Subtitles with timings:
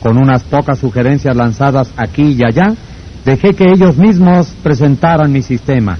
[0.00, 2.74] Con unas pocas sugerencias lanzadas aquí y allá,
[3.24, 5.98] dejé que ellos mismos presentaran mi sistema.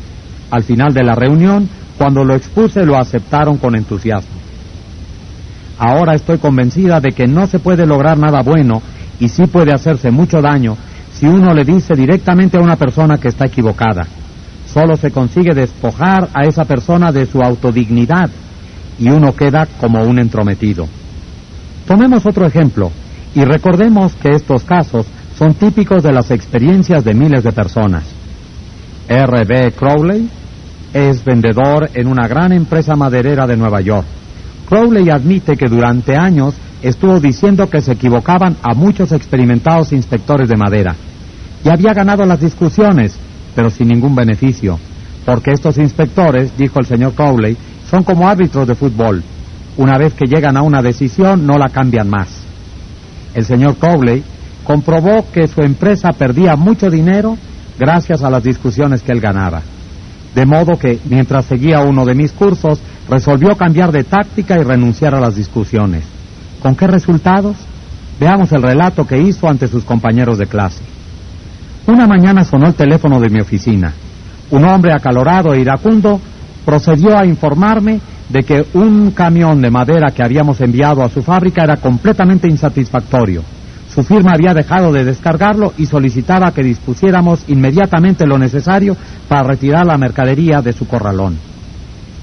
[0.50, 4.38] Al final de la reunión, cuando lo expuse, lo aceptaron con entusiasmo.
[5.78, 8.82] Ahora estoy convencida de que no se puede lograr nada bueno
[9.20, 10.76] y sí puede hacerse mucho daño
[11.12, 14.06] si uno le dice directamente a una persona que está equivocada.
[14.72, 18.30] Solo se consigue despojar a esa persona de su autodignidad
[18.98, 20.86] y uno queda como un entrometido.
[21.86, 22.92] Tomemos otro ejemplo
[23.38, 25.06] y recordemos que estos casos
[25.38, 28.02] son típicos de las experiencias de miles de personas.
[29.06, 29.74] R.B.
[29.78, 30.28] Crowley
[30.92, 34.04] es vendedor en una gran empresa maderera de Nueva York.
[34.68, 40.56] Crowley admite que durante años estuvo diciendo que se equivocaban a muchos experimentados inspectores de
[40.56, 40.96] madera.
[41.64, 43.16] Y había ganado las discusiones,
[43.54, 44.80] pero sin ningún beneficio,
[45.24, 47.56] porque estos inspectores, dijo el señor Crowley,
[47.88, 49.22] son como árbitros de fútbol.
[49.76, 52.47] Una vez que llegan a una decisión, no la cambian más.
[53.34, 54.22] El señor Crowley
[54.64, 57.36] comprobó que su empresa perdía mucho dinero
[57.78, 59.62] gracias a las discusiones que él ganaba.
[60.34, 65.14] De modo que, mientras seguía uno de mis cursos, resolvió cambiar de táctica y renunciar
[65.14, 66.04] a las discusiones.
[66.60, 67.56] ¿Con qué resultados?
[68.20, 70.82] Veamos el relato que hizo ante sus compañeros de clase.
[71.86, 73.94] Una mañana sonó el teléfono de mi oficina.
[74.50, 76.20] Un hombre acalorado e iracundo
[76.64, 81.64] procedió a informarme de que un camión de madera que habíamos enviado a su fábrica
[81.64, 83.42] era completamente insatisfactorio.
[83.88, 88.96] Su firma había dejado de descargarlo y solicitaba que dispusiéramos inmediatamente lo necesario
[89.28, 91.38] para retirar la mercadería de su corralón.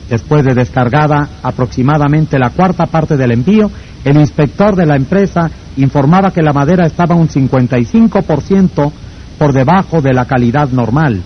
[0.09, 3.71] Después de descargada aproximadamente la cuarta parte del envío,
[4.03, 8.91] el inspector de la empresa informaba que la madera estaba un 55%
[9.39, 11.23] por debajo de la calidad normal.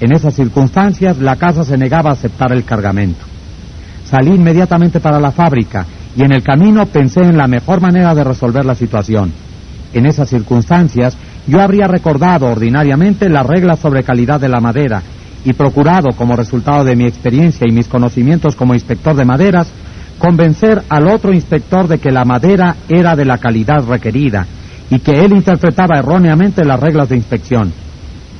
[0.00, 3.33] En esas circunstancias, la casa se negaba a aceptar el cargamento.
[4.04, 8.24] Salí inmediatamente para la fábrica y en el camino pensé en la mejor manera de
[8.24, 9.32] resolver la situación.
[9.92, 15.02] En esas circunstancias, yo habría recordado ordinariamente las reglas sobre calidad de la madera
[15.44, 19.68] y procurado, como resultado de mi experiencia y mis conocimientos como inspector de maderas,
[20.18, 24.46] convencer al otro inspector de que la madera era de la calidad requerida
[24.90, 27.72] y que él interpretaba erróneamente las reglas de inspección.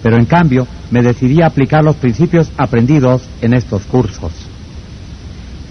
[0.03, 4.44] Pero en cambio, me decidí a aplicar los principios aprendidos en estos cursos.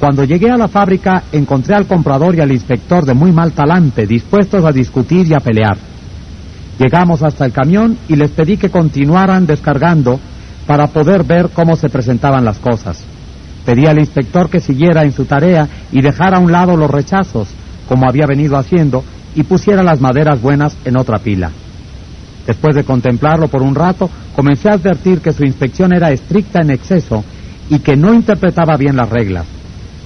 [0.03, 4.05] Cuando llegué a la fábrica, encontré al comprador y al inspector de muy mal talante,
[4.05, 5.77] dispuestos a discutir y a pelear.
[6.77, 10.19] Llegamos hasta el camión y les pedí que continuaran descargando
[10.67, 13.01] para poder ver cómo se presentaban las cosas.
[13.65, 17.47] Pedí al inspector que siguiera en su tarea y dejara a un lado los rechazos,
[17.87, 19.05] como había venido haciendo,
[19.35, 21.49] y pusiera las maderas buenas en otra pila.
[22.45, 26.71] Después de contemplarlo por un rato, comencé a advertir que su inspección era estricta en
[26.71, 27.23] exceso
[27.69, 29.45] y que no interpretaba bien las reglas.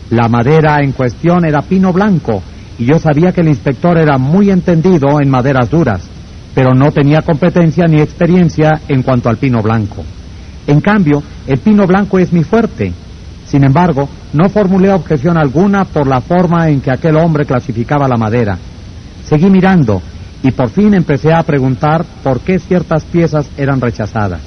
[0.10, 2.42] La madera en cuestión era pino blanco
[2.80, 6.02] y yo sabía que el inspector era muy entendido en maderas duras,
[6.56, 10.04] pero no tenía competencia ni experiencia en cuanto al pino blanco.
[10.66, 12.94] En cambio, el pino blanco es mi fuerte.
[13.48, 18.18] Sin embargo, no formulé objeción alguna por la forma en que aquel hombre clasificaba la
[18.18, 18.58] madera.
[19.24, 20.02] Seguí mirando
[20.44, 24.42] y por fin empecé a preguntar por qué ciertas piezas eran rechazadas.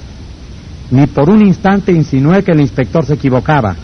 [0.90, 3.74] Ni por un instante insinué que el inspector se equivocaba.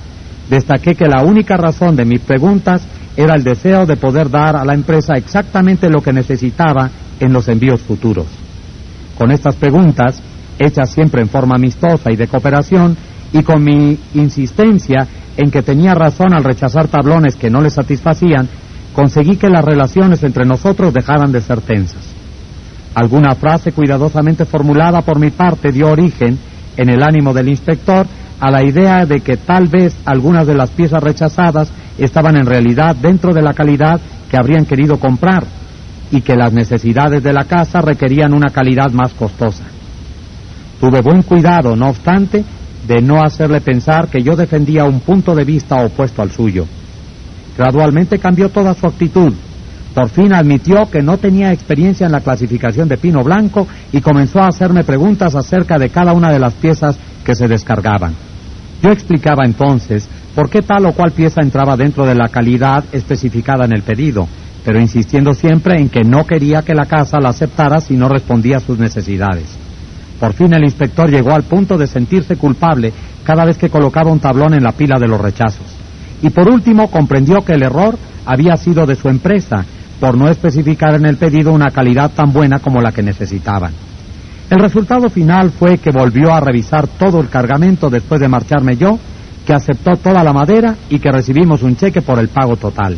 [0.48, 2.82] Destaqué que la única razón de mis preguntas
[3.16, 7.48] era el deseo de poder dar a la empresa exactamente lo que necesitaba en los
[7.48, 8.26] envíos futuros.
[9.16, 10.22] Con estas preguntas
[10.58, 12.96] hechas siempre en forma amistosa y de cooperación,
[13.32, 18.48] y con mi insistencia en que tenía razón al rechazar tablones que no le satisfacían,
[18.94, 22.02] conseguí que las relaciones entre nosotros dejaran de ser tensas.
[22.94, 26.38] Alguna frase cuidadosamente formulada por mi parte dio origen,
[26.76, 28.06] en el ánimo del inspector,
[28.38, 32.94] a la idea de que tal vez algunas de las piezas rechazadas estaban en realidad
[32.94, 34.00] dentro de la calidad
[34.30, 35.44] que habrían querido comprar
[36.10, 39.64] y que las necesidades de la casa requerían una calidad más costosa.
[40.80, 42.44] Tuve buen cuidado, no obstante,
[42.86, 46.66] de no hacerle pensar que yo defendía un punto de vista opuesto al suyo.
[47.56, 49.32] Gradualmente cambió toda su actitud.
[49.96, 54.40] Por fin admitió que no tenía experiencia en la clasificación de pino blanco y comenzó
[54.40, 58.14] a hacerme preguntas acerca de cada una de las piezas que se descargaban.
[58.82, 63.64] Yo explicaba entonces por qué tal o cual pieza entraba dentro de la calidad especificada
[63.64, 64.28] en el pedido,
[64.66, 68.58] pero insistiendo siempre en que no quería que la casa la aceptara si no respondía
[68.58, 69.46] a sus necesidades.
[70.20, 72.92] Por fin el inspector llegó al punto de sentirse culpable
[73.24, 75.66] cada vez que colocaba un tablón en la pila de los rechazos.
[76.22, 77.96] Y por último comprendió que el error
[78.26, 79.64] había sido de su empresa
[80.00, 83.72] por no especificar en el pedido una calidad tan buena como la que necesitaban.
[84.48, 88.98] El resultado final fue que volvió a revisar todo el cargamento después de marcharme yo,
[89.44, 92.96] que aceptó toda la madera y que recibimos un cheque por el pago total.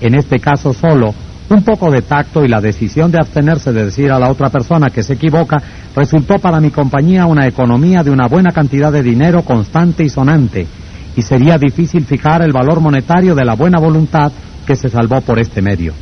[0.00, 1.14] En este caso solo,
[1.50, 4.88] Un poco de tacto y la decisión de abstenerse de decir a la otra persona
[4.88, 5.58] que se equivoca
[5.94, 10.66] resultó para mi compañía una economía de una buena cantidad de dinero constante y sonante,
[11.14, 14.32] y sería difícil fijar el valor monetario de la buena voluntad
[14.66, 15.92] que se salvó por este medio.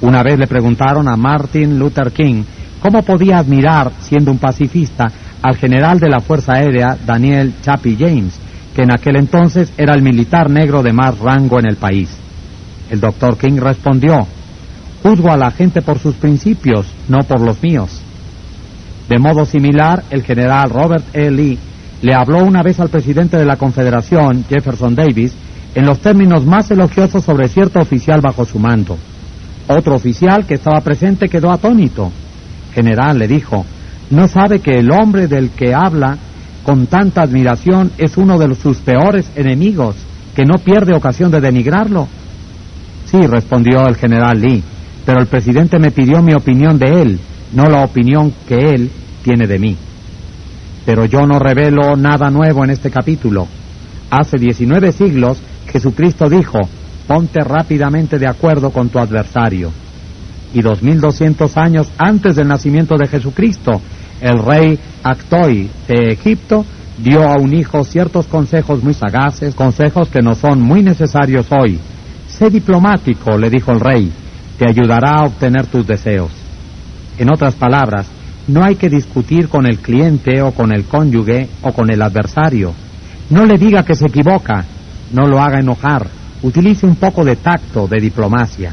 [0.00, 2.42] Una vez le preguntaron a Martin Luther King
[2.80, 5.06] cómo podía admirar, siendo un pacifista,
[5.42, 8.38] al general de la Fuerza Aérea Daniel Chappie James,
[8.74, 12.10] que en aquel entonces era el militar negro de más rango en el país.
[12.88, 14.26] El doctor King respondió,
[15.02, 18.00] juzgo a la gente por sus principios, no por los míos.
[19.08, 21.30] De modo similar, el general Robert E.
[21.30, 21.58] Lee
[22.02, 25.34] le habló una vez al presidente de la Confederación, Jefferson Davis,
[25.74, 28.98] en los términos más elogiosos sobre cierto oficial bajo su mando.
[29.68, 32.10] Otro oficial que estaba presente quedó atónito.
[32.74, 33.64] General, le dijo,
[34.10, 36.18] ¿no sabe que el hombre del que habla
[36.64, 39.96] con tanta admiración es uno de sus peores enemigos,
[40.34, 42.08] que no pierde ocasión de denigrarlo?
[43.06, 44.62] Sí, respondió el general Lee,
[45.04, 47.20] pero el presidente me pidió mi opinión de él,
[47.52, 48.90] no la opinión que él
[49.22, 49.76] tiene de mí.
[50.84, 53.46] Pero yo no revelo nada nuevo en este capítulo.
[54.10, 55.40] Hace 19 siglos
[55.70, 56.58] Jesucristo dijo,
[57.06, 59.70] ponte rápidamente de acuerdo con tu adversario.
[60.52, 63.80] Y 2200 años antes del nacimiento de Jesucristo,
[64.20, 66.64] el rey Actoi de Egipto
[66.98, 71.78] dio a un hijo ciertos consejos muy sagaces, consejos que no son muy necesarios hoy.
[72.28, 74.12] Sé diplomático, le dijo el rey,
[74.58, 76.30] te ayudará a obtener tus deseos.
[77.18, 78.06] En otras palabras,
[78.48, 82.72] no hay que discutir con el cliente o con el cónyuge o con el adversario.
[83.30, 84.64] No le diga que se equivoca,
[85.12, 86.06] no lo haga enojar,
[86.42, 88.72] utilice un poco de tacto, de diplomacia.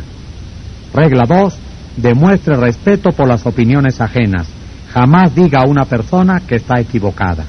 [0.94, 1.58] Regla 2.
[1.98, 4.48] Demuestre respeto por las opiniones ajenas.
[4.94, 7.46] Jamás diga a una persona que está equivocada.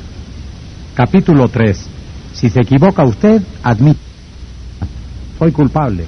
[0.95, 1.89] Capítulo 3.
[2.33, 4.01] Si se equivoca usted, admite.
[5.39, 6.07] Soy culpable.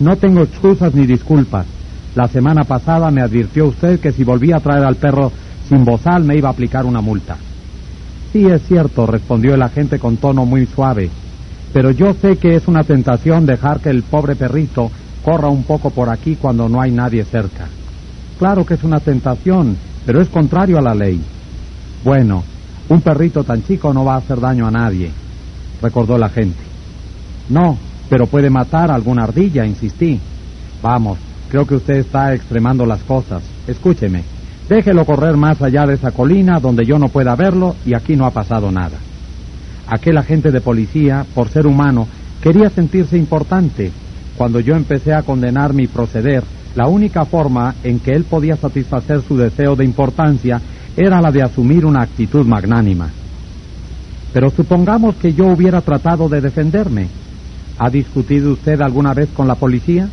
[0.00, 1.66] No tengo excusas ni disculpas.
[2.14, 5.32] La semana pasada me advirtió usted que si volvía a traer al perro
[5.68, 7.36] sin bozal me iba a aplicar una multa.
[8.32, 11.10] Sí, es cierto, respondió el agente con tono muy suave,
[11.72, 14.90] pero yo sé que es una tentación dejar que el pobre perrito
[15.24, 17.66] corra un poco por aquí cuando no hay nadie cerca.
[18.38, 21.20] Claro que es una tentación, pero es contrario a la ley.
[22.04, 22.44] Bueno,
[22.88, 25.10] un perrito tan chico no va a hacer daño a nadie,
[25.82, 26.62] recordó el agente.
[27.48, 27.76] No,
[28.08, 30.20] pero puede matar a alguna ardilla, insistí.
[30.82, 31.18] Vamos,
[31.50, 33.42] creo que usted está extremando las cosas.
[33.66, 34.22] Escúcheme.
[34.68, 38.26] Déjelo correr más allá de esa colina donde yo no pueda verlo y aquí no
[38.26, 38.98] ha pasado nada.
[39.86, 42.06] Aquel agente de policía, por ser humano,
[42.42, 43.92] quería sentirse importante.
[44.36, 46.44] Cuando yo empecé a condenar mi proceder,
[46.74, 50.60] la única forma en que él podía satisfacer su deseo de importancia
[50.96, 53.10] era la de asumir una actitud magnánima.
[54.32, 57.08] Pero supongamos que yo hubiera tratado de defenderme.
[57.78, 60.08] ¿Ha discutido usted alguna vez con la policía?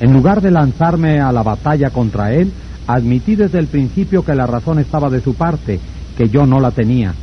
[0.00, 2.52] En lugar de lanzarme a la batalla contra él,
[2.86, 5.80] Admití desde el principio que la razón estaba de su parte,
[6.18, 7.14] que yo no la tenía.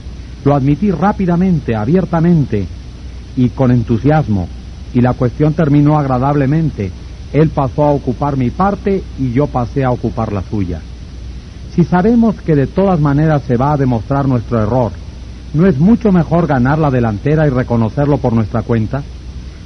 [0.43, 2.67] Lo admití rápidamente, abiertamente
[3.35, 4.47] y con entusiasmo,
[4.93, 6.91] y la cuestión terminó agradablemente.
[7.31, 10.81] Él pasó a ocupar mi parte y yo pasé a ocupar la suya.
[11.75, 14.91] Si sabemos que de todas maneras se va a demostrar nuestro error,
[15.53, 19.01] ¿no es mucho mejor ganar la delantera y reconocerlo por nuestra cuenta?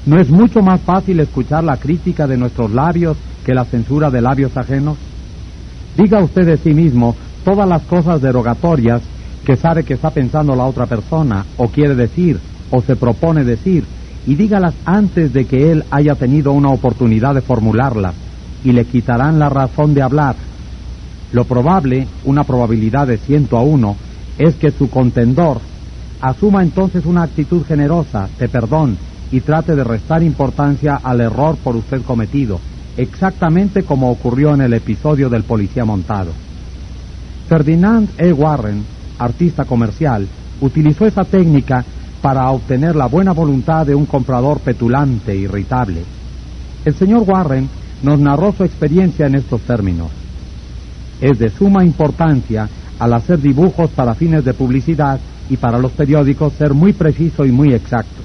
[0.06, 4.22] ¿No es mucho más fácil escuchar la crítica de nuestros labios que la censura de
[4.22, 4.98] labios ajenos?
[5.98, 9.02] Diga usted de sí mismo todas las cosas derogatorias
[9.46, 12.40] que sabe que está pensando la otra persona, o quiere decir,
[12.72, 13.86] o se propone decir,
[14.26, 18.16] y dígalas antes de que él haya tenido una oportunidad de formularlas,
[18.64, 20.36] y le quitarán la razón de hablar.
[21.32, 23.96] Lo probable, una probabilidad de ciento a uno,
[24.38, 25.60] es que su contendor
[26.20, 28.98] asuma entonces una actitud generosa, de perdón,
[29.32, 32.60] y trate de restar importancia al error por usted cometido,
[32.98, 36.32] exactamente como ocurrió en el episodio del policía montado.
[37.48, 38.34] Ferdinand E.
[38.34, 40.28] Warren, artista comercial,
[40.62, 41.84] utilizó esa técnica
[42.22, 46.04] para obtener la buena voluntad de un comprador petulante e irritable.
[46.84, 47.70] El señor Warren
[48.04, 50.10] nos narró su experiencia en estos términos.
[51.22, 52.70] Es de suma importancia
[53.00, 55.20] al hacer dibujos para fines de publicidad
[55.50, 58.22] y para los periódicos ser muy preciso y muy exacto.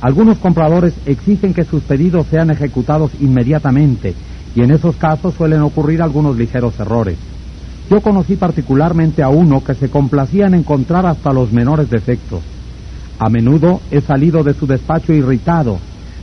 [0.00, 4.14] Algunos compradores exigen que sus pedidos sean ejecutados inmediatamente
[4.54, 7.18] y en esos casos suelen ocurrir algunos ligeros errores.
[7.90, 12.40] Yo conocí particularmente a uno que se complacía en encontrar hasta los menores defectos.
[13.18, 15.78] A menudo he salido de su despacho irritado,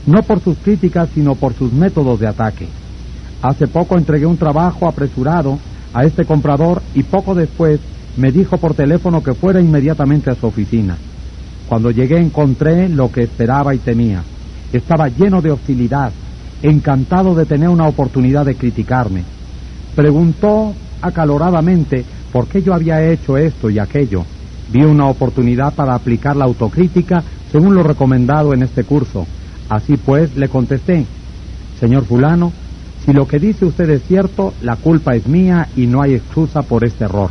[0.06, 2.68] no por sus críticas, sino por sus métodos de ataque.
[3.42, 5.58] Hace poco entregué un trabajo apresurado
[5.94, 7.80] a este comprador y poco después
[8.18, 10.98] me dijo por teléfono que fuera inmediatamente a su oficina.
[11.68, 14.24] Cuando llegué encontré lo que esperaba y temía.
[14.72, 16.12] Estaba lleno de hostilidad.
[16.64, 19.24] encantado de tener una oportunidad de criticarme.
[19.96, 24.24] Preguntó acaloradamente por qué yo había hecho esto y aquello.
[24.68, 29.26] Vi una oportunidad para aplicar la autocrítica según lo recomendado en este curso.
[29.70, 31.06] Así pues, le contesté,
[31.80, 32.52] Señor fulano,
[33.06, 36.64] si lo que dice usted es cierto, la culpa es mía y no hay excusa
[36.64, 37.30] por este error.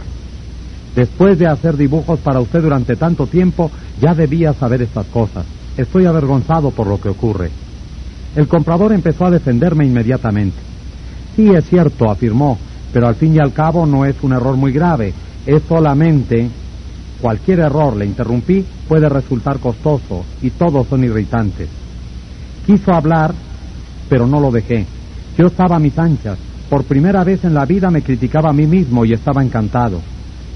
[0.95, 5.45] Después de hacer dibujos para usted durante tanto tiempo, ya debía saber estas cosas.
[5.77, 7.51] Estoy avergonzado por lo que ocurre.
[8.37, 10.57] El comprador empezó a defenderme inmediatamente.
[11.35, 12.59] Sí, es cierto, afirmó,
[12.95, 15.13] pero al fin y al cabo no es un error muy grave,
[15.45, 16.49] es solamente
[17.21, 21.69] cualquier error, le interrumpí, puede resultar costoso y todos son irritantes.
[22.65, 23.35] Quiso hablar,
[24.09, 24.87] pero no lo dejé.
[25.37, 26.39] Yo estaba a mis anchas.
[26.71, 30.01] Por primera vez en la vida me criticaba a mí mismo y estaba encantado.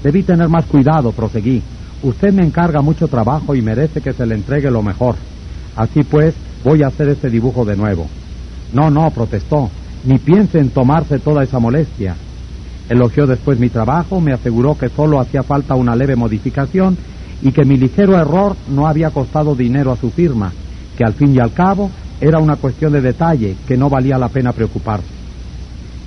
[0.01, 1.61] Debí tener más cuidado, proseguí.
[2.03, 5.15] Usted me encarga mucho trabajo y merece que se le entregue lo mejor.
[5.75, 8.07] Así pues, voy a hacer este dibujo de nuevo.
[8.71, 9.69] No, no, protestó.
[10.05, 12.15] Ni piense en tomarse toda esa molestia.
[12.89, 16.97] Elogió después mi trabajo, me aseguró que solo hacía falta una leve modificación
[17.41, 20.51] y que mi ligero error no había costado dinero a su firma,
[20.97, 24.29] que al fin y al cabo era una cuestión de detalle que no valía la
[24.29, 25.19] pena preocuparse.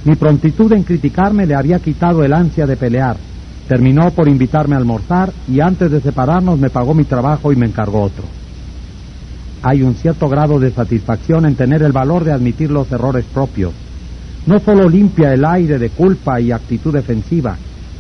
[0.04, 3.16] Mi prontitud en criticarme le había quitado el ansia de pelear.
[3.68, 7.66] Terminó por invitarme a almorzar y antes de separarnos me pagó mi trabajo y me
[7.66, 8.24] encargó otro.
[9.62, 13.72] Hay un cierto grado de satisfacción en tener el valor de admitir los errores propios.
[14.46, 17.56] No solo limpia el aire de culpa y actitud defensiva,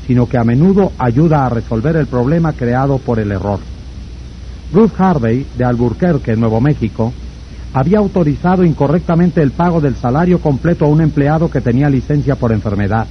[0.06, 3.60] sino que a menudo ayuda a resolver el problema creado por el error.
[4.72, 7.12] Bruce Harvey, de Albuquerque, Nuevo México,
[7.74, 12.52] había autorizado incorrectamente el pago del salario completo a un empleado que tenía licencia por
[12.52, 13.06] enfermedad.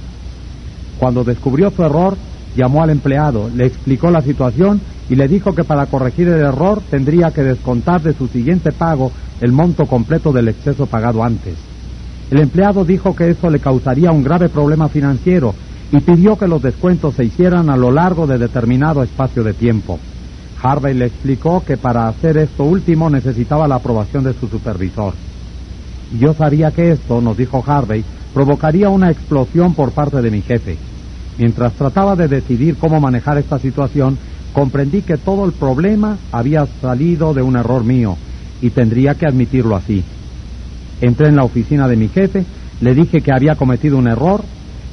[0.98, 2.16] Cuando descubrió su error,
[2.54, 6.82] llamó al empleado, le explicó la situación y le dijo que para corregir el error
[6.90, 9.10] tendría que descontar de su siguiente pago
[9.40, 11.71] el monto completo del exceso pagado antes.
[12.32, 15.54] El empleado dijo que eso le causaría un grave problema financiero
[15.92, 19.98] y pidió que los descuentos se hicieran a lo largo de determinado espacio de tiempo.
[20.62, 25.12] Harvey le explicó que para hacer esto último necesitaba la aprobación de su supervisor.
[26.18, 30.78] Yo sabía que esto, nos dijo Harvey, provocaría una explosión por parte de mi jefe.
[31.36, 34.16] Mientras trataba de decidir cómo manejar esta situación,
[34.54, 38.16] comprendí que todo el problema había salido de un error mío
[38.62, 40.02] y tendría que admitirlo así.
[41.02, 42.44] Entré en la oficina de mi jefe,
[42.80, 44.44] le dije que había cometido un error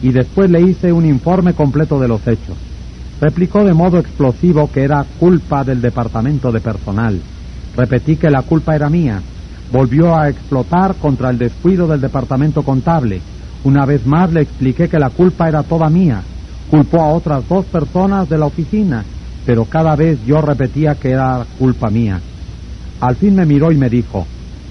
[0.01, 2.57] y después le hice un informe completo de los hechos.
[3.21, 7.21] Replicó de modo explosivo que era culpa del departamento de personal.
[7.75, 9.21] Repetí que la culpa era mía.
[9.71, 13.21] Volvió a explotar contra el descuido del departamento contable.
[13.63, 16.23] Una vez más le expliqué que la culpa era toda mía.
[16.71, 19.05] Culpó a otras dos personas de la oficina,
[19.45, 22.19] pero cada vez yo repetía que era culpa mía.
[22.99, 24.25] Al fin me miró y me dijo,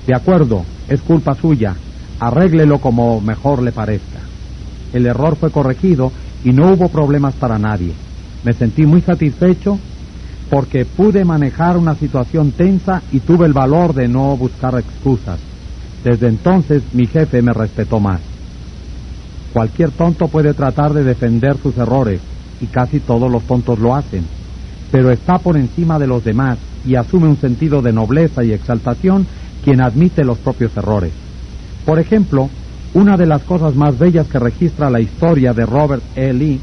[0.09, 1.75] de acuerdo, es culpa suya,
[2.19, 4.21] arréglelo como mejor le parezca.
[4.95, 6.11] El error fue corregido
[6.43, 7.93] y no hubo problemas para nadie.
[8.43, 9.79] Me sentí muy satisfecho
[10.49, 15.41] porque pude manejar una situación tensa y tuve el valor de no buscar excusas.
[16.03, 18.23] Desde entonces mi jefe me respetó más.
[19.53, 22.23] Cualquier tonto puede tratar de defender sus errores,
[22.63, 24.25] y casi todos los tontos lo hacen,
[24.91, 29.27] pero está por encima de los demás y asume un sentido de nobleza y exaltación
[29.65, 31.13] quien admite los propios errores.
[31.85, 32.49] Por ejemplo,
[32.95, 36.33] una de las cosas más bellas que registra la historia de Robert E.
[36.33, 36.61] Lee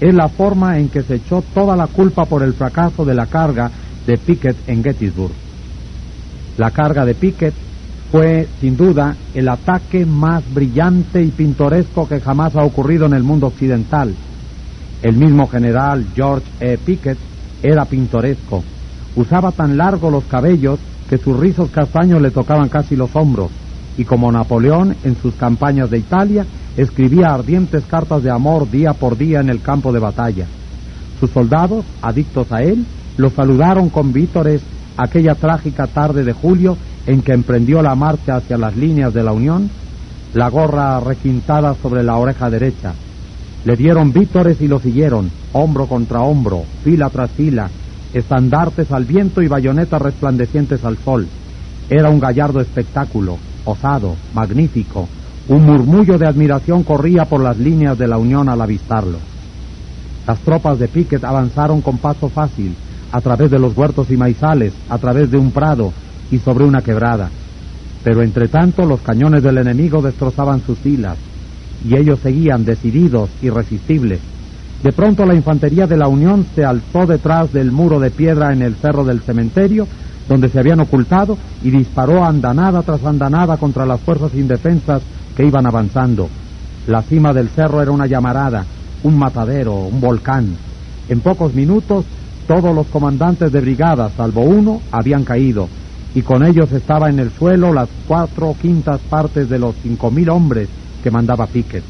[0.00, 3.26] es la forma en que se echó toda la culpa por el fracaso de la
[3.26, 3.70] carga
[4.06, 5.32] de Pickett en Gettysburg.
[6.56, 7.54] La carga de Pickett
[8.10, 13.22] fue, sin duda, el ataque más brillante y pintoresco que jamás ha ocurrido en el
[13.22, 14.14] mundo occidental.
[15.02, 16.78] El mismo general George E.
[16.78, 17.18] Pickett
[17.62, 18.64] era pintoresco.
[19.14, 20.78] Usaba tan largos los cabellos
[21.08, 23.50] que sus rizos castaños le tocaban casi los hombros,
[23.96, 26.46] y como Napoleón en sus campañas de Italia,
[26.76, 30.46] escribía ardientes cartas de amor día por día en el campo de batalla.
[31.18, 32.84] Sus soldados, adictos a él,
[33.16, 34.62] lo saludaron con vítores
[34.96, 39.32] aquella trágica tarde de julio en que emprendió la marcha hacia las líneas de la
[39.32, 39.70] Unión,
[40.34, 42.92] la gorra requintada sobre la oreja derecha.
[43.64, 47.68] Le dieron vítores y lo siguieron, hombro contra hombro, fila tras fila,
[48.12, 51.26] estandartes al viento y bayonetas resplandecientes al sol.
[51.90, 55.08] Era un gallardo espectáculo, osado, magnífico.
[55.48, 59.18] Un murmullo de admiración corría por las líneas de la Unión al avistarlo.
[60.26, 62.74] Las tropas de Pickett avanzaron con paso fácil,
[63.10, 65.92] a través de los huertos y maizales, a través de un prado
[66.30, 67.30] y sobre una quebrada.
[68.04, 71.16] Pero entre tanto los cañones del enemigo destrozaban sus filas,
[71.82, 74.20] y ellos seguían decididos, irresistibles.
[74.82, 78.62] De pronto la infantería de la Unión se alzó detrás del muro de piedra en
[78.62, 79.88] el cerro del cementerio,
[80.28, 85.02] donde se habían ocultado y disparó andanada tras andanada contra las fuerzas indefensas
[85.36, 86.28] que iban avanzando.
[86.86, 88.64] La cima del cerro era una llamarada,
[89.02, 90.56] un matadero, un volcán.
[91.08, 92.04] En pocos minutos
[92.46, 95.68] todos los comandantes de brigada, salvo uno, habían caído,
[96.14, 100.30] y con ellos estaba en el suelo las cuatro quintas partes de los cinco mil
[100.30, 100.68] hombres
[101.02, 101.84] que mandaba Pickett.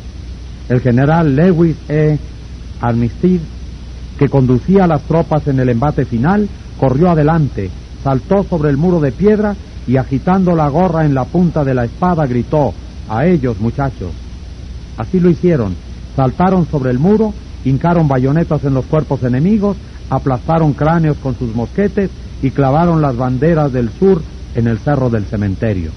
[0.68, 2.18] El general Lewis E.
[2.80, 3.40] Armistead,
[4.18, 7.70] que conducía a las tropas en el embate final, corrió adelante,
[8.02, 9.56] saltó sobre el muro de piedra
[9.86, 12.74] y agitando la gorra en la punta de la espada gritó,
[13.08, 14.12] a ellos muchachos.
[14.96, 15.74] Así lo hicieron,
[16.14, 17.32] saltaron sobre el muro,
[17.64, 19.76] hincaron bayonetas en los cuerpos enemigos,
[20.10, 22.10] aplastaron cráneos con sus mosquetes
[22.42, 24.22] y clavaron las banderas del sur
[24.54, 25.90] en el cerro del cementerio.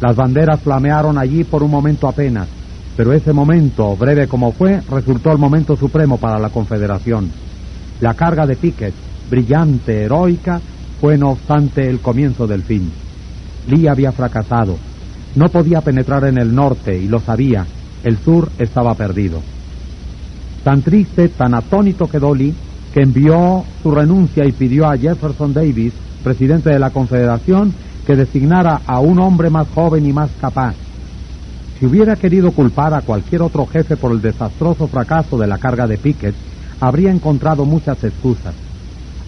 [0.00, 2.48] Las banderas flamearon allí por un momento apenas,
[2.96, 7.30] pero ese momento, breve como fue, resultó el momento supremo para la Confederación.
[8.00, 8.94] La carga de Pickett,
[9.30, 10.60] brillante, heroica,
[11.00, 12.90] fue no obstante el comienzo del fin.
[13.68, 14.76] Lee había fracasado.
[15.34, 17.66] No podía penetrar en el norte y lo sabía.
[18.02, 19.42] El sur estaba perdido.
[20.64, 22.54] Tan triste, tan atónito quedó Lee
[22.94, 25.92] que envió su renuncia y pidió a Jefferson Davis,
[26.24, 27.74] presidente de la Confederación,
[28.06, 30.74] que designara a un hombre más joven y más capaz.
[31.78, 35.86] Si hubiera querido culpar a cualquier otro jefe por el desastroso fracaso de la carga
[35.86, 36.34] de Pickett,
[36.80, 38.54] habría encontrado muchas excusas.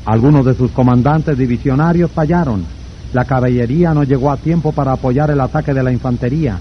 [0.06, 2.64] Algunos de sus comandantes divisionarios fallaron.
[3.12, 6.58] La caballería no llegó a tiempo para apoyar el ataque de la infantería.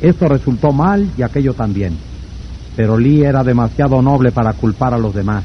[0.00, 1.96] Esto resultó mal y aquello también.
[2.74, 5.44] Pero Lee era demasiado noble para culpar a los demás.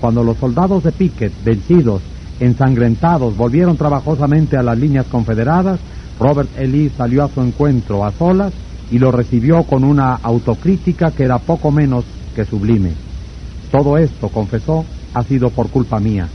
[0.00, 2.02] Cuando los soldados de Pickett, vencidos,
[2.40, 5.80] ensangrentados, volvieron trabajosamente a las líneas confederadas,
[6.20, 6.66] Robert E.
[6.66, 8.52] Lee salió a su encuentro a solas
[8.90, 12.92] y lo recibió con una autocrítica que era poco menos que sublime.
[13.70, 16.28] Todo esto, confesó, ha sido por culpa mía.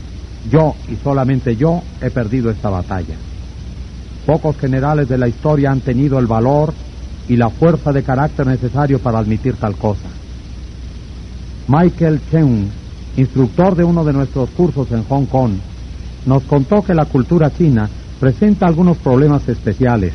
[0.50, 3.16] Yo y solamente yo he perdido esta batalla.
[4.26, 6.72] Pocos generales de la historia han tenido el valor
[7.28, 10.08] y la fuerza de carácter necesario para admitir tal cosa.
[11.68, 12.80] Michael Cheung
[13.16, 15.52] instructor de uno de nuestros cursos en Hong Kong,
[16.26, 20.12] nos contó que la cultura china presenta algunos problemas especiales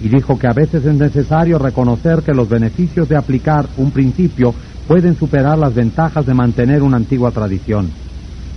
[0.00, 4.54] y dijo que a veces es necesario reconocer que los beneficios de aplicar un principio
[4.86, 7.90] pueden superar las ventajas de mantener una antigua tradición.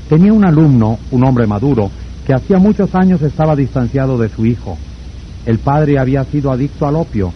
[0.08, 1.90] Tenía un alumno, un hombre maduro,
[2.26, 4.78] que hacía muchos años estaba distanciado de su hijo.
[5.46, 7.34] El padre había sido adicto al opio,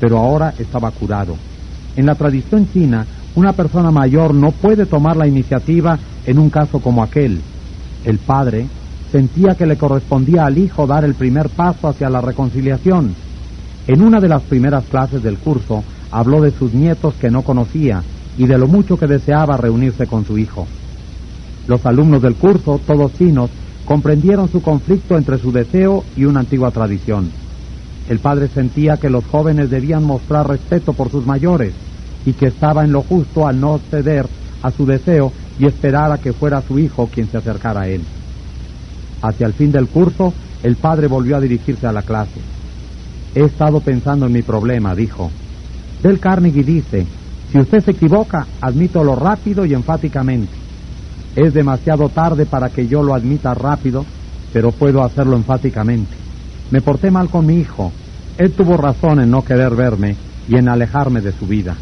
[0.00, 1.36] pero ahora estaba curado.
[1.96, 6.80] En la tradición china, una persona mayor no puede tomar la iniciativa en un caso
[6.80, 7.40] como aquel.
[8.04, 8.66] El padre
[9.12, 13.14] sentía que le correspondía al hijo dar el primer paso hacia la reconciliación.
[13.86, 18.02] En una de las primeras clases del curso habló de sus nietos que no conocía
[18.36, 20.66] y de lo mucho que deseaba reunirse con su hijo.
[21.68, 23.50] Los alumnos del curso, todos chinos,
[23.84, 27.30] comprendieron su conflicto entre su deseo y una antigua tradición.
[28.08, 31.72] El padre sentía que los jóvenes debían mostrar respeto por sus mayores
[32.24, 34.26] y que estaba en lo justo al no ceder
[34.62, 38.02] a su deseo y esperar a que fuera su hijo quien se acercara a él.
[39.22, 42.55] Hacia el fin del curso, el padre volvió a dirigirse a la clase.
[43.36, 45.30] He estado pensando en mi problema, dijo.
[46.02, 47.06] Del Carnegie dice,
[47.52, 50.54] si usted se equivoca, admítalo rápido y enfáticamente.
[51.36, 54.06] Es demasiado tarde para que yo lo admita rápido,
[54.54, 56.16] pero puedo hacerlo enfáticamente.
[56.70, 57.92] Me porté mal con mi hijo.
[58.38, 60.16] Él tuvo razón en no querer verme
[60.48, 61.76] y en alejarme de su vida.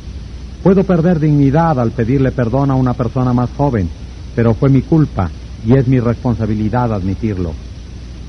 [0.64, 3.88] Puedo perder dignidad al pedirle perdón a una persona más joven,
[4.35, 5.31] pero fue mi culpa
[5.64, 7.53] y es mi responsabilidad admitirlo.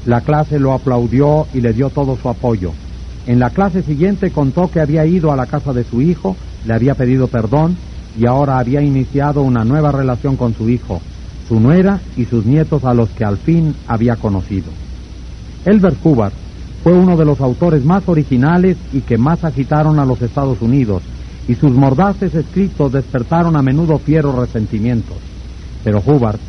[0.05, 2.71] La clase lo aplaudió y le dio todo su apoyo.
[3.27, 6.35] En la clase siguiente contó que había ido a la casa de su hijo,
[6.65, 7.75] le había pedido perdón
[8.17, 11.01] y ahora había iniciado una nueva relación con su hijo,
[11.47, 14.67] su nuera y sus nietos a los que al fin había conocido.
[15.65, 16.33] Elbert Hubbard
[16.83, 21.01] fue uno de los autores más originales y que más agitaron a los Estados Unidos
[21.47, 25.17] y sus mordaces escritos despertaron a menudo fieros resentimientos.
[25.83, 26.39] Pero Hubbard,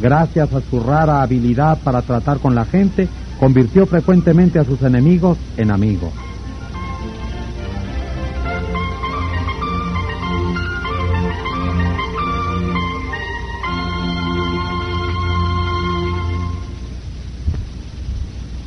[0.00, 5.38] gracias a su rara habilidad para tratar con la gente, convirtió frecuentemente a sus enemigos
[5.56, 6.12] en amigos.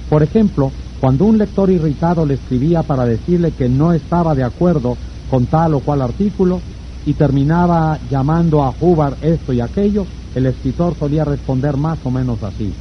[0.09, 4.97] Por ejemplo, cuando un lector irritado le escribía para decirle que no estaba de acuerdo
[5.29, 6.59] con tal o cual artículo
[7.05, 10.05] y terminaba llamando a Hubbard esto y aquello,
[10.35, 12.73] el escritor solía responder más o menos así.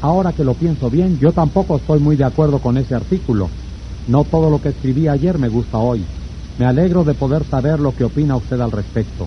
[0.00, 3.48] Ahora que lo pienso bien, yo tampoco estoy muy de acuerdo con ese artículo.
[4.06, 6.04] No todo lo que escribí ayer me gusta hoy.
[6.56, 9.26] Me alegro de poder saber lo que opina usted al respecto.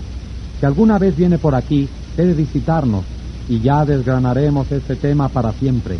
[0.58, 3.04] Si alguna vez viene por aquí, debe visitarnos
[3.48, 5.98] y ya desgranaremos este tema para siempre.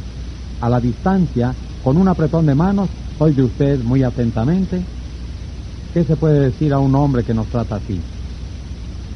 [0.61, 1.51] a la distancia,
[1.83, 4.87] con un apretón de manos, soy de usted muy atentamente.
[5.93, 8.12] ¿Qué se puede decir a un hombre que nos trata así?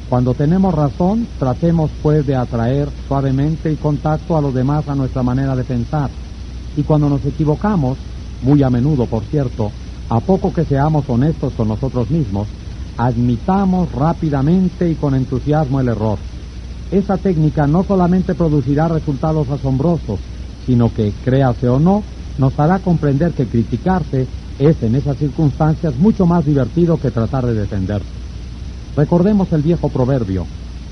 [0.09, 5.21] Cuando tenemos razón, tratemos pues de atraer suavemente y contacto a los demás a nuestra
[5.21, 6.09] manera de pensar.
[6.77, 7.97] Y cuando nos equivocamos,
[8.41, 9.69] muy a menudo por cierto,
[10.09, 12.47] a poco que seamos honestos con nosotros mismos,
[12.97, 16.17] admitamos rápidamente y con entusiasmo el error.
[16.89, 20.19] Esa técnica no solamente producirá resultados asombrosos,
[20.65, 22.01] sino que, créase o no,
[22.37, 24.25] nos hará comprender que criticarse
[24.57, 28.16] es en esas circunstancias mucho más divertido que tratar de defenderse.
[28.97, 30.47] Recordemos el viejo proverbio,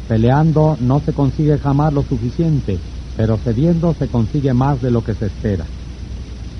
[0.07, 2.77] peleando no se consigue jamás lo suficiente,
[3.17, 5.65] pero cediendo se consigue más de lo que se espera.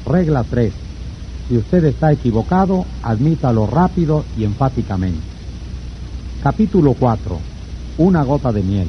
[0.08, 0.74] Regla 3.
[1.48, 5.22] Si usted está equivocado, admítalo rápido y enfáticamente.
[6.42, 7.38] Capítulo 4.
[8.00, 8.88] Una gota de miel.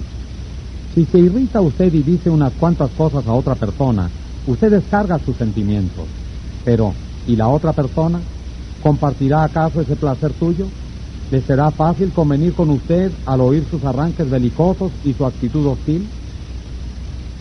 [0.95, 4.09] Si se irrita usted y dice unas cuantas cosas a otra persona,
[4.47, 6.07] usted descarga sus sentimientos.
[6.65, 6.95] Pero,
[7.27, 8.19] ¿y la otra persona?
[8.83, 10.67] ¿Compartirá acaso ese placer tuyo?
[11.31, 16.07] ¿Le será fácil convenir con usted al oír sus arranques belicosos y su actitud hostil?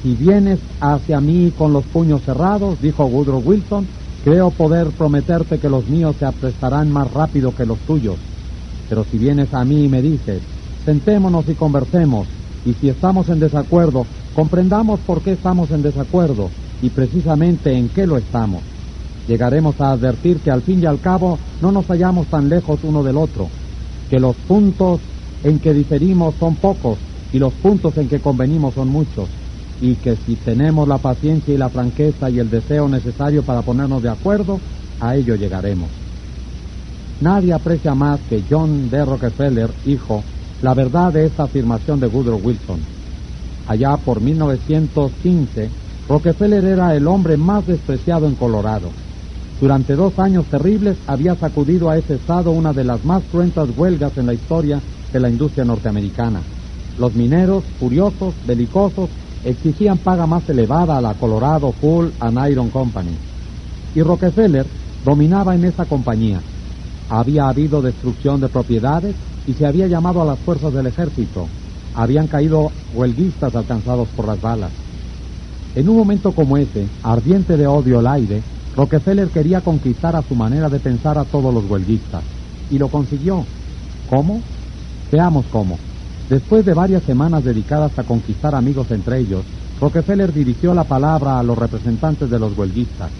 [0.01, 3.85] Si vienes hacia mí con los puños cerrados, dijo Woodrow Wilson,
[4.23, 8.15] creo poder prometerte que los míos se aprestarán más rápido que los tuyos.
[8.89, 10.41] Pero si vienes a mí y me dices,
[10.83, 12.27] sentémonos y conversemos,
[12.65, 16.49] y si estamos en desacuerdo, comprendamos por qué estamos en desacuerdo
[16.81, 18.63] y precisamente en qué lo estamos.
[19.27, 23.03] Llegaremos a advertir que al fin y al cabo no nos hallamos tan lejos uno
[23.03, 23.47] del otro,
[24.09, 25.01] que los puntos
[25.43, 26.97] en que diferimos son pocos
[27.31, 29.29] y los puntos en que convenimos son muchos,
[29.81, 34.01] y que si tenemos la paciencia y la franqueza y el deseo necesario para ponernos
[34.01, 34.59] de acuerdo,
[34.99, 35.89] a ello llegaremos.
[37.19, 39.03] Nadie aprecia más que John D.
[39.03, 40.23] Rockefeller, hijo,
[40.61, 42.79] la verdad de esta afirmación de Woodrow Wilson.
[43.67, 45.69] Allá por 1915,
[46.07, 48.89] Rockefeller era el hombre más despreciado en Colorado.
[49.59, 54.17] Durante dos años terribles había sacudido a ese estado una de las más cruentas huelgas
[54.17, 54.81] en la historia
[55.13, 56.41] de la industria norteamericana.
[56.99, 59.09] Los mineros, furiosos, belicosos,
[59.45, 63.15] exigían paga más elevada a la Colorado Coal and Iron Company.
[63.95, 64.65] Y Rockefeller
[65.05, 66.41] dominaba en esa compañía.
[67.09, 69.15] Había habido destrucción de propiedades
[69.47, 71.47] y se había llamado a las fuerzas del ejército.
[71.93, 74.71] Habían caído huelguistas alcanzados por las balas.
[75.75, 78.41] En un momento como ese, ardiente de odio al aire,
[78.75, 82.23] Rockefeller quería conquistar a su manera de pensar a todos los huelguistas.
[82.69, 83.45] Y lo consiguió.
[84.09, 84.41] ¿Cómo?
[85.11, 85.77] Veamos cómo.
[86.29, 89.43] Después de varias semanas dedicadas a conquistar amigos entre ellos,
[89.79, 93.11] Rockefeller dirigió la palabra a los representantes de los huelguistas.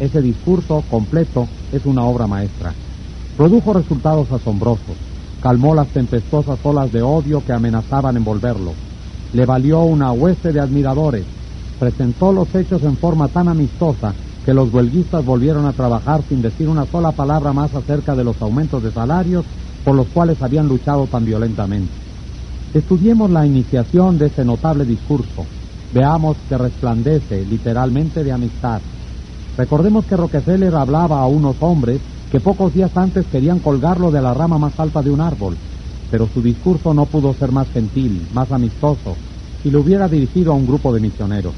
[0.00, 2.72] Ese discurso completo es una obra maestra.
[3.36, 4.96] Produjo resultados asombrosos
[5.46, 8.72] calmó las tempestuosas olas de odio que amenazaban envolverlo.
[9.32, 11.24] Le valió una hueste de admiradores.
[11.78, 14.12] Presentó los hechos en forma tan amistosa
[14.46, 18.40] que los huelguistas volvieron a trabajar sin decir una sola palabra más acerca de los
[18.40, 19.44] aumentos de salarios
[19.84, 21.90] por los cuales habían luchado tan violentamente.
[22.72, 25.44] Estudiemos la iniciación de ese notable discurso.
[25.92, 28.80] Veamos que resplandece literalmente de amistad.
[29.58, 34.32] Recordemos que Rockefeller hablaba a unos hombres que pocos días antes querían colgarlo de la
[34.32, 35.56] rama más alta de un árbol,
[36.08, 39.16] pero su discurso no pudo ser más gentil, más amistoso,
[39.64, 41.54] si lo hubiera dirigido a un grupo de misioneros.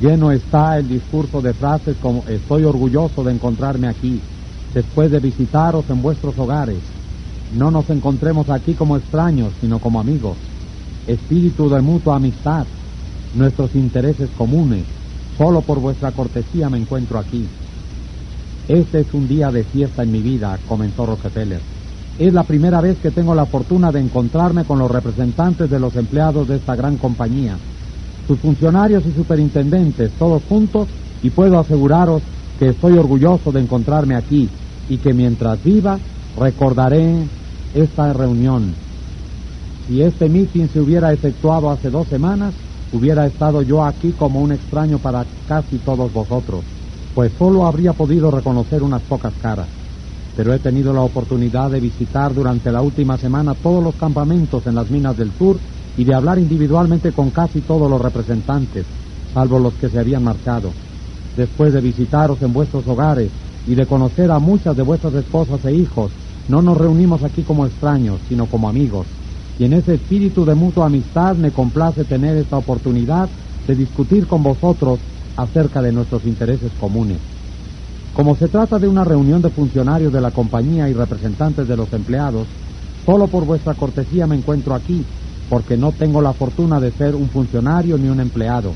[0.00, 4.18] Lleno está el discurso de frases como estoy orgulloso de encontrarme aquí,
[4.72, 6.78] después de visitaros en vuestros hogares.
[7.54, 10.38] No nos encontremos aquí como extraños, sino como amigos.
[11.06, 12.64] Espíritu de mutua amistad,
[13.34, 14.84] nuestros intereses comunes.
[15.36, 17.46] Solo por vuestra cortesía me encuentro aquí.
[18.68, 21.60] Este es un día de fiesta en mi vida, comenzó Rockefeller.
[22.18, 25.94] Es la primera vez que tengo la fortuna de encontrarme con los representantes de los
[25.96, 27.58] empleados de esta gran compañía,
[28.30, 30.86] sus funcionarios y superintendentes, todos juntos,
[31.20, 32.22] y puedo aseguraros
[32.60, 34.48] que estoy orgulloso de encontrarme aquí
[34.88, 35.98] y que mientras viva
[36.38, 37.26] recordaré
[37.74, 38.72] esta reunión.
[39.88, 42.54] Si este meeting se hubiera efectuado hace dos semanas,
[42.92, 46.62] hubiera estado yo aquí como un extraño para casi todos vosotros
[47.16, 49.66] pues solo habría podido reconocer unas pocas caras.
[50.36, 54.76] Pero he tenido la oportunidad de visitar durante la última semana todos los campamentos en
[54.76, 55.58] las minas del sur
[55.96, 58.86] y de hablar individualmente con casi todos los representantes,
[59.34, 60.70] salvo los que se habían marchado.
[61.36, 63.30] Después de visitaros en vuestros hogares
[63.66, 66.10] y de conocer a muchas de vuestras esposas e hijos,
[66.48, 69.06] no nos reunimos aquí como extraños, sino como amigos.
[69.58, 73.28] Y en ese espíritu de mutua amistad me complace tener esta oportunidad
[73.66, 74.98] de discutir con vosotros
[75.36, 77.18] acerca de nuestros intereses comunes.
[78.14, 81.92] Como se trata de una reunión de funcionarios de la compañía y representantes de los
[81.92, 82.46] empleados,
[83.06, 85.04] solo por vuestra cortesía me encuentro aquí,
[85.50, 88.72] porque no tengo la fortuna de ser un funcionario ni un empleado.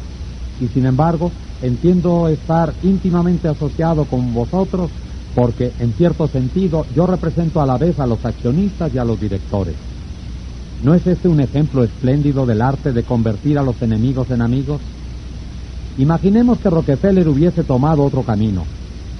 [0.60, 1.30] Y sin embargo,
[1.62, 4.90] entiendo estar íntimamente asociado con vosotros
[5.36, 9.20] porque, en cierto sentido, yo represento a la vez a los accionistas y a los
[9.20, 9.74] directores.
[10.82, 14.80] ¿No es este un ejemplo espléndido del arte de convertir a los enemigos en amigos?
[15.96, 18.64] Imaginemos que Rockefeller hubiese tomado otro camino.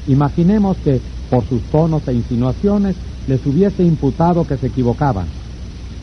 [0.09, 2.97] Imaginemos que, por sus tonos e insinuaciones,
[3.29, 5.44] les hubiese imputado que se equivocaban.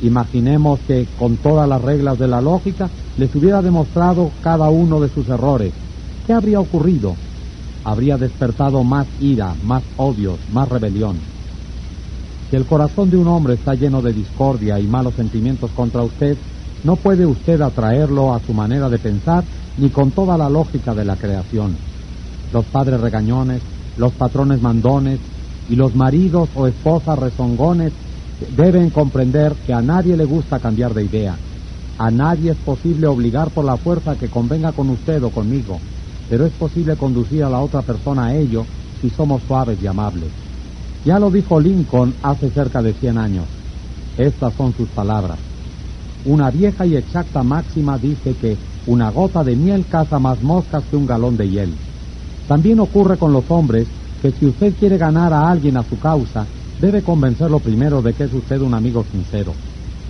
[0.02, 5.10] Imaginemos que, con todas las reglas de la lógica, les hubiera demostrado cada uno de
[5.10, 5.74] sus errores.
[6.26, 7.16] ¿Qué habría ocurrido?
[7.84, 11.18] Habría despertado más ira, más odios, más rebelión.
[12.50, 16.36] Si el corazón de un hombre está lleno de discordia y malos sentimientos contra usted,
[16.84, 19.44] no puede usted atraerlo a su manera de pensar
[19.78, 21.76] ni con toda la lógica de la creación.
[22.52, 23.62] Los padres regañones,
[23.98, 25.20] los patrones mandones
[25.70, 27.94] y los maridos o esposas rezongones
[28.50, 31.36] deben comprender que a nadie le gusta cambiar de idea.
[31.98, 35.80] A nadie es posible obligar por la fuerza que convenga con usted o conmigo,
[36.30, 38.66] pero es posible conducir a la otra persona a ello
[39.02, 40.30] si somos suaves y amables.
[41.06, 43.46] Ya lo dijo Lincoln hace cerca de 100 años.
[44.18, 45.38] Estas son sus palabras.
[46.26, 48.56] Una vieja y exacta máxima dice que
[48.88, 51.74] una gota de miel caza más moscas que un galón de hiel.
[52.48, 53.88] También ocurre con los hombres
[54.22, 56.46] que si usted quiere ganar a alguien a su causa,
[56.82, 59.54] debe convencerlo primero de que es usted un amigo sincero.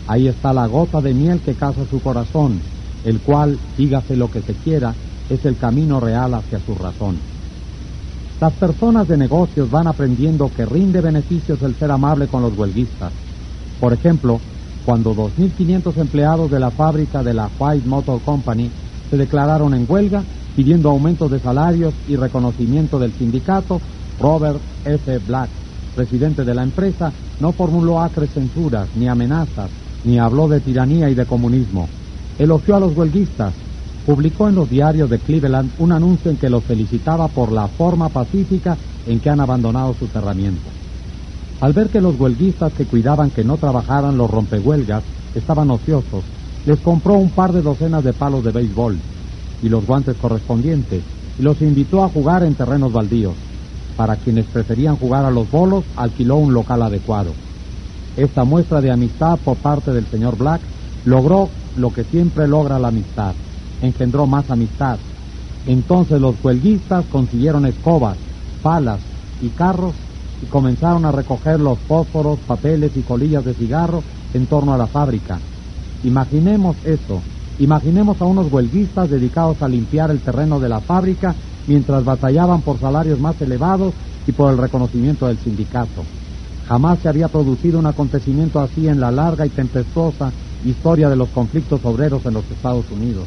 [0.07, 2.59] Ahí está la gota de miel que caza su corazón,
[3.03, 4.95] el cual, dígase lo que se quiera,
[5.29, 7.17] es el camino real hacia su razón.
[8.39, 13.11] Las personas de negocios van aprendiendo que rinde beneficios el ser amable con los huelguistas.
[13.79, 14.39] Por ejemplo,
[14.85, 18.71] cuando 2.500 empleados de la fábrica de la White Motor Company
[19.09, 20.23] se declararon en huelga
[20.55, 23.79] pidiendo aumento de salarios y reconocimiento del sindicato,
[24.19, 25.19] Robert F.
[25.19, 25.49] Black,
[25.95, 29.69] presidente de la empresa, no formuló acres censuras ni amenazas,
[30.03, 31.87] ni habló de tiranía y de comunismo.
[32.37, 33.53] Elogió a los huelguistas,
[34.05, 38.09] publicó en los diarios de Cleveland un anuncio en que los felicitaba por la forma
[38.09, 40.73] pacífica en que han abandonado sus herramientas.
[41.59, 45.03] Al ver que los huelguistas que cuidaban que no trabajaran los rompehuelgas
[45.35, 46.23] estaban ociosos,
[46.65, 48.97] les compró un par de docenas de palos de béisbol
[49.61, 51.03] y los guantes correspondientes
[51.37, 53.50] y los invitó a jugar en terrenos baldíos.
[53.95, 57.33] Para quienes preferían jugar a los bolos, alquiló un local adecuado.
[58.17, 60.61] Esta muestra de amistad por parte del señor Black
[61.05, 63.33] logró lo que siempre logra la amistad,
[63.81, 64.97] engendró más amistad.
[65.65, 68.17] Entonces los huelguistas consiguieron escobas,
[68.61, 68.99] palas
[69.41, 69.93] y carros
[70.41, 74.87] y comenzaron a recoger los fósforos, papeles y colillas de cigarro en torno a la
[74.87, 75.39] fábrica.
[76.03, 77.21] Imaginemos esto,
[77.59, 81.35] imaginemos a unos huelguistas dedicados a limpiar el terreno de la fábrica
[81.67, 83.93] mientras batallaban por salarios más elevados
[84.27, 86.03] y por el reconocimiento del sindicato.
[86.67, 90.31] Jamás se había producido un acontecimiento así en la larga y tempestuosa
[90.65, 93.25] historia de los conflictos obreros en los Estados Unidos.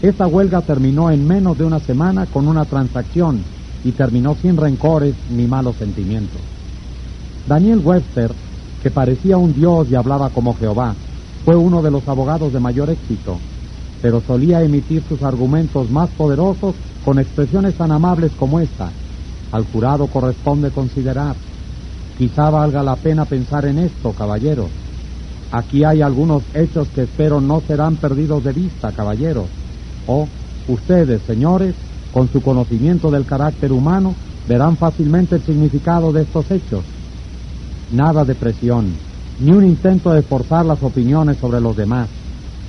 [0.00, 3.42] Esta huelga terminó en menos de una semana con una transacción
[3.84, 6.40] y terminó sin rencores ni malos sentimientos.
[7.48, 8.32] Daniel Webster,
[8.82, 10.94] que parecía un dios y hablaba como Jehová,
[11.44, 13.38] fue uno de los abogados de mayor éxito,
[14.02, 18.90] pero solía emitir sus argumentos más poderosos con expresiones tan amables como esta.
[19.52, 21.36] Al jurado corresponde considerar.
[22.18, 24.70] Quizá valga la pena pensar en esto, caballeros.
[25.52, 29.46] Aquí hay algunos hechos que espero no serán perdidos de vista, caballeros.
[30.06, 30.26] O
[30.66, 31.74] ustedes, señores,
[32.12, 34.14] con su conocimiento del carácter humano,
[34.48, 36.84] verán fácilmente el significado de estos hechos.
[37.92, 38.92] Nada de presión,
[39.38, 42.08] ni un intento de forzar las opiniones sobre los demás.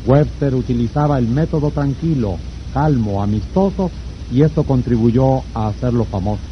[0.06, 2.38] Webster utilizaba el método tranquilo,
[2.74, 3.90] calmo, amistoso,
[4.30, 6.44] y esto contribuyó a hacerlo famoso.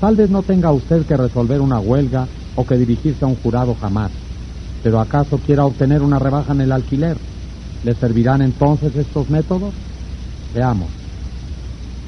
[0.00, 3.74] Tal vez no tenga usted que resolver una huelga o que dirigirse a un jurado
[3.74, 4.12] jamás,
[4.82, 7.18] pero ¿acaso quiera obtener una rebaja en el alquiler?
[7.82, 9.74] ¿Le servirán entonces estos métodos?
[10.54, 10.90] Veamos.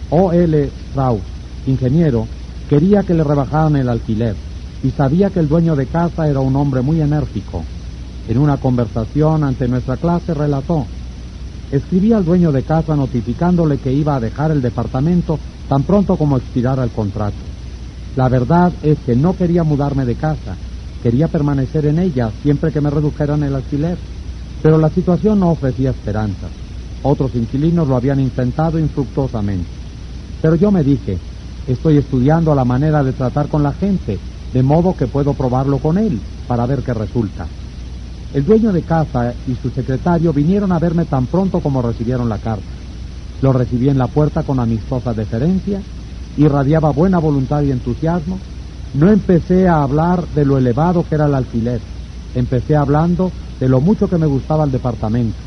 [0.08, 0.32] O.
[0.32, 0.70] L.
[0.88, 1.22] Strauss,
[1.66, 2.26] ingeniero,
[2.68, 4.36] quería que le rebajaran el alquiler
[4.82, 7.64] y sabía que el dueño de casa era un hombre muy enérgico.
[8.30, 10.86] En una conversación ante nuestra clase relató,
[11.72, 15.36] escribí al dueño de casa notificándole que iba a dejar el departamento
[15.68, 17.34] tan pronto como expirara el contrato.
[18.14, 20.56] La verdad es que no quería mudarme de casa,
[21.02, 23.98] quería permanecer en ella siempre que me redujeran el alquiler,
[24.62, 26.46] pero la situación no ofrecía esperanza.
[27.02, 29.66] Otros inquilinos lo habían intentado infructuosamente.
[30.40, 31.18] Pero yo me dije,
[31.66, 34.20] estoy estudiando la manera de tratar con la gente,
[34.52, 37.48] de modo que puedo probarlo con él para ver qué resulta.
[38.32, 42.38] El dueño de casa y su secretario vinieron a verme tan pronto como recibieron la
[42.38, 42.62] carta.
[43.42, 45.82] Lo recibí en la puerta con amistosa deferencia,
[46.36, 48.38] irradiaba buena voluntad y entusiasmo.
[48.94, 51.80] No empecé a hablar de lo elevado que era el alquiler,
[52.36, 55.38] empecé hablando de lo mucho que me gustaba el departamento.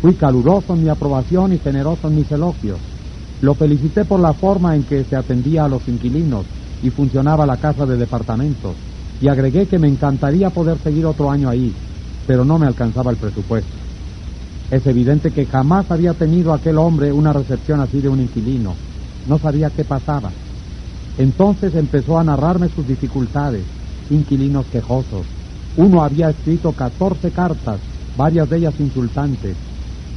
[0.00, 2.78] Fui caluroso en mi aprobación y generoso en mis elogios.
[3.42, 6.46] Lo felicité por la forma en que se atendía a los inquilinos
[6.82, 8.76] y funcionaba la casa de departamentos,
[9.20, 11.74] y agregué que me encantaría poder seguir otro año ahí,
[12.26, 13.72] pero no me alcanzaba el presupuesto.
[14.70, 18.74] Es evidente que jamás había tenido aquel hombre una recepción así de un inquilino.
[19.28, 20.30] No sabía qué pasaba.
[21.18, 23.62] Entonces empezó a narrarme sus dificultades,
[24.10, 25.26] inquilinos quejosos.
[25.76, 27.80] Uno había escrito 14 cartas,
[28.16, 29.56] varias de ellas insultantes.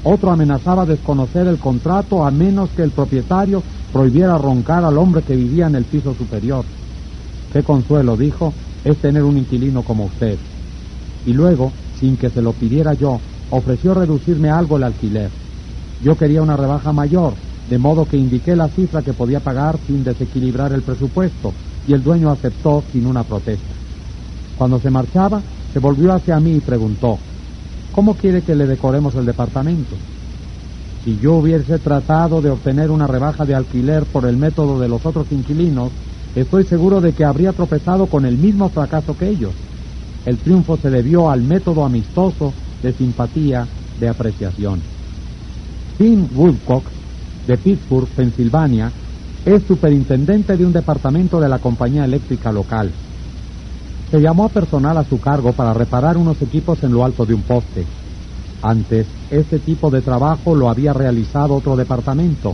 [0.04, 5.36] Otro amenazaba desconocer el contrato a menos que el propietario prohibiera roncar al hombre que
[5.36, 6.64] vivía en el piso superior.
[7.52, 10.38] Qué consuelo, dijo, es tener un inquilino como usted.
[11.26, 15.30] Y luego, sin que se lo pidiera yo, ofreció reducirme algo el alquiler.
[16.04, 17.34] Yo quería una rebaja mayor,
[17.70, 21.54] de modo que indiqué la cifra que podía pagar sin desequilibrar el presupuesto,
[21.88, 23.74] y el dueño aceptó sin una protesta.
[24.58, 25.42] Cuando se marchaba,
[25.74, 27.18] se volvió hacia mí y preguntó,
[27.94, 29.96] ¿cómo quiere que le decoremos el departamento?
[31.04, 35.06] Si yo hubiese tratado de obtener una rebaja de alquiler por el método de los
[35.06, 35.92] otros inquilinos,
[36.36, 39.54] estoy seguro de que habría tropezado con el mismo fracaso que ellos.
[40.28, 42.52] El triunfo se debió al método amistoso
[42.84, 43.66] de simpatía,
[43.98, 44.82] de apreciación.
[45.98, 46.84] Tim Woodcock,
[47.48, 48.92] de Pittsburgh, Pensilvania,
[49.46, 52.92] es superintendente de un departamento de la compañía eléctrica local.
[54.12, 57.34] Se llamó a personal a su cargo para reparar unos equipos en lo alto de
[57.34, 57.86] un poste.
[58.62, 62.54] Antes, este tipo de trabajo lo había realizado otro departamento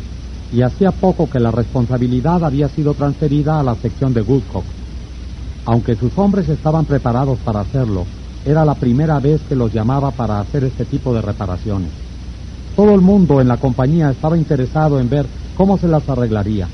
[0.53, 4.63] y hacía poco que la responsabilidad había sido transferida a la sección de Woodcock.
[5.65, 8.05] Aunque sus hombres estaban preparados para hacerlo,
[8.45, 11.89] era la primera vez que los llamaba para hacer este tipo de reparaciones.
[12.75, 16.67] Todo el mundo en la compañía estaba interesado en ver cómo se las arreglaría.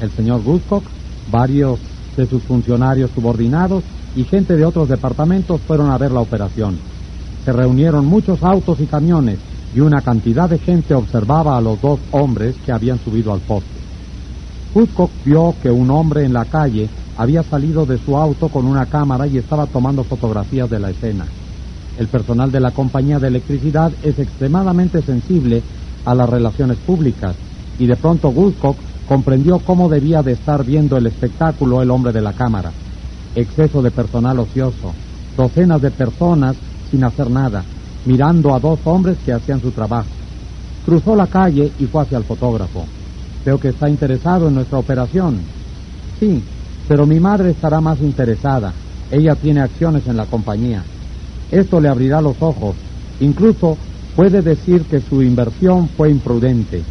[0.00, 0.82] El señor Woodcock,
[1.30, 1.78] varios
[2.16, 3.84] de sus funcionarios subordinados
[4.16, 6.78] y gente de otros departamentos fueron a ver la operación.
[7.44, 9.38] Se reunieron muchos autos y camiones
[9.74, 13.68] y una cantidad de gente observaba a los dos hombres que habían subido al poste.
[14.74, 18.86] Woodcock vio que un hombre en la calle había salido de su auto con una
[18.86, 21.26] cámara y estaba tomando fotografías de la escena.
[21.98, 25.62] El personal de la compañía de electricidad es extremadamente sensible
[26.04, 27.36] a las relaciones públicas
[27.78, 28.76] y de pronto Woodcock
[29.08, 32.72] comprendió cómo debía de estar viendo el espectáculo el hombre de la cámara.
[33.36, 34.92] Exceso de personal ocioso,
[35.36, 36.56] docenas de personas
[36.90, 37.64] sin hacer nada,
[38.06, 40.08] mirando a dos hombres que hacían su trabajo.
[40.84, 42.84] Cruzó la calle y fue hacia el fotógrafo.
[43.44, 45.38] Veo que está interesado en nuestra operación.
[46.18, 46.42] Sí,
[46.88, 48.72] pero mi madre estará más interesada.
[49.10, 50.82] Ella tiene acciones en la compañía.
[51.50, 52.74] Esto le abrirá los ojos.
[53.20, 53.76] Incluso
[54.16, 56.82] puede decir que su inversión fue imprudente.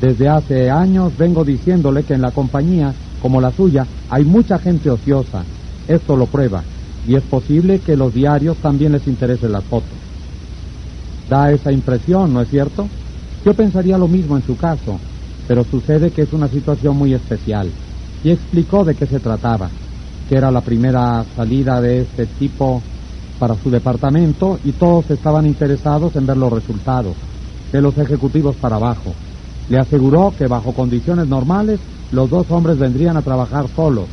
[0.00, 4.90] Desde hace años vengo diciéndole que en la compañía, como la suya, hay mucha gente
[4.90, 5.44] ociosa.
[5.88, 6.62] Esto lo prueba.
[7.06, 9.88] Y es posible que los diarios también les interesen las fotos.
[11.28, 12.88] Da esa impresión, ¿no es cierto?
[13.44, 14.98] Yo pensaría lo mismo en su caso,
[15.48, 17.70] pero sucede que es una situación muy especial
[18.24, 19.68] y explicó de qué se trataba,
[20.28, 22.82] que era la primera salida de este tipo
[23.38, 27.14] para su departamento y todos estaban interesados en ver los resultados,
[27.72, 29.12] de los ejecutivos para abajo.
[29.68, 31.80] Le aseguró que bajo condiciones normales
[32.12, 34.06] los dos hombres vendrían a trabajar solos.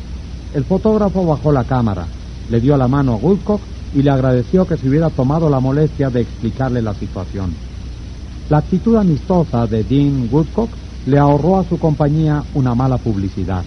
[0.54, 2.06] El fotógrafo bajó la cámara,
[2.50, 3.60] le dio la mano a Woodcock
[3.94, 7.54] y le agradeció que se hubiera tomado la molestia de explicarle la situación.
[8.48, 10.70] La actitud amistosa de Dean Woodcock
[11.06, 13.62] le ahorró a su compañía una mala publicidad.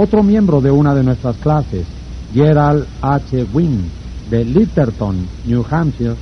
[0.00, 1.84] Otro miembro de una de nuestras clases,
[2.32, 3.46] Gerald H.
[3.52, 3.90] Wynne,
[4.30, 6.14] de Litterton, New Hampshire,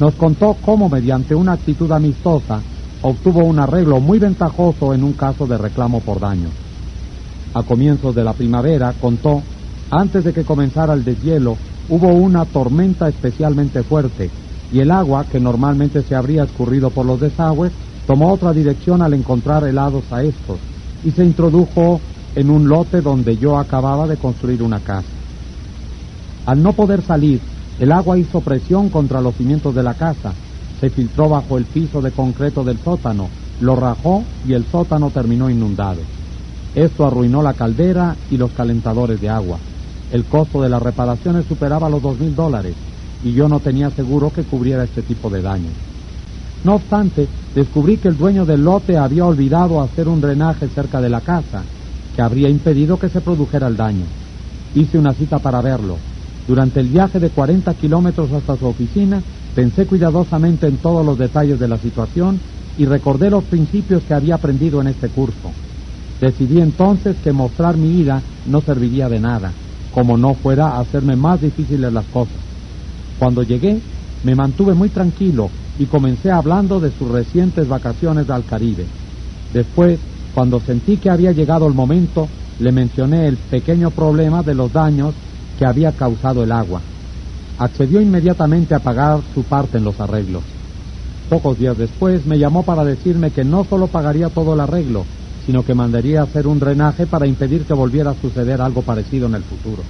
[0.00, 2.62] nos contó cómo mediante una actitud amistosa
[3.02, 6.50] obtuvo un arreglo muy ventajoso en un caso de reclamo por daños.
[7.52, 9.42] A comienzos de la primavera, contó,
[9.90, 11.58] antes de que comenzara el deshielo,
[11.90, 14.30] hubo una tormenta especialmente fuerte
[14.72, 17.72] y el agua, que normalmente se habría escurrido por los desagües,
[18.06, 20.58] tomó otra dirección al encontrar helados a estos
[21.04, 22.00] y se introdujo
[22.34, 25.08] en un lote donde yo acababa de construir una casa.
[26.46, 27.40] Al no poder salir,
[27.78, 30.32] el agua hizo presión contra los cimientos de la casa,
[30.80, 33.28] se filtró bajo el piso de concreto del sótano,
[33.60, 36.00] lo rajó y el sótano terminó inundado.
[36.74, 39.58] Esto arruinó la caldera y los calentadores de agua.
[40.12, 42.74] El costo de las reparaciones superaba los dos mil dólares
[43.24, 45.72] y yo no tenía seguro que cubriera este tipo de daños.
[46.64, 51.10] No obstante, descubrí que el dueño del lote había olvidado hacer un drenaje cerca de
[51.10, 51.62] la casa
[52.14, 54.04] que habría impedido que se produjera el daño.
[54.74, 55.96] Hice una cita para verlo.
[56.46, 59.22] Durante el viaje de 40 kilómetros hasta su oficina,
[59.54, 62.40] pensé cuidadosamente en todos los detalles de la situación
[62.78, 65.50] y recordé los principios que había aprendido en este curso.
[66.20, 69.52] Decidí entonces que mostrar mi ira no serviría de nada,
[69.92, 72.36] como no fuera a hacerme más difíciles las cosas.
[73.18, 73.80] Cuando llegué,
[74.24, 78.86] me mantuve muy tranquilo y comencé hablando de sus recientes vacaciones al Caribe.
[79.52, 79.98] Después,
[80.34, 82.28] cuando sentí que había llegado el momento,
[82.58, 85.14] le mencioné el pequeño problema de los daños
[85.58, 86.80] que había causado el agua.
[87.58, 90.42] Accedió inmediatamente a pagar su parte en los arreglos.
[91.28, 95.04] Pocos días después me llamó para decirme que no solo pagaría todo el arreglo,
[95.46, 99.34] sino que mandaría hacer un drenaje para impedir que volviera a suceder algo parecido en
[99.34, 99.82] el futuro.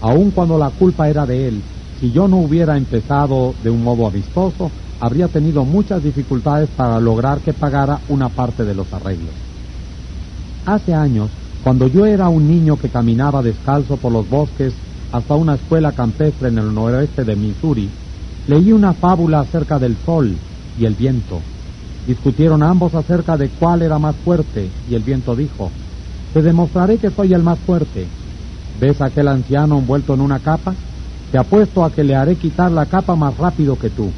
[0.00, 1.62] Aun cuando la culpa era de él,
[2.00, 4.70] si yo no hubiera empezado de un modo amistoso,
[5.02, 9.34] habría tenido muchas dificultades para lograr que pagara una parte de los arreglos.
[10.64, 11.28] Hace años,
[11.64, 14.72] cuando yo era un niño que caminaba descalzo por los bosques
[15.10, 17.90] hasta una escuela campestre en el noroeste de Missouri,
[18.46, 20.36] leí una fábula acerca del sol
[20.78, 21.40] y el viento.
[22.06, 25.72] Discutieron ambos acerca de cuál era más fuerte y el viento dijo,
[26.32, 28.06] te demostraré que soy el más fuerte.
[28.80, 30.74] ¿Ves a aquel anciano envuelto en una capa?
[31.32, 34.12] Te apuesto a que le haré quitar la capa más rápido que tú.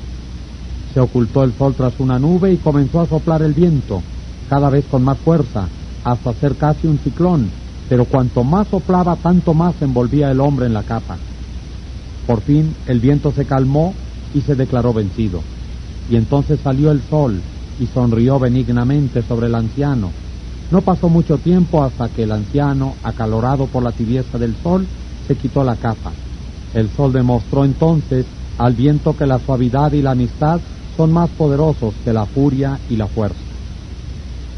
[0.95, 4.01] Se ocultó el sol tras una nube y comenzó a soplar el viento,
[4.49, 5.67] cada vez con más fuerza,
[6.05, 7.51] hasta ser casi un ciclón,
[7.89, 11.17] pero cuanto más soplaba, tanto más envolvía el hombre en la capa.
[12.29, 13.93] Por fin el viento se calmó
[14.33, 15.43] y se declaró vencido.
[16.09, 17.41] Y entonces salió el sol,
[17.81, 20.11] y sonrió benignamente sobre el anciano.
[20.71, 24.87] No pasó mucho tiempo hasta que el anciano, acalorado por la tibieza del sol,
[25.27, 26.13] se quitó la capa.
[26.73, 28.27] El sol demostró entonces
[28.59, 30.61] al viento que la suavidad y la amistad
[30.97, 33.39] son más poderosos que la furia y la fuerza.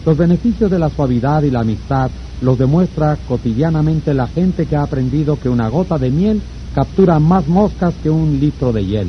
[0.04, 2.10] Los beneficios de la suavidad y la amistad
[2.40, 6.42] los demuestra cotidianamente la gente que ha aprendido que una gota de miel
[6.74, 9.08] captura más moscas que un litro de hiel.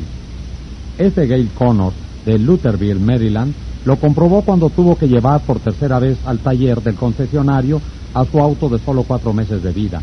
[0.98, 3.54] Ese Gail Connors, de Lutherville, Maryland,
[3.84, 7.80] lo comprobó cuando tuvo que llevar por tercera vez al taller del concesionario
[8.14, 10.02] a su auto de solo cuatro meses de vida.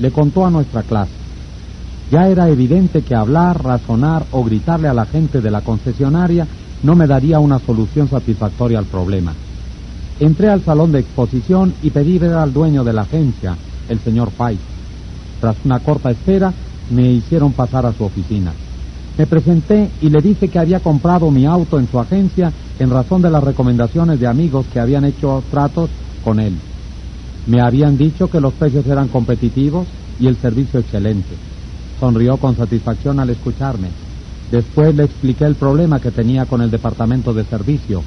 [0.00, 1.25] Le contó a nuestra clase.
[2.10, 6.46] Ya era evidente que hablar, razonar o gritarle a la gente de la concesionaria
[6.82, 9.32] no me daría una solución satisfactoria al problema.
[10.20, 13.56] Entré al salón de exposición y pedí ver al dueño de la agencia,
[13.88, 14.62] el señor Pike.
[15.40, 16.52] Tras una corta espera,
[16.90, 18.52] me hicieron pasar a su oficina.
[19.18, 23.20] Me presenté y le dije que había comprado mi auto en su agencia en razón
[23.20, 25.90] de las recomendaciones de amigos que habían hecho tratos
[26.22, 26.54] con él.
[27.46, 29.86] Me habían dicho que los precios eran competitivos
[30.20, 31.34] y el servicio excelente.
[31.98, 33.88] Sonrió con satisfacción al escucharme.
[34.50, 38.02] Después le expliqué el problema que tenía con el departamento de servicio.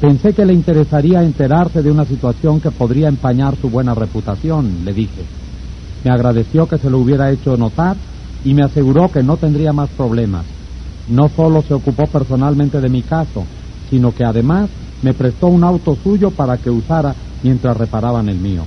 [0.00, 4.92] Pensé que le interesaría enterarse de una situación que podría empañar su buena reputación, le
[4.92, 5.24] dije.
[6.04, 7.96] Me agradeció que se lo hubiera hecho notar
[8.44, 10.44] y me aseguró que no tendría más problemas.
[11.08, 13.44] No solo se ocupó personalmente de mi caso,
[13.90, 14.70] sino que además
[15.02, 18.64] me prestó un auto suyo para que usara mientras reparaban el mío.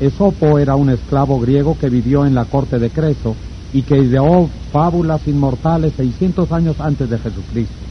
[0.00, 3.36] Esopo era un esclavo griego que vivió en la corte de Creso
[3.72, 7.86] y que ideó fábulas inmortales 600 años antes de Jesucristo.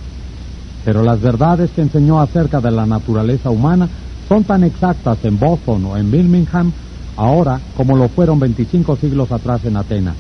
[0.84, 3.88] Pero las verdades que enseñó acerca de la naturaleza humana
[4.28, 6.72] son tan exactas en Boston o en Birmingham
[7.16, 10.16] ahora como lo fueron 25 siglos atrás en Atenas.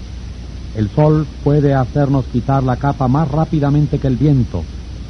[0.75, 4.63] El sol puede hacernos quitar la capa más rápidamente que el viento,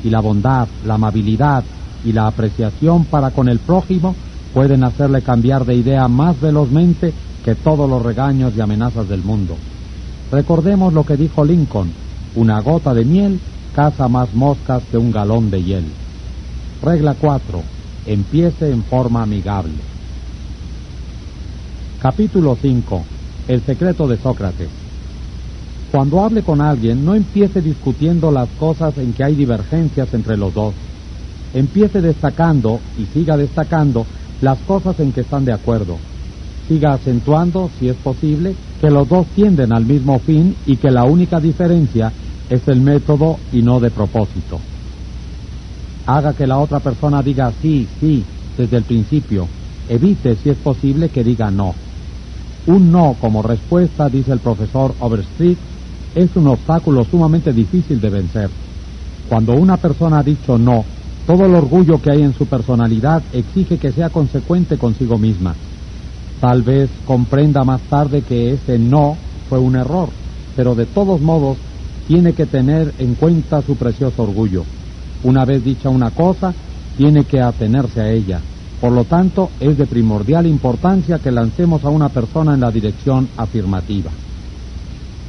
[0.03, 1.63] y la bondad, la amabilidad
[2.05, 4.15] y la apreciación para con el prójimo
[4.53, 9.55] pueden hacerle cambiar de idea más velozmente que todos los regaños y amenazas del mundo.
[10.31, 11.91] Recordemos lo que dijo Lincoln,
[12.35, 13.39] una gota de miel
[13.75, 15.85] caza más moscas que un galón de hiel.
[16.81, 17.61] Regla 4.
[18.05, 19.73] Empiece en forma amigable.
[22.01, 23.03] Capítulo 5.
[23.47, 24.69] El secreto de Sócrates.
[25.91, 30.53] Cuando hable con alguien, no empiece discutiendo las cosas en que hay divergencias entre los
[30.53, 30.73] dos.
[31.53, 34.05] Empiece destacando y siga destacando
[34.41, 35.97] las cosas en que están de acuerdo.
[36.67, 41.03] Siga acentuando, si es posible, que los dos tienden al mismo fin y que la
[41.03, 42.13] única diferencia
[42.49, 44.59] es el método y no de propósito.
[46.05, 48.23] Haga que la otra persona diga sí, sí,
[48.57, 49.47] desde el principio.
[49.87, 51.73] Evite, si es posible, que diga no.
[52.67, 55.57] Un no como respuesta, dice el profesor Overstreet,
[56.15, 58.49] es un obstáculo sumamente difícil de vencer.
[59.27, 60.85] Cuando una persona ha dicho no,
[61.29, 65.53] todo el orgullo que hay en su personalidad exige que sea consecuente consigo misma.
[66.41, 69.15] Tal vez comprenda más tarde que ese no
[69.47, 70.09] fue un error,
[70.55, 71.57] pero de todos modos
[72.07, 74.63] tiene que tener en cuenta su precioso orgullo.
[75.23, 76.51] Una vez dicha una cosa,
[76.97, 78.41] tiene que atenerse a ella.
[78.81, 83.27] Por lo tanto, es de primordial importancia que lancemos a una persona en la dirección
[83.37, 84.09] afirmativa.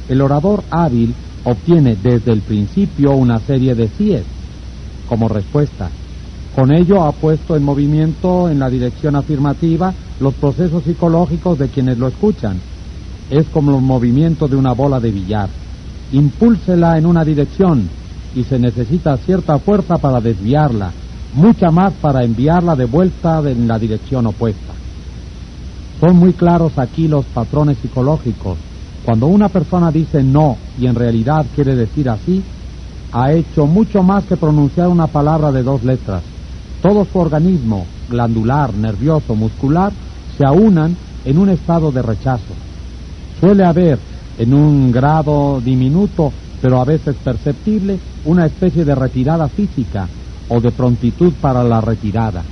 [0.09, 4.40] El orador hábil obtiene desde el principio una serie de síes
[5.11, 5.89] como respuesta.
[6.55, 11.97] Con ello ha puesto en movimiento en la dirección afirmativa los procesos psicológicos de quienes
[11.97, 12.55] lo escuchan.
[13.29, 15.49] Es como el movimiento de una bola de billar.
[16.13, 17.89] Impúlsela en una dirección
[18.37, 20.93] y se necesita cierta fuerza para desviarla,
[21.33, 24.73] mucha más para enviarla de vuelta en la dirección opuesta.
[25.99, 28.57] Son muy claros aquí los patrones psicológicos.
[29.03, 32.41] Cuando una persona dice no y en realidad quiere decir así,
[33.11, 36.21] ha hecho mucho más que pronunciar una palabra de dos letras.
[36.81, 39.91] Todo su organismo, glandular, nervioso, muscular,
[40.37, 40.95] se aunan
[41.25, 42.53] en un estado de rechazo.
[43.39, 43.99] Suele haber,
[44.39, 46.31] en un grado diminuto,
[46.61, 50.07] pero a veces perceptible, una especie de retirada física
[50.47, 52.43] o de prontitud para la retirada.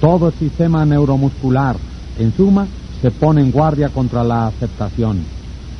[0.00, 1.76] Todo el sistema neuromuscular,
[2.18, 2.66] en suma,
[3.00, 5.18] se pone en guardia contra la aceptación.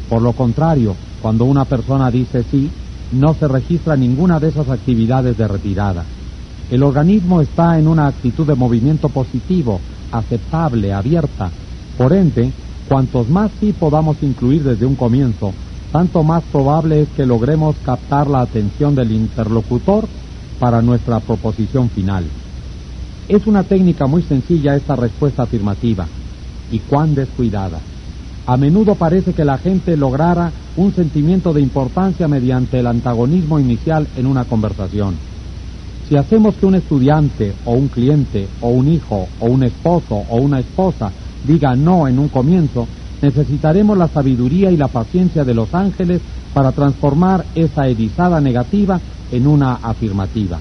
[0.08, 2.70] Por lo contrario, cuando una persona dice sí,
[3.12, 6.04] no se registra ninguna de esas actividades de retirada.
[6.70, 9.80] El organismo está en una actitud de movimiento positivo,
[10.10, 11.50] aceptable, abierta.
[11.96, 12.50] Por ende,
[12.88, 15.52] cuantos más sí podamos incluir desde un comienzo,
[15.92, 20.06] tanto más probable es que logremos captar la atención del interlocutor
[20.58, 22.24] para nuestra proposición final.
[23.28, 26.06] Es una técnica muy sencilla esta respuesta afirmativa
[26.70, 27.78] y cuán descuidada.
[28.46, 34.06] A menudo parece que la gente lograra un sentimiento de importancia mediante el antagonismo inicial
[34.16, 35.16] en una conversación.
[36.08, 40.36] Si hacemos que un estudiante o un cliente o un hijo o un esposo o
[40.36, 41.10] una esposa
[41.44, 42.86] diga no en un comienzo,
[43.20, 46.20] necesitaremos la sabiduría y la paciencia de los ángeles
[46.54, 49.00] para transformar esa erizada negativa
[49.32, 50.60] en una afirmativa.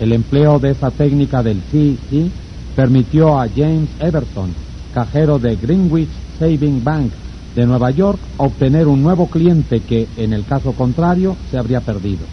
[0.00, 2.30] El empleo de esa técnica del sí, sí,
[2.74, 4.54] permitió a James Everson,
[4.94, 6.08] cajero de Greenwich
[6.38, 7.12] Saving Bank
[7.54, 12.24] de Nueva York, obtener un nuevo cliente que, en el caso contrario, se habría perdido.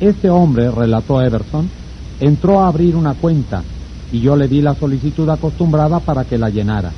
[0.00, 1.68] Este hombre, relató Everson,
[2.20, 3.62] entró a abrir una cuenta
[4.12, 6.90] y yo le di la solicitud acostumbrada para que la llenara.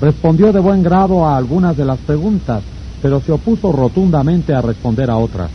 [0.00, 2.62] Respondió de buen grado a algunas de las preguntas,
[3.00, 5.50] pero se opuso rotundamente a responder a otras.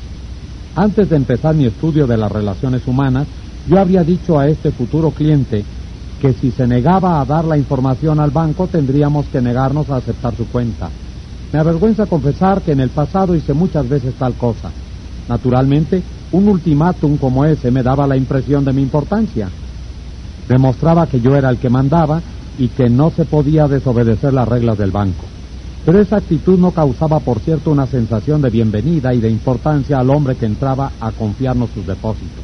[0.76, 3.28] Antes de empezar mi estudio de las relaciones humanas,
[3.68, 5.66] yo había dicho a este futuro cliente
[6.22, 10.36] que si se negaba a dar la información al banco tendríamos que negarnos a aceptar
[10.36, 10.90] su cuenta.
[11.54, 14.72] Me avergüenza confesar que en el pasado hice muchas veces tal cosa.
[15.30, 16.02] Naturalmente,
[16.32, 19.50] un ultimátum como ese me daba la impresión de mi importancia.
[20.48, 22.22] Demostraba que yo era el que mandaba
[22.58, 25.26] y que no se podía desobedecer las reglas del banco.
[25.86, 30.10] Pero esa actitud no causaba, por cierto, una sensación de bienvenida y de importancia al
[30.10, 32.44] hombre que entraba a confiarnos sus depósitos.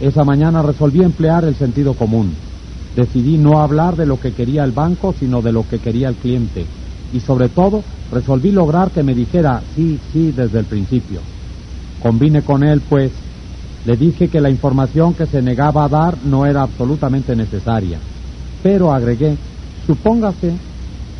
[0.00, 2.34] Esa mañana resolví emplear el sentido común.
[2.94, 6.16] Decidí no hablar de lo que quería el banco, sino de lo que quería el
[6.16, 6.66] cliente.
[7.10, 11.22] Y sobre todo, resolví lograr que me dijera sí, sí desde el principio.
[11.98, 13.12] Combine con él, pues,
[13.84, 18.00] le dije que la información que se negaba a dar no era absolutamente necesaria.
[18.62, 19.38] Pero agregué,
[19.86, 20.58] supóngase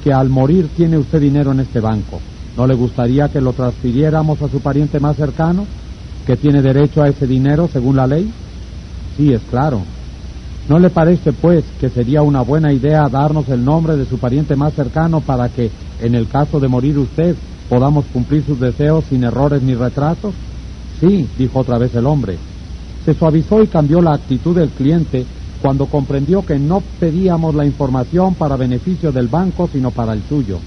[0.00, 2.20] que al morir tiene usted dinero en este banco.
[2.56, 5.66] ¿No le gustaría que lo transfiriéramos a su pariente más cercano,
[6.26, 8.30] que tiene derecho a ese dinero según la ley?
[9.16, 10.01] Sí, es claro.
[10.68, 14.54] ¿No le parece, pues, que sería una buena idea darnos el nombre de su pariente
[14.54, 17.34] más cercano para que, en el caso de morir usted,
[17.68, 20.34] podamos cumplir sus deseos sin errores ni retrasos?
[21.00, 22.36] Sí, dijo otra vez el hombre.
[23.04, 25.26] Se suavizó y cambió la actitud del cliente
[25.60, 30.58] cuando comprendió que no pedíamos la información para beneficio del banco, sino para el suyo.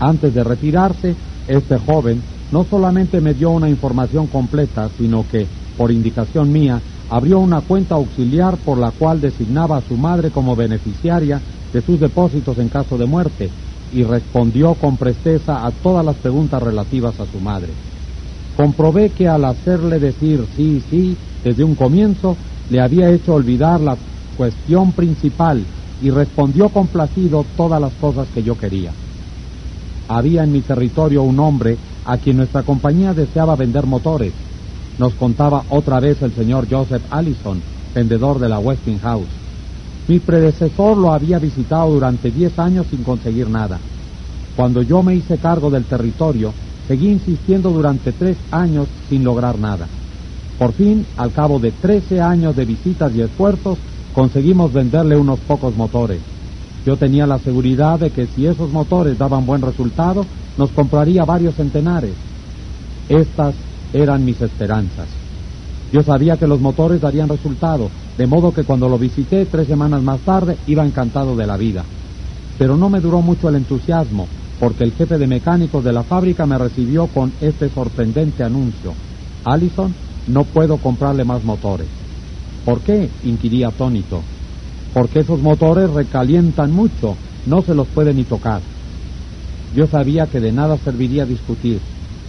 [0.00, 1.14] Antes de retirarse,
[1.46, 2.20] este joven
[2.50, 6.80] no solamente me dio una información completa, sino que, por indicación mía,
[7.10, 11.42] abrió una cuenta auxiliar por la cual designaba a su madre como beneficiaria
[11.72, 13.50] de sus depósitos en caso de muerte
[13.90, 17.74] y respondió con presteza a todas las preguntas relativas a su madre.
[18.56, 22.36] Comprobé que al hacerle decir sí, sí desde un comienzo,
[22.68, 23.96] le había hecho olvidar la
[24.36, 25.66] cuestión principal
[26.00, 28.92] y respondió complacido todas las cosas que yo quería.
[30.06, 34.49] Había en mi territorio un hombre a quien nuestra compañía deseaba vender motores.
[35.00, 37.58] Nos contaba otra vez el señor Joseph Allison,
[37.94, 39.30] vendedor de la Westinghouse.
[40.06, 43.78] Mi predecesor lo había visitado durante diez años sin conseguir nada.
[44.54, 46.52] Cuando yo me hice cargo del territorio,
[46.86, 49.86] seguí insistiendo durante tres años sin lograr nada.
[50.58, 53.78] Por fin, al cabo de trece años de visitas y esfuerzos,
[54.14, 56.20] conseguimos venderle unos pocos motores.
[56.84, 60.26] Yo tenía la seguridad de que si esos motores daban buen resultado,
[60.58, 62.12] nos compraría varios centenares.
[63.08, 63.54] Estas
[63.92, 65.08] eran mis esperanzas.
[65.92, 70.02] Yo sabía que los motores darían resultado, de modo que cuando lo visité tres semanas
[70.02, 71.84] más tarde iba encantado de la vida.
[72.58, 74.28] Pero no me duró mucho el entusiasmo,
[74.60, 78.92] porque el jefe de mecánicos de la fábrica me recibió con este sorprendente anuncio.
[79.44, 79.92] Allison,
[80.28, 81.88] no puedo comprarle más motores.
[82.64, 83.08] ¿Por qué?
[83.24, 84.20] inquiría atónito.
[84.92, 87.16] Porque esos motores recalientan mucho,
[87.46, 88.60] no se los puede ni tocar.
[89.74, 91.80] Yo sabía que de nada serviría discutir.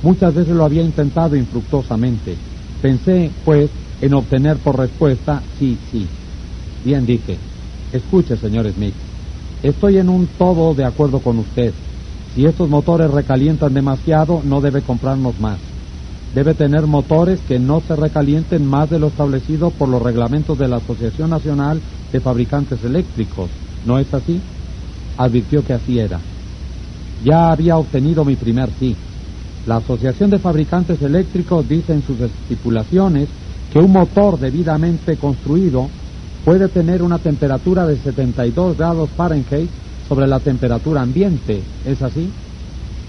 [0.01, 2.35] Muchas veces lo había intentado infructuosamente.
[2.81, 6.07] Pensé, pues, en obtener por respuesta sí, sí.
[6.83, 7.37] Bien dije.
[7.91, 8.95] Escuche, señor Smith.
[9.61, 11.73] Estoy en un todo de acuerdo con usted.
[12.33, 15.59] Si estos motores recalientan demasiado, no debe comprarnos más.
[16.33, 20.67] Debe tener motores que no se recalienten más de lo establecido por los reglamentos de
[20.67, 21.81] la Asociación Nacional
[22.11, 23.51] de Fabricantes Eléctricos.
[23.85, 24.41] ¿No es así?
[25.17, 26.21] Advirtió que así era.
[27.23, 28.95] Ya había obtenido mi primer sí.
[29.67, 33.29] La Asociación de Fabricantes Eléctricos dice en sus estipulaciones
[33.71, 35.87] que un motor debidamente construido
[36.43, 39.69] puede tener una temperatura de 72 grados Fahrenheit
[40.09, 41.61] sobre la temperatura ambiente.
[41.85, 42.27] ¿Es así?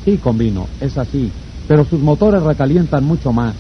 [0.05, 1.31] Sí, convino, es así.
[1.67, 3.55] Pero sus motores recalientan mucho más.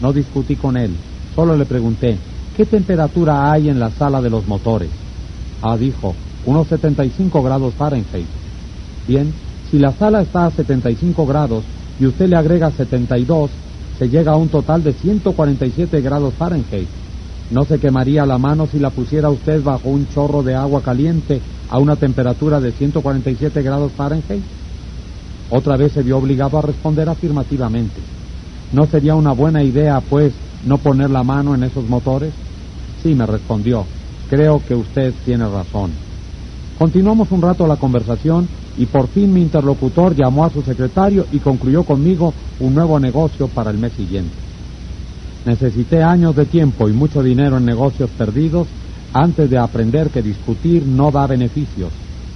[0.00, 0.92] No discutí con él,
[1.34, 2.18] solo le pregunté,
[2.56, 4.90] ¿qué temperatura hay en la sala de los motores?
[5.60, 8.26] Ah, dijo, unos 75 grados Fahrenheit.
[9.08, 9.32] Bien,
[9.70, 11.64] si la sala está a 75 grados
[11.98, 13.50] y usted le agrega 72,
[13.98, 16.88] se llega a un total de 147 grados Fahrenheit.
[17.50, 21.40] ¿No se quemaría la mano si la pusiera usted bajo un chorro de agua caliente
[21.68, 24.42] a una temperatura de 147 grados Fahrenheit?
[25.50, 28.00] Otra vez se vio obligado a responder afirmativamente.
[28.72, 30.34] ¿No sería una buena idea, pues,
[30.64, 32.32] no poner la mano en esos motores?
[33.02, 33.86] Sí, me respondió.
[34.28, 35.92] Creo que usted tiene razón.
[36.78, 38.48] Continuamos un rato la conversación
[38.78, 43.48] y por fin mi interlocutor llamó a su secretario y concluyó conmigo un nuevo negocio
[43.48, 44.34] para el mes siguiente.
[45.46, 48.66] Necesité años de tiempo y mucho dinero en negocios perdidos
[49.12, 51.90] antes de aprender que discutir no da beneficios,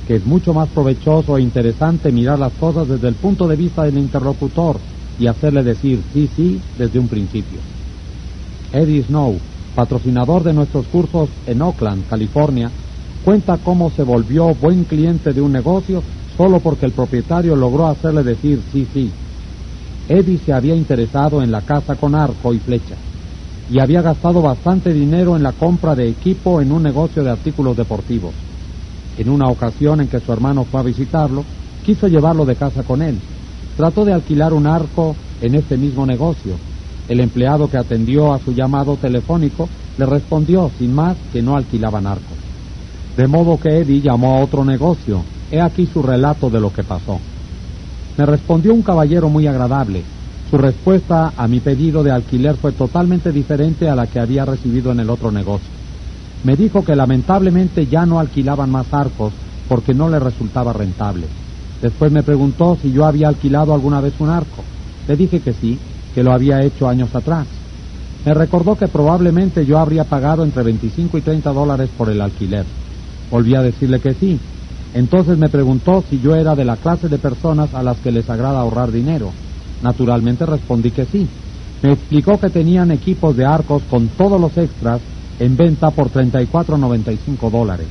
[0.07, 3.82] que es mucho más provechoso e interesante mirar las cosas desde el punto de vista
[3.82, 4.78] del interlocutor
[5.18, 7.59] y hacerle decir sí, sí desde un principio.
[8.72, 9.36] Eddie Snow,
[9.74, 12.70] patrocinador de nuestros cursos en Oakland, California,
[13.24, 16.03] cuenta cómo se volvió buen cliente de un negocio
[16.41, 19.11] solo porque el propietario logró hacerle decir sí, sí,
[20.09, 22.95] Eddie se había interesado en la casa con arco y flecha
[23.70, 27.76] y había gastado bastante dinero en la compra de equipo en un negocio de artículos
[27.76, 28.32] deportivos.
[29.18, 31.45] En una ocasión en que su hermano fue a visitarlo,
[31.84, 33.18] quiso llevarlo de casa con él.
[33.76, 36.55] Trató de alquilar un arco en este mismo negocio.
[37.07, 39.68] El empleado que atendió a su llamado telefónico
[39.99, 42.38] le respondió sin más que no alquilaban arcos.
[43.18, 45.22] De modo que Eddie llamó a otro negocio.
[45.51, 47.18] He aquí su relato de lo que pasó.
[48.16, 50.05] Me respondió un caballero muy agradable.
[50.51, 54.92] Su respuesta a mi pedido de alquiler fue totalmente diferente a la que había recibido
[54.92, 55.68] en el otro negocio.
[56.44, 59.32] Me dijo que lamentablemente ya no alquilaban más arcos
[59.68, 61.26] porque no le resultaba rentable.
[61.82, 64.64] Después me preguntó si yo había alquilado alguna vez un arco.
[65.07, 65.78] Le dije que sí,
[66.14, 67.46] que lo había hecho años atrás.
[68.24, 72.66] Me recordó que probablemente yo habría pagado entre 25 y 30 dólares por el alquiler.
[73.30, 74.38] Volví a decirle que sí,
[74.95, 78.28] entonces me preguntó si yo era de la clase de personas a las que les
[78.28, 79.32] agrada ahorrar dinero.
[79.82, 81.28] Naturalmente respondí que sí.
[81.82, 85.01] Me explicó que tenían equipos de arcos con todos los extras
[85.38, 87.86] en venta por 34.95 dólares.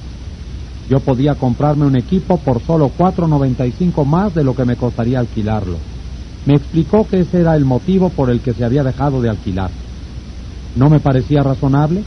[0.89, 5.77] Yo podía comprarme un equipo por solo 4.95 más de lo que me costaría alquilarlo.
[6.45, 9.69] Me explicó que ese era el motivo por el que se había dejado de alquilar.
[10.75, 12.03] ¿No me parecía razonable?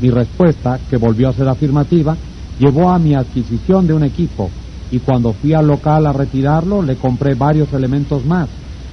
[0.00, 2.16] Mi respuesta, que volvió a ser afirmativa,
[2.58, 4.50] llevó a mi adquisición de un equipo
[4.90, 8.48] y cuando fui al local a retirarlo le compré varios elementos más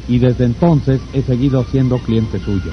[0.07, 2.71] y desde entonces he seguido siendo cliente suyo.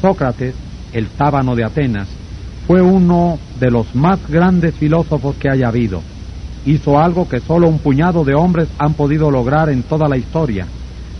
[0.00, 0.54] Sócrates,
[0.92, 2.08] el tábano de Atenas,
[2.66, 6.00] fue uno de los más grandes filósofos que haya habido.
[6.64, 10.66] Hizo algo que solo un puñado de hombres han podido lograr en toda la historia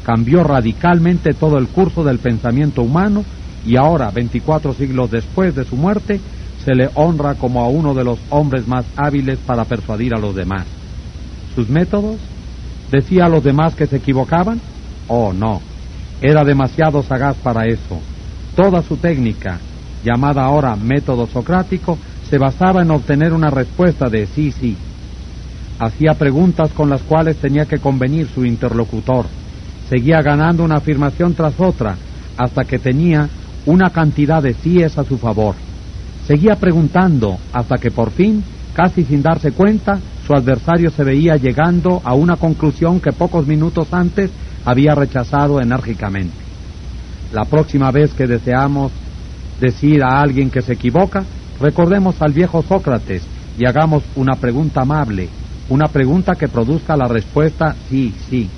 [0.06, 3.24] cambió radicalmente todo el curso del pensamiento humano
[3.66, 6.20] y ahora, 24 siglos después de su muerte,
[6.64, 10.36] se le honra como a uno de los hombres más hábiles para persuadir a los
[10.36, 10.64] demás.
[11.56, 12.18] ¿Sus métodos?
[12.92, 14.60] ¿Decía a los demás que se equivocaban?
[15.08, 15.60] Oh, no.
[16.22, 17.98] Era demasiado sagaz para eso.
[18.54, 19.58] Toda su técnica,
[20.04, 21.98] llamada ahora método socrático,
[22.30, 24.76] se basaba en obtener una respuesta de sí, sí.
[25.80, 29.26] Hacía preguntas con las cuales tenía que convenir su interlocutor
[29.88, 31.96] seguía ganando una afirmación tras otra
[32.36, 33.28] hasta que tenía
[33.64, 35.54] una cantidad de síes a su favor.
[36.26, 38.42] Seguía preguntando hasta que por fin,
[38.74, 43.92] casi sin darse cuenta, su adversario se veía llegando a una conclusión que pocos minutos
[43.92, 44.30] antes
[44.64, 46.34] había rechazado enérgicamente.
[47.32, 48.92] La próxima vez que deseamos
[49.60, 51.24] decir a alguien que se equivoca,
[51.60, 53.22] recordemos al viejo Sócrates
[53.58, 55.28] y hagamos una pregunta amable,
[55.68, 58.48] una pregunta que produzca la respuesta sí, sí.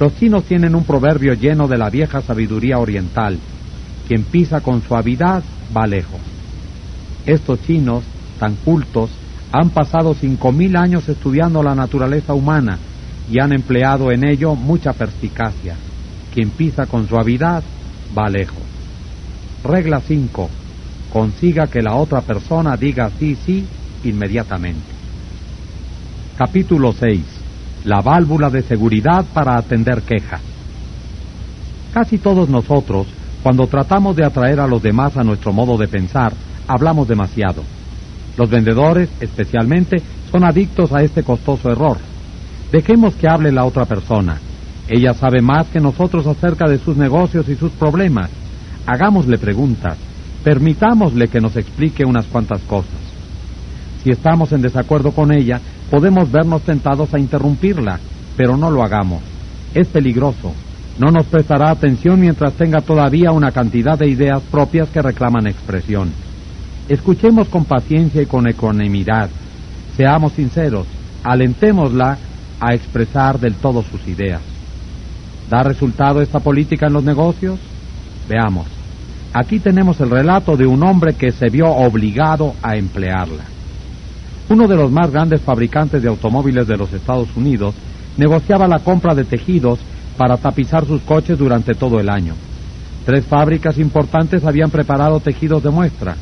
[0.00, 3.38] Los chinos tienen un proverbio lleno de la vieja sabiduría oriental.
[4.08, 5.42] Quien pisa con suavidad
[5.74, 6.20] va lejos.
[7.26, 8.04] Estos chinos,
[8.38, 9.10] tan cultos,
[9.56, 12.76] Han pasado cinco mil años estudiando la naturaleza humana
[13.30, 15.76] y han empleado en ello mucha perspicacia.
[16.34, 17.62] Quien pisa con suavidad
[18.18, 18.64] va lejos.
[19.62, 20.50] Regla 5.
[21.12, 23.64] Consiga que la otra persona diga sí, sí
[24.02, 24.92] inmediatamente.
[26.36, 27.33] Capítulo 6.
[27.84, 30.40] La válvula de seguridad para atender quejas.
[31.92, 33.06] Casi todos nosotros,
[33.42, 36.32] cuando tratamos de atraer a los demás a nuestro modo de pensar,
[36.66, 37.62] hablamos demasiado.
[38.38, 41.98] Los vendedores, especialmente, son adictos a este costoso error.
[42.72, 44.38] Dejemos que hable la otra persona.
[44.88, 48.30] Ella sabe más que nosotros acerca de sus negocios y sus problemas.
[48.86, 49.96] Hagámosle preguntas.
[50.42, 53.04] Permitámosle que nos explique unas cuantas cosas.
[54.02, 55.60] Si estamos en desacuerdo con ella,
[55.94, 58.00] podemos vernos tentados a interrumpirla,
[58.36, 59.22] pero no lo hagamos.
[59.74, 60.52] Es peligroso.
[60.98, 66.10] No nos prestará atención mientras tenga todavía una cantidad de ideas propias que reclaman expresión.
[66.88, 69.30] Escuchemos con paciencia y con ecuanimidad.
[69.96, 70.88] Seamos sinceros,
[71.22, 72.18] alentémosla
[72.58, 74.40] a expresar del todo sus ideas.
[75.48, 77.60] ¿Da resultado esta política en los negocios?
[78.28, 78.66] Veamos.
[79.32, 83.53] Aquí tenemos el relato de un hombre que se vio obligado a emplearla.
[84.48, 87.74] Uno de los más grandes fabricantes de automóviles de los Estados Unidos
[88.16, 89.78] negociaba la compra de tejidos
[90.16, 92.34] para tapizar sus coches durante todo el año.
[93.06, 96.16] Tres fábricas importantes habían preparado tejidos de muestra.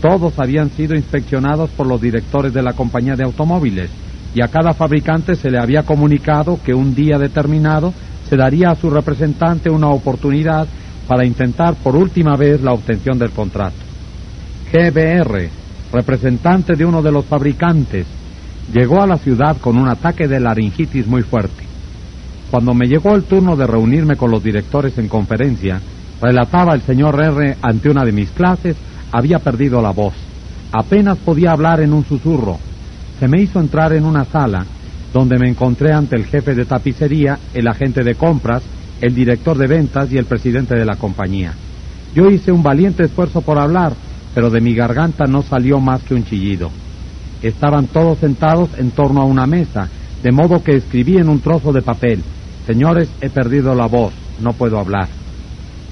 [0.00, 3.90] Todos habían sido inspeccionados por los directores de la compañía de automóviles
[4.34, 7.92] y a cada fabricante se le había comunicado que un día determinado
[8.28, 10.66] se daría a su representante una oportunidad
[11.06, 13.76] para intentar por última vez la obtención del contrato.
[14.72, 15.61] GBR,
[15.92, 18.06] representante de uno de los fabricantes,
[18.72, 21.64] llegó a la ciudad con un ataque de laringitis muy fuerte.
[22.50, 25.80] Cuando me llegó el turno de reunirme con los directores en conferencia,
[26.20, 28.76] relataba el señor R ante una de mis clases,
[29.10, 30.14] había perdido la voz.
[30.72, 32.58] Apenas podía hablar en un susurro.
[33.20, 34.64] Se me hizo entrar en una sala
[35.12, 38.62] donde me encontré ante el jefe de tapicería, el agente de compras,
[39.00, 41.52] el director de ventas y el presidente de la compañía.
[42.14, 43.92] Yo hice un valiente esfuerzo por hablar,
[44.34, 46.70] pero de mi garganta no salió más que un chillido.
[47.42, 49.88] Estaban todos sentados en torno a una mesa,
[50.22, 52.22] de modo que escribí en un trozo de papel,
[52.66, 55.08] Señores, he perdido la voz, no puedo hablar.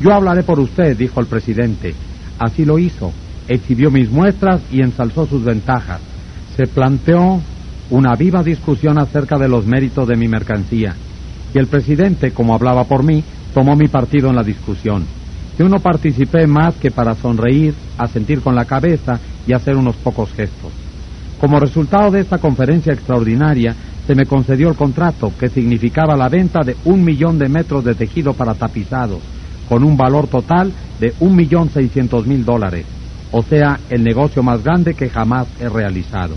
[0.01, 1.95] Yo hablaré por usted, dijo el presidente.
[2.38, 3.12] Así lo hizo.
[3.49, 6.01] Exhibió mis muestras y ensalzó sus ventajas.
[6.57, 7.41] Se planteó
[7.91, 10.95] una viva discusión acerca de los méritos de mi mercancía.
[11.53, 15.05] Y el presidente, como hablaba por mí, tomó mi partido en la discusión.
[15.61, 20.33] Yo no participé más que para sonreír, asentir con la cabeza y hacer unos pocos
[20.33, 20.73] gestos.
[21.39, 26.61] Como resultado de esta conferencia extraordinaria, se me concedió el contrato que significaba la venta
[26.65, 29.21] de un millón de metros de tejido para tapizados,
[29.69, 32.87] con un valor total de un millón seiscientos mil dólares,
[33.31, 36.37] o sea, el negocio más grande que jamás he realizado.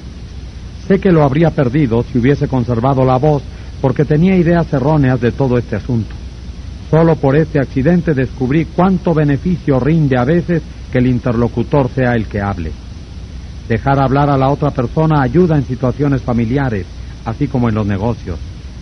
[0.85, 3.41] Sé que lo habría perdido si hubiese conservado la voz,
[3.79, 6.13] porque tenía ideas erróneas de todo este asunto.
[6.89, 10.61] Solo por este accidente descubrí cuánto beneficio rinde a veces
[10.91, 12.71] que el interlocutor sea el que hable.
[13.67, 16.85] Dejar hablar a la otra persona ayuda en situaciones familiares,
[17.25, 18.37] así como en los negocios.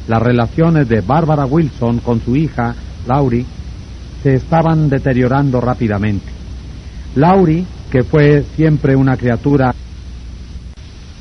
[0.08, 2.76] Las relaciones de Barbara Wilson con su hija,
[3.08, 3.46] Laurie,
[4.24, 6.26] se estaban deteriorando rápidamente.
[7.16, 9.74] Laurie, que fue siempre una criatura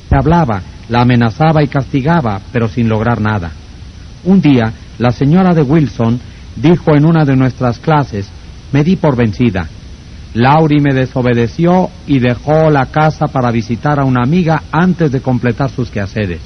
[0.09, 3.53] que hablaba, la amenazaba y castigaba, pero sin lograr nada.
[4.25, 6.21] Un día, la señora de Wilson
[6.57, 8.29] dijo en una de nuestras clases,
[8.73, 9.69] me di por vencida.
[10.35, 15.71] Laurie me desobedeció y dejó la casa para visitar a una amiga antes de completar
[15.71, 16.41] sus quehaceres.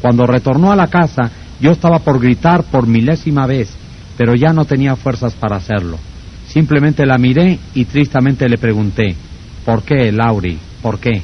[0.00, 3.70] Cuando retornó a la casa, yo estaba por gritar por milésima vez,
[4.16, 5.98] pero ya no tenía fuerzas para hacerlo.
[6.46, 9.14] Simplemente la miré y tristemente le pregunté,
[9.64, 10.58] ¿por qué, Laurie?
[10.80, 11.22] ¿Por qué?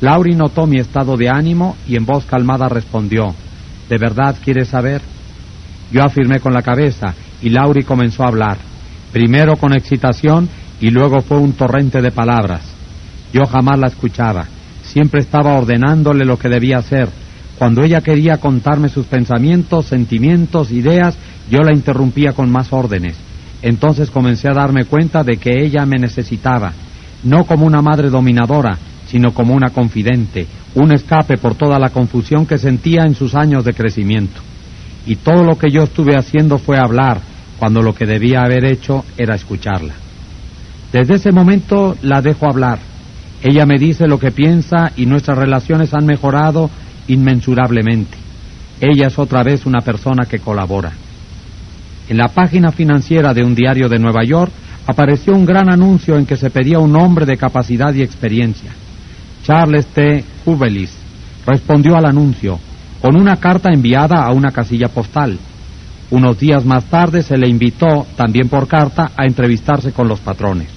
[0.00, 3.34] Laurie notó mi estado de ánimo y en voz calmada respondió,
[3.88, 5.00] ¿de verdad quieres saber?
[5.94, 8.58] Yo afirmé con la cabeza y Laurie comenzó a hablar,
[9.12, 10.48] primero con excitación
[10.80, 12.62] y luego fue un torrente de palabras.
[13.32, 14.44] Yo jamás la escuchaba,
[14.82, 17.08] siempre estaba ordenándole lo que debía hacer,
[17.60, 21.16] cuando ella quería contarme sus pensamientos, sentimientos, ideas,
[21.48, 23.14] yo la interrumpía con más órdenes.
[23.62, 26.72] Entonces comencé a darme cuenta de que ella me necesitaba,
[27.22, 32.46] no como una madre dominadora, sino como una confidente, un escape por toda la confusión
[32.46, 34.40] que sentía en sus años de crecimiento.
[35.06, 37.20] Y todo lo que yo estuve haciendo fue hablar,
[37.58, 39.94] cuando lo que debía haber hecho era escucharla.
[40.92, 42.78] Desde ese momento la dejo hablar.
[43.42, 46.70] Ella me dice lo que piensa y nuestras relaciones han mejorado
[47.08, 48.16] inmensurablemente.
[48.80, 50.92] Ella es otra vez una persona que colabora.
[52.08, 54.52] En la página financiera de un diario de Nueva York
[54.86, 58.72] apareció un gran anuncio en que se pedía un hombre de capacidad y experiencia.
[59.42, 60.24] Charles T.
[60.46, 60.94] Hubelis,
[61.46, 62.58] respondió al anuncio
[63.04, 65.38] con una carta enviada a una casilla postal.
[66.10, 70.68] Unos días más tarde se le invitó, también por carta, a entrevistarse con los patrones.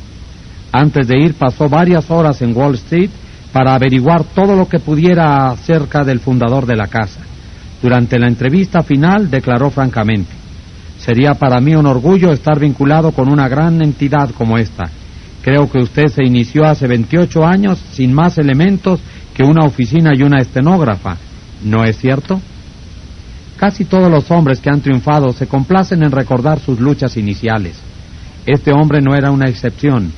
[0.74, 3.12] Antes de ir pasó varias horas en Wall Street
[3.54, 7.22] para averiguar todo lo que pudiera acerca del fundador de la casa.
[7.82, 10.34] Durante la entrevista final declaró francamente,
[11.00, 14.84] sería para mí un orgullo estar vinculado con una gran entidad como esta.
[15.42, 19.00] Creo que usted se inició hace 28 años sin más elementos
[19.34, 21.16] que una oficina y una estenógrafa.
[21.64, 22.40] ¿No es cierto?
[23.58, 27.76] Casi todos los hombres que han triunfado se complacen en recordar sus luchas iniciales.
[28.46, 30.12] Este hombre no era una excepción.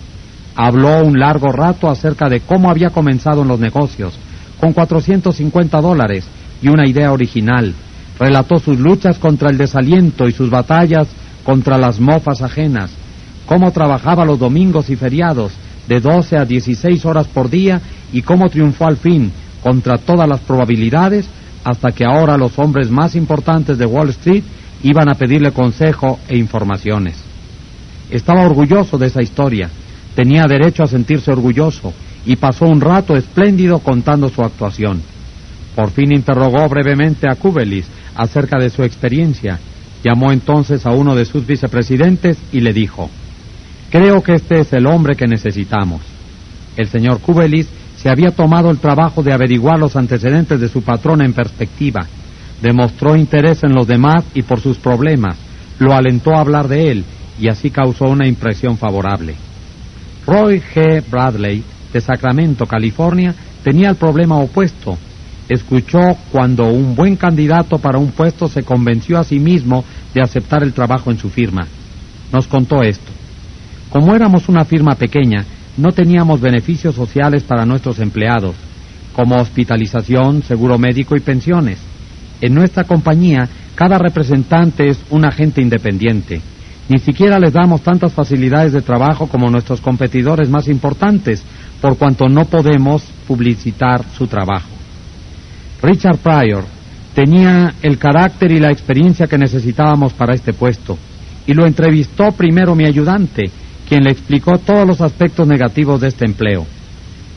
[0.55, 4.13] Habló un largo rato acerca de cómo había comenzado en los negocios,
[4.59, 6.25] con 450 dólares
[6.61, 7.73] y una idea original.
[8.19, 11.07] Relató sus luchas contra el desaliento y sus batallas
[11.45, 12.91] contra las mofas ajenas,
[13.45, 15.53] cómo trabajaba los domingos y feriados
[15.87, 17.81] de 12 a 16 horas por día
[18.11, 19.31] y cómo triunfó al fin,
[19.61, 21.27] contra todas las probabilidades,
[21.63, 24.43] hasta que ahora los hombres más importantes de Wall Street
[24.83, 27.21] iban a pedirle consejo e informaciones.
[28.09, 29.69] Estaba orgulloso de esa historia,
[30.15, 31.93] tenía derecho a sentirse orgulloso
[32.25, 35.01] y pasó un rato espléndido contando su actuación.
[35.75, 37.85] Por fin interrogó brevemente a Kubelis
[38.15, 39.59] acerca de su experiencia.
[40.03, 43.09] Llamó entonces a uno de sus vicepresidentes y le dijo,
[43.89, 46.01] Creo que este es el hombre que necesitamos.
[46.77, 47.67] El señor Kubelis
[48.01, 52.07] se había tomado el trabajo de averiguar los antecedentes de su patrón en perspectiva.
[52.61, 55.35] Demostró interés en los demás y por sus problemas.
[55.79, 57.03] Lo alentó a hablar de él
[57.37, 59.35] y así causó una impresión favorable.
[60.25, 61.03] Roy G.
[61.09, 63.35] Bradley, de Sacramento, California,
[63.65, 64.97] tenía el problema opuesto.
[65.49, 69.83] Escuchó cuando un buen candidato para un puesto se convenció a sí mismo
[70.13, 71.67] de aceptar el trabajo en su firma.
[72.31, 73.11] Nos contó esto.
[73.89, 75.43] Como éramos una firma pequeña,
[75.79, 78.55] no teníamos beneficios sociales para nuestros empleados,
[79.13, 81.79] como hospitalización, seguro médico y pensiones.
[82.41, 86.41] En nuestra compañía, cada representante es un agente independiente.
[86.89, 91.43] Ni siquiera les damos tantas facilidades de trabajo como nuestros competidores más importantes,
[91.81, 94.69] por cuanto no podemos publicitar su trabajo.
[95.81, 96.65] Richard Pryor
[97.13, 100.97] tenía el carácter y la experiencia que necesitábamos para este puesto,
[101.47, 103.49] y lo entrevistó primero mi ayudante,
[103.89, 106.65] quien le explicó todos los aspectos negativos de este empleo.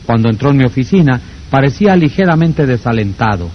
[0.05, 3.49] Cuando entró en mi oficina, parecía ligeramente desalentado.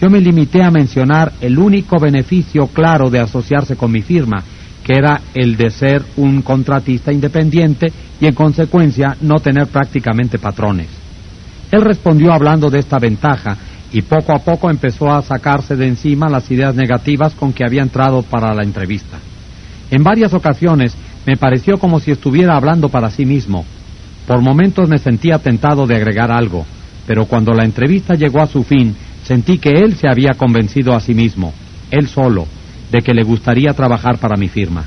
[0.00, 4.42] Yo me limité a mencionar el único beneficio claro de asociarse con mi firma,
[4.84, 7.90] que era el de ser un contratista independiente
[8.20, 10.88] y en consecuencia no tener prácticamente patrones.
[11.70, 13.56] Él respondió hablando de esta ventaja
[13.90, 17.82] y poco a poco empezó a sacarse de encima las ideas negativas con que había
[17.82, 19.18] entrado para la entrevista.
[19.90, 20.94] En varias ocasiones
[21.26, 23.64] me pareció como si estuviera hablando para sí mismo.
[24.26, 26.64] Por momentos me sentía tentado de agregar algo,
[27.06, 31.00] pero cuando la entrevista llegó a su fin, sentí que él se había convencido a
[31.00, 31.52] sí mismo,
[31.90, 32.46] él solo,
[32.90, 34.84] de que le gustaría trabajar para mi firma.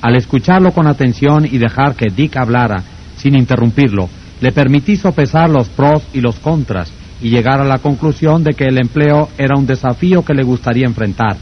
[0.00, 2.82] Al escucharlo con atención y dejar que Dick hablara,
[3.16, 4.08] sin interrumpirlo,
[4.40, 6.92] le permití sopesar los pros y los contras
[7.22, 10.86] y llegar a la conclusión de que el empleo era un desafío que le gustaría
[10.86, 11.36] enfrentar.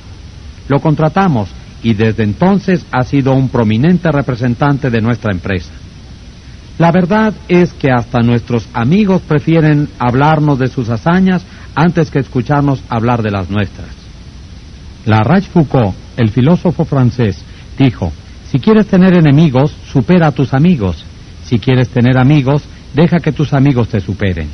[0.68, 1.48] Lo contratamos
[1.82, 5.72] y desde entonces ha sido un prominente representante de nuestra empresa.
[6.78, 12.82] La verdad es que hasta nuestros amigos prefieren hablarnos de sus hazañas antes que escucharnos
[12.88, 13.88] hablar de las nuestras.
[15.04, 15.22] La
[15.52, 17.42] Foucault, el filósofo francés,
[17.78, 18.12] dijo,
[18.50, 21.04] si quieres tener enemigos, supera a tus amigos.
[21.44, 22.62] Si quieres tener amigos,
[22.94, 24.48] deja que tus amigos te superen.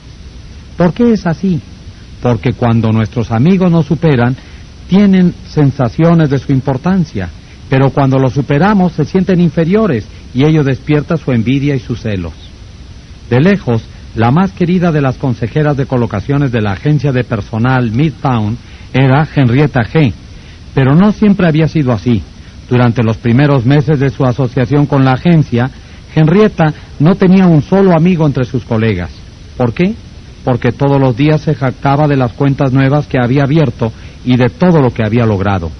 [0.77, 1.61] ¿Por qué es así?
[2.23, 4.37] Porque cuando nuestros amigos nos superan,
[4.89, 7.29] tienen sensaciones de su importancia,
[7.69, 12.33] pero cuando los superamos se sienten inferiores y ello despierta su envidia y sus celos.
[13.29, 13.83] De lejos,
[14.15, 18.57] la más querida de las consejeras de colocaciones de la agencia de personal Midtown
[18.93, 20.13] era Henrietta G.,
[20.75, 22.23] pero no siempre había sido así.
[22.71, 25.71] Durante los primeros meses de su asociación con la agencia,
[26.15, 29.11] Henrietta no tenía un solo amigo entre sus colegas.
[29.57, 29.95] ¿Por qué?
[30.49, 33.93] Porque todos los días se jactaba de las cuentas nuevas que había abierto
[34.25, 35.71] y de todo lo que había logrado.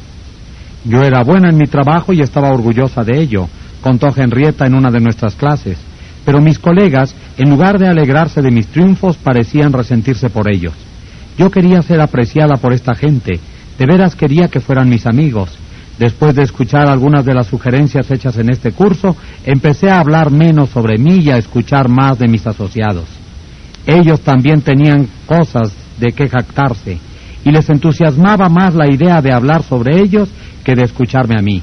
[0.85, 3.49] Yo era buena en mi trabajo y estaba orgullosa de ello,
[3.81, 5.79] contó Henrietta en una de nuestras clases,
[6.27, 10.75] pero mis colegas, en lugar de alegrarse de mis triunfos, parecían resentirse por ellos.
[11.39, 13.41] Yo quería ser apreciada por esta gente,
[13.79, 15.49] de veras quería que fueran mis amigos.
[15.99, 19.17] Después de escuchar algunas de las sugerencias hechas en este curso,
[19.47, 23.28] empecé a hablar menos sobre mí y a escuchar más de mis asociados.
[23.89, 26.99] Ellos también tenían cosas de que jactarse
[27.43, 30.29] y les entusiasmaba más la idea de hablar sobre ellos
[30.63, 31.63] que de escucharme a mí.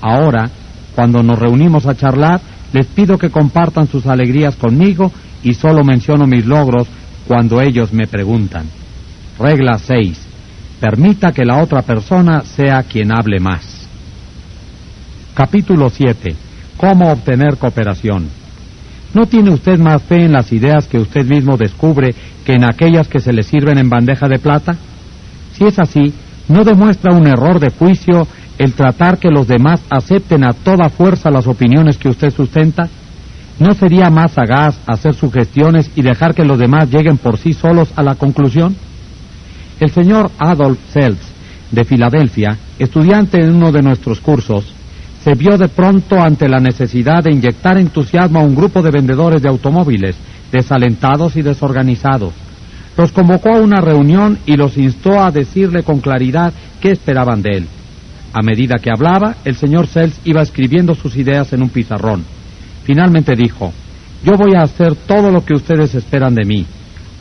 [0.00, 0.48] Ahora,
[0.94, 2.40] cuando nos reunimos a charlar,
[2.72, 5.10] les pido que compartan sus alegrías conmigo
[5.42, 6.86] y solo menciono mis logros
[7.26, 8.66] cuando ellos me preguntan.
[9.36, 10.20] Regla 6.
[10.78, 13.88] Permita que la otra persona sea quien hable más.
[15.34, 16.36] Capítulo 7.
[16.76, 18.45] ¿Cómo obtener cooperación?
[19.16, 22.14] ¿No tiene usted más fe en las ideas que usted mismo descubre
[22.44, 24.76] que en aquellas que se le sirven en bandeja de plata?
[25.54, 26.12] Si es así,
[26.48, 31.30] ¿no demuestra un error de juicio el tratar que los demás acepten a toda fuerza
[31.30, 32.90] las opiniones que usted sustenta?
[33.58, 37.88] ¿No sería más sagaz hacer sugestiones y dejar que los demás lleguen por sí solos
[37.96, 38.76] a la conclusión?
[39.80, 41.24] El señor Adolf Seltz,
[41.70, 44.74] de Filadelfia, estudiante en uno de nuestros cursos,
[45.26, 49.42] se vio de pronto ante la necesidad de inyectar entusiasmo a un grupo de vendedores
[49.42, 50.14] de automóviles,
[50.52, 52.32] desalentados y desorganizados.
[52.96, 57.56] Los convocó a una reunión y los instó a decirle con claridad qué esperaban de
[57.56, 57.66] él.
[58.32, 62.22] A medida que hablaba, el señor Seltz iba escribiendo sus ideas en un pizarrón.
[62.84, 63.72] Finalmente dijo,
[64.22, 66.64] yo voy a hacer todo lo que ustedes esperan de mí.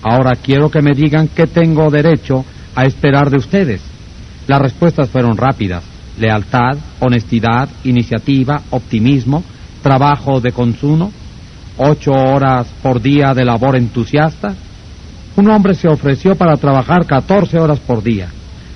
[0.03, 2.45] Ahora quiero que me digan qué tengo derecho
[2.75, 3.81] a esperar de ustedes.
[4.45, 9.43] Las respuestas fueron rápidas lealtad, honestidad, iniciativa, optimismo,
[9.81, 11.11] trabajo de consumo,
[11.77, 14.55] ocho horas por día de labor entusiasta.
[15.35, 18.29] Un hombre se ofreció para trabajar 14 horas por día.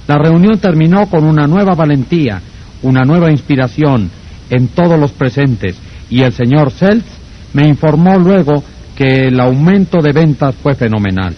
[0.07, 2.41] La reunión terminó con una nueva valentía,
[2.81, 4.09] una nueva inspiración
[4.49, 5.77] en todos los presentes
[6.09, 7.05] y el señor Seltz
[7.53, 8.63] me informó luego
[8.95, 11.35] que el aumento de ventas fue fenomenal.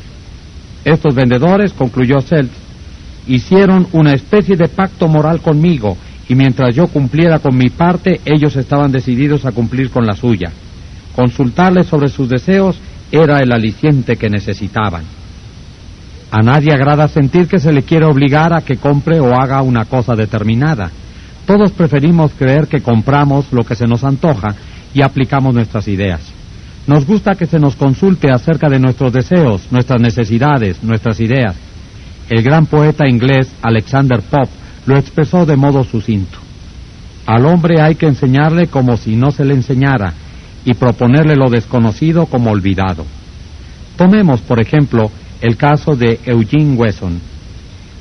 [0.84, 2.61] Estos vendedores, concluyó Seltz,
[3.34, 8.56] hicieron una especie de pacto moral conmigo y mientras yo cumpliera con mi parte, ellos
[8.56, 10.52] estaban decididos a cumplir con la suya.
[11.16, 12.78] Consultarles sobre sus deseos
[13.12, 15.04] era el aliciente que necesitaban.
[16.32, 19.86] A nadie agrada sentir que se le quiere obligar a que compre o haga una
[19.86, 20.90] cosa determinada.
[21.46, 24.56] Todos preferimos creer que compramos lo que se nos antoja
[24.94, 26.22] y aplicamos nuestras ideas.
[26.88, 31.56] Nos gusta que se nos consulte acerca de nuestros deseos, nuestras necesidades, nuestras ideas.
[32.30, 34.52] El gran poeta inglés Alexander Pope
[34.86, 36.38] lo expresó de modo sucinto.
[37.26, 40.14] Al hombre hay que enseñarle como si no se le enseñara
[40.66, 43.06] y proponerle lo desconocido como olvidado.
[43.98, 45.12] Tomemos, por ejemplo,
[45.42, 47.20] el caso de Eugene Wesson.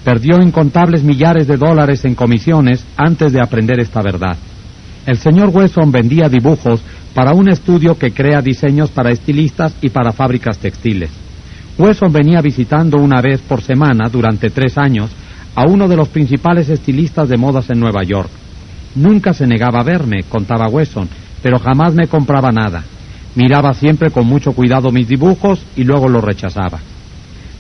[0.04, 4.36] Perdió incontables millares de dólares en comisiones antes de aprender esta verdad.
[5.06, 6.80] El señor Wesson vendía dibujos
[7.14, 11.10] para un estudio que crea diseños para estilistas y para fábricas textiles.
[11.80, 15.10] Wesson venía visitando una vez por semana durante tres años
[15.54, 18.28] a uno de los principales estilistas de modas en Nueva York.
[18.96, 21.08] Nunca se negaba a verme, contaba Wesson,
[21.42, 22.84] pero jamás me compraba nada.
[23.34, 26.80] Miraba siempre con mucho cuidado mis dibujos y luego los rechazaba.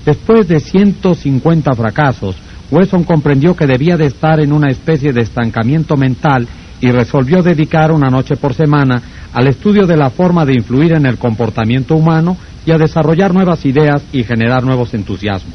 [0.04, 2.36] Después de 150 fracasos,
[2.70, 6.46] Wesson comprendió que debía de estar en una especie de estancamiento mental
[6.82, 9.00] y resolvió dedicar una noche por semana
[9.32, 12.36] al estudio de la forma de influir en el comportamiento humano
[12.66, 15.54] y a desarrollar nuevas ideas y generar nuevos entusiasmos.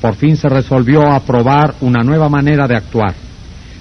[0.00, 3.14] Por fin se resolvió a probar una nueva manera de actuar.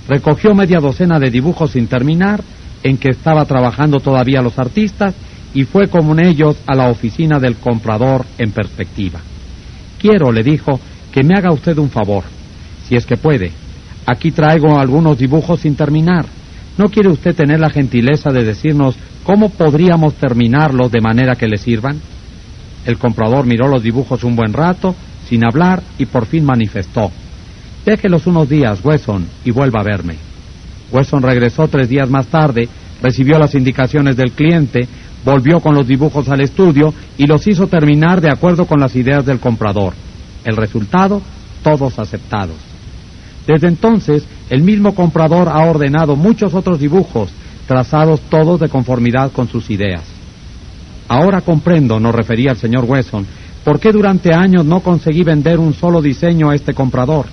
[0.07, 2.43] Recogió media docena de dibujos sin terminar,
[2.83, 5.15] en que estaba trabajando todavía los artistas,
[5.53, 9.19] y fue con ellos a la oficina del comprador en perspectiva.
[9.99, 10.79] Quiero, le dijo,
[11.11, 12.23] que me haga usted un favor,
[12.87, 13.51] si es que puede.
[14.05, 16.25] Aquí traigo algunos dibujos sin terminar.
[16.77, 21.57] ¿No quiere usted tener la gentileza de decirnos cómo podríamos terminarlos de manera que le
[21.57, 22.01] sirvan?
[22.85, 24.95] El comprador miró los dibujos un buen rato,
[25.27, 27.11] sin hablar, y por fin manifestó.
[27.85, 30.15] Déjelos unos días, Wesson, y vuelva a verme.
[30.91, 32.67] Wesson regresó tres días más tarde,
[33.01, 34.87] recibió las indicaciones del cliente,
[35.23, 39.25] volvió con los dibujos al estudio y los hizo terminar de acuerdo con las ideas
[39.25, 39.93] del comprador.
[40.43, 41.21] El resultado,
[41.63, 42.57] todos aceptados.
[43.47, 47.31] Desde entonces, el mismo comprador ha ordenado muchos otros dibujos,
[47.67, 50.14] trazados todos de conformidad con sus ideas.
[51.07, 53.25] Ahora comprendo, nos refería el señor Wesson,
[53.63, 57.25] por qué durante años no conseguí vender un solo diseño a este comprador.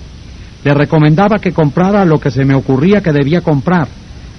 [0.63, 3.87] Le recomendaba que comprara lo que se me ocurría que debía comprar.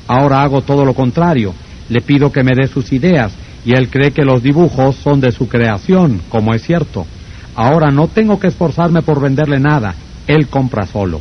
[0.06, 1.54] Ahora hago todo lo contrario.
[1.88, 3.32] Le pido que me dé sus ideas
[3.64, 7.06] y él cree que los dibujos son de su creación, como es cierto.
[7.54, 9.94] Ahora no tengo que esforzarme por venderle nada,
[10.26, 11.20] él compra solo.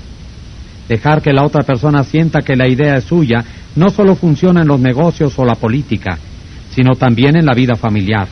[0.87, 3.43] Dejar que la otra persona sienta que la idea es suya
[3.75, 6.17] no solo funciona en los negocios o la política,
[6.73, 8.27] sino también en la vida familiar.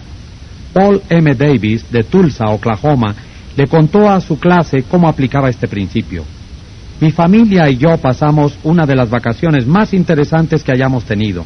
[0.73, 1.35] Paul M.
[1.35, 3.13] Davis, de Tulsa, Oklahoma,
[3.55, 6.23] le contó a su clase cómo aplicaba este principio.
[6.99, 11.43] Mi familia y yo pasamos una de las vacaciones más interesantes que hayamos tenido.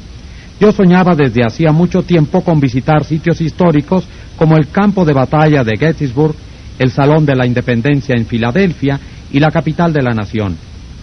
[0.60, 4.06] Yo soñaba desde hacía mucho tiempo con visitar sitios históricos
[4.38, 6.36] como el campo de batalla de Gettysburg,
[6.78, 9.00] el Salón de la Independencia en Filadelfia
[9.32, 10.56] y la capital de la nación.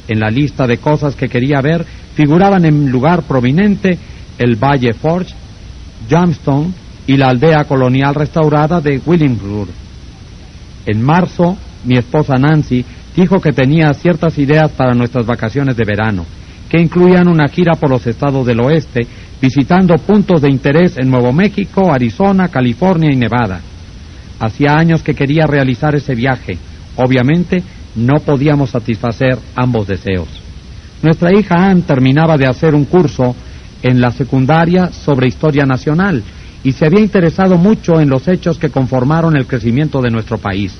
[0.08, 1.84] En la lista de cosas que quería ver
[2.14, 3.98] figuraban en lugar prominente
[4.38, 5.34] el Valle Forge,
[6.08, 6.74] Jamestown
[7.06, 9.70] y la aldea colonial restaurada de Williamsburg.
[10.86, 12.84] En marzo, mi esposa Nancy
[13.16, 16.24] dijo que tenía ciertas ideas para nuestras vacaciones de verano,
[16.68, 19.06] que incluían una gira por los estados del oeste,
[19.40, 23.60] visitando puntos de interés en Nuevo México, Arizona, California y Nevada.
[24.40, 26.56] Hacía años que quería realizar ese viaje.
[26.96, 27.62] Obviamente,
[27.94, 30.28] no podíamos satisfacer ambos deseos.
[31.02, 33.34] Nuestra hija Ann terminaba de hacer un curso
[33.82, 36.22] en la secundaria sobre historia nacional
[36.64, 40.74] y se había interesado mucho en los hechos que conformaron el crecimiento de nuestro país.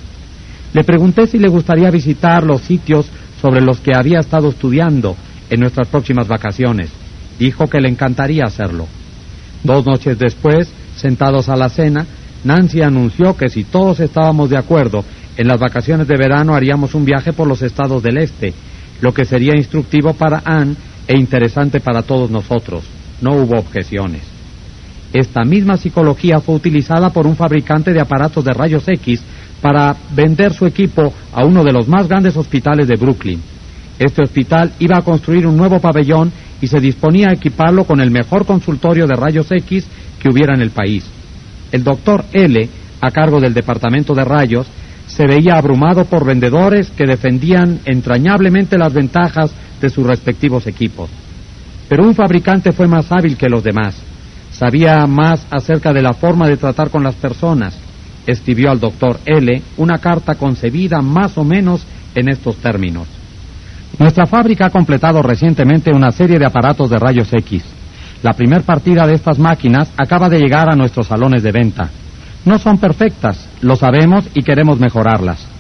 [0.72, 3.07] Le pregunté si le gustaría visitar los sitios
[3.40, 5.16] sobre los que había estado estudiando
[5.50, 6.90] en nuestras próximas vacaciones.
[7.38, 8.86] Dijo que le encantaría hacerlo.
[9.64, 12.07] Dos noches después, sentados a la cena,
[12.44, 15.05] Nancy anunció que si todos estábamos de acuerdo,
[15.36, 18.55] en las vacaciones de verano haríamos un viaje por los estados del este,
[19.00, 20.76] lo que sería instructivo para Anne
[21.07, 22.84] e interesante para todos nosotros.
[23.20, 24.22] No hubo objeciones.
[25.12, 29.22] Esta misma psicología fue utilizada por un fabricante de aparatos de rayos X
[29.61, 33.40] para vender su equipo a uno de los más grandes hospitales de Brooklyn.
[33.98, 38.11] Este hospital iba a construir un nuevo pabellón y se disponía a equiparlo con el
[38.11, 39.86] mejor consultorio de rayos X
[40.20, 41.05] que hubiera en el país.
[41.70, 42.68] El doctor L,
[43.00, 44.66] a cargo del departamento de rayos,
[45.07, 51.10] se veía abrumado por vendedores que defendían entrañablemente las ventajas de sus respectivos equipos.
[51.88, 53.94] Pero un fabricante fue más hábil que los demás.
[54.50, 57.76] Sabía más acerca de la forma de tratar con las personas.
[58.26, 63.06] Escribió al doctor L una carta concebida más o menos en estos términos.
[63.98, 67.62] Nuestra fábrica ha completado recientemente una serie de aparatos de rayos X.
[68.22, 71.90] La primer partida de estas máquinas acaba de llegar a nuestros salones de venta.
[72.44, 75.51] No son perfectas, lo sabemos y queremos mejorarlas.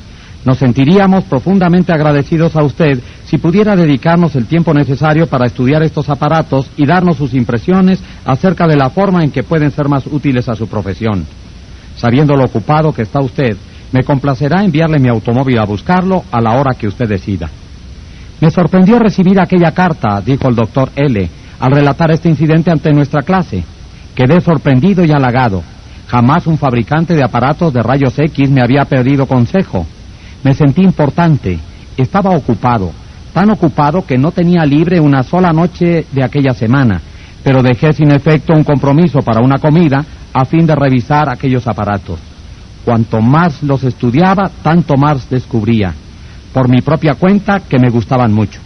[0.44, 6.08] Nos sentiríamos profundamente agradecidos a usted si pudiera dedicarnos el tiempo necesario para estudiar estos
[6.08, 10.48] aparatos y darnos sus impresiones acerca de la forma en que pueden ser más útiles
[10.48, 11.24] a su profesión.
[11.96, 13.56] Sabiendo lo ocupado que está usted,
[13.92, 17.48] me complacerá enviarle mi automóvil a buscarlo a la hora que usted decida.
[18.40, 21.28] Me sorprendió recibir aquella carta, dijo el doctor L.,
[21.60, 23.62] al relatar este incidente ante nuestra clase.
[24.16, 25.62] Quedé sorprendido y halagado.
[26.08, 29.86] Jamás un fabricante de aparatos de rayos X me había pedido consejo.
[30.42, 31.58] Me sentí importante.
[31.96, 32.92] Estaba ocupado.
[33.32, 37.00] Tan ocupado que no tenía libre una sola noche de aquella semana.
[37.42, 42.18] Pero dejé sin efecto un compromiso para una comida a fin de revisar aquellos aparatos.
[42.84, 45.94] Cuanto más los estudiaba, tanto más descubría,
[46.52, 48.60] por mi propia cuenta, que me gustaban mucho.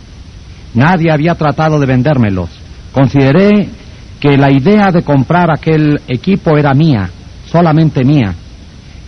[0.74, 2.48] Nadie había tratado de vendérmelos.
[2.92, 3.68] Consideré
[4.20, 7.10] que la idea de comprar aquel equipo era mía,
[7.46, 8.34] solamente mía.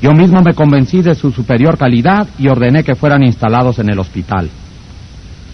[0.01, 3.99] Yo mismo me convencí de su superior calidad y ordené que fueran instalados en el
[3.99, 4.49] hospital.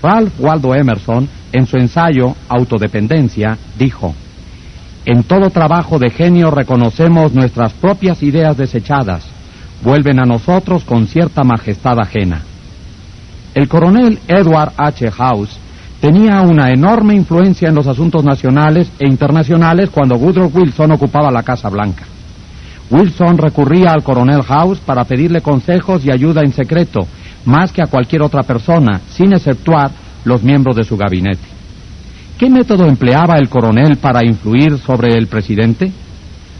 [0.03, 4.15] Ralph Waldo Emerson, en su ensayo Autodependencia, dijo,
[5.07, 9.25] En todo trabajo de genio reconocemos nuestras propias ideas desechadas,
[9.83, 12.43] vuelven a nosotros con cierta majestad ajena.
[13.55, 15.11] El coronel Edward H.
[15.11, 15.59] House
[16.03, 21.43] tenía una enorme influencia en los asuntos nacionales e internacionales cuando Woodrow Wilson ocupaba la
[21.43, 22.05] Casa Blanca.
[22.91, 27.01] Wilson recurría al coronel House para pedirle consejos y ayuda en secreto,
[27.45, 29.91] más que a cualquier otra persona, sin exceptuar
[30.25, 31.55] los miembros de su gabinete.
[32.39, 35.93] ¿Qué método empleaba el coronel para influir sobre el presidente?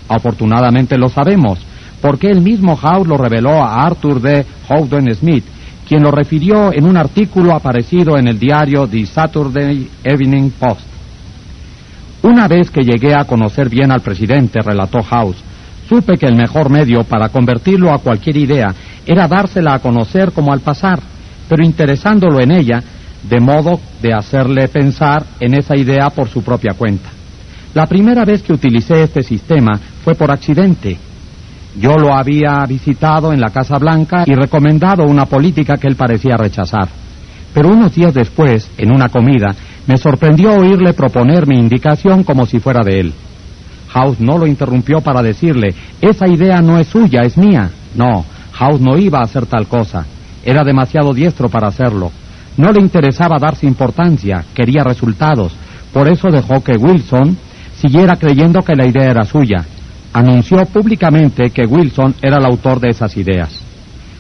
[0.09, 1.59] Afortunadamente lo sabemos,
[2.01, 4.47] porque el mismo House lo reveló a Arthur D.
[4.69, 5.45] Houghton Smith,
[5.87, 10.87] quien lo refirió en un artículo aparecido en el diario The Saturday Evening Post.
[12.23, 15.37] Una vez que llegué a conocer bien al presidente, relató House,
[15.89, 18.75] Supe que el mejor medio para convertirlo a cualquier idea
[19.07, 21.01] era dársela a conocer como al pasar,
[21.49, 22.83] pero interesándolo en ella,
[23.23, 27.11] de modo de hacerle pensar en esa idea por su propia cuenta.
[27.75, 30.97] La primera vez que utilicé este sistema fue por accidente.
[31.79, 36.37] Yo lo había visitado en la Casa Blanca y recomendado una política que él parecía
[36.37, 36.89] rechazar.
[37.53, 39.55] Pero unos días después, en una comida,
[39.87, 43.15] me sorprendió oírle proponer mi indicación como si fuera de él.
[43.95, 47.71] House no lo interrumpió para decirle, esa idea no es suya, es mía.
[47.95, 50.05] No, House no iba a hacer tal cosa.
[50.45, 52.11] Era demasiado diestro para hacerlo.
[52.57, 55.55] No le interesaba darse importancia, quería resultados.
[55.93, 57.39] Por eso dejó que Wilson
[57.77, 59.65] siguiera creyendo que la idea era suya.
[60.13, 63.61] Anunció públicamente que Wilson era el autor de esas ideas.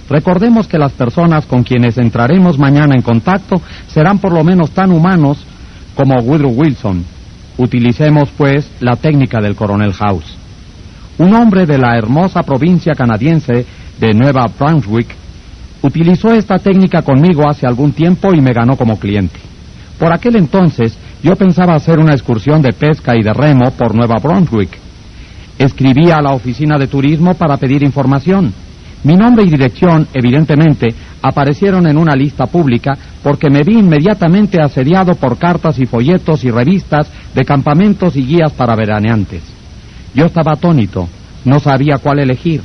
[0.09, 4.93] Recordemos que las personas con quienes entraremos mañana en contacto serán por lo menos tan
[4.93, 5.45] humanos
[5.97, 7.05] como Woodrow Wilson,
[7.57, 10.37] Utilicemos, pues, la técnica del coronel House.
[11.19, 13.65] Un hombre de la hermosa provincia canadiense
[14.01, 15.09] de Nueva Brunswick
[15.83, 19.39] utilizó esta técnica conmigo hace algún tiempo y me ganó como cliente.
[19.99, 24.17] Por aquel entonces yo pensaba hacer una excursión de pesca y de remo por Nueva
[24.21, 24.71] Brunswick.
[25.59, 28.53] Escribí a la oficina de turismo para pedir información.
[29.05, 30.89] Mi nombre y dirección, evidentemente,
[31.21, 36.51] aparecieron en una lista pública porque me vi inmediatamente asediado por cartas y folletos y
[36.51, 39.43] revistas de campamentos y guías para veraneantes.
[40.15, 41.07] Yo estaba atónito,
[41.45, 42.63] no sabía cuál elegir,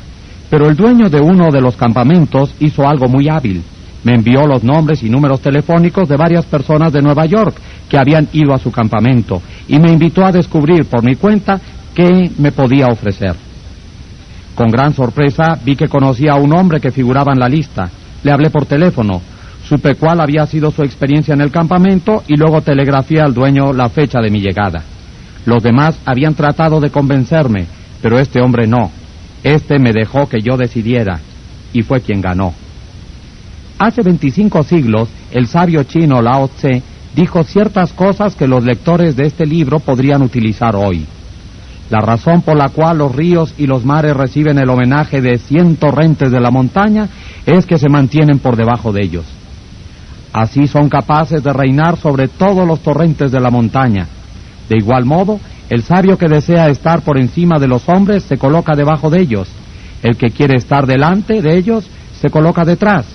[0.49, 3.61] pero el dueño de uno de los campamentos hizo algo muy hábil.
[4.05, 7.55] Me envió los nombres y números telefónicos de varias personas de Nueva York
[7.89, 11.59] que habían ido a su campamento y me invitó a descubrir por mi cuenta
[11.93, 13.48] qué me podía ofrecer.
[14.59, 17.89] Con gran sorpresa vi que conocía a un hombre que figuraba en la lista.
[18.23, 19.21] Le hablé por teléfono,
[19.63, 23.87] supe cuál había sido su experiencia en el campamento y luego telegrafié al dueño la
[23.87, 24.83] fecha de mi llegada.
[25.45, 27.67] Los demás habían tratado de convencerme,
[28.01, 28.91] pero este hombre no.
[29.45, 31.21] Este me dejó que yo decidiera
[31.71, 32.53] y fue quien ganó.
[33.77, 36.83] Hace 25 siglos, el sabio chino Lao Tse
[37.15, 41.07] dijo ciertas cosas que los lectores de este libro podrían utilizar hoy.
[41.89, 45.75] La razón por la cual los ríos y los mares reciben el homenaje de cien
[45.75, 47.09] torrentes de la montaña
[47.45, 49.25] es que se mantienen por debajo de ellos.
[50.31, 54.07] Así son capaces de reinar sobre todos los torrentes de la montaña.
[54.69, 55.39] De igual modo,
[55.69, 59.49] el sabio que desea estar por encima de los hombres se coloca debajo de ellos.
[60.03, 61.87] El que quiere estar delante de ellos
[62.21, 63.07] se coloca detrás.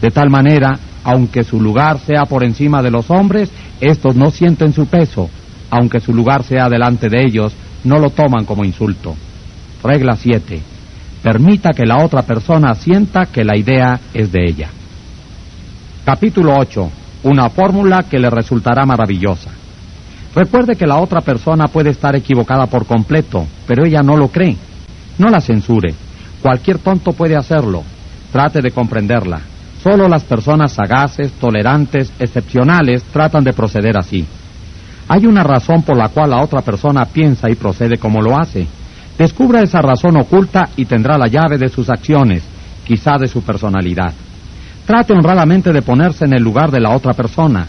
[0.00, 3.50] De tal manera, aunque su lugar sea por encima de los hombres,
[3.80, 5.28] estos no sienten su peso.
[5.70, 7.52] Aunque su lugar sea delante de ellos,
[7.84, 9.14] no lo toman como insulto.
[9.82, 10.60] Regla 7.
[11.22, 14.68] Permita que la otra persona sienta que la idea es de ella.
[16.04, 16.90] Capítulo 8.
[17.24, 19.50] Una fórmula que le resultará maravillosa.
[20.34, 24.56] Recuerde que la otra persona puede estar equivocada por completo, pero ella no lo cree.
[25.18, 25.94] No la censure.
[26.40, 27.84] Cualquier tonto puede hacerlo.
[28.32, 29.40] Trate de comprenderla.
[29.82, 34.26] Solo las personas sagaces, tolerantes, excepcionales tratan de proceder así.
[35.08, 38.66] Hay una razón por la cual la otra persona piensa y procede como lo hace.
[39.18, 42.42] Descubra esa razón oculta y tendrá la llave de sus acciones,
[42.84, 44.12] quizá de su personalidad.
[44.86, 47.66] Trate honradamente de ponerse en el lugar de la otra persona.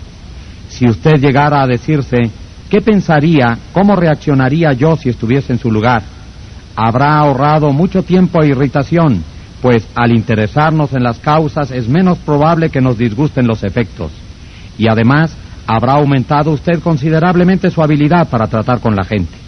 [0.69, 2.17] Si usted llegara a decirse,
[2.69, 6.01] ¿qué pensaría, cómo reaccionaría yo si estuviese en su lugar?
[6.75, 9.23] Habrá ahorrado mucho tiempo e irritación,
[9.61, 14.11] pues al interesarnos en las causas es menos probable que nos disgusten los efectos.
[14.77, 19.43] Y además, habrá aumentado usted considerablemente su habilidad para tratar con la gente.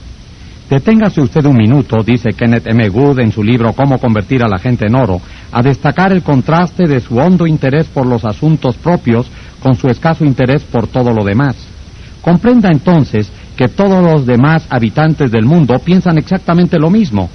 [0.70, 2.90] Deténgase usted un minuto, dice Kenneth M.
[2.90, 5.22] Good en su libro Cómo convertir a la gente en oro,
[5.52, 9.28] a destacar el contraste de su hondo interés por los asuntos propios
[9.62, 11.56] con su escaso interés por todo lo demás.
[12.22, 17.30] Comprenda entonces que todos los demás habitantes del mundo piensan exactamente lo mismo.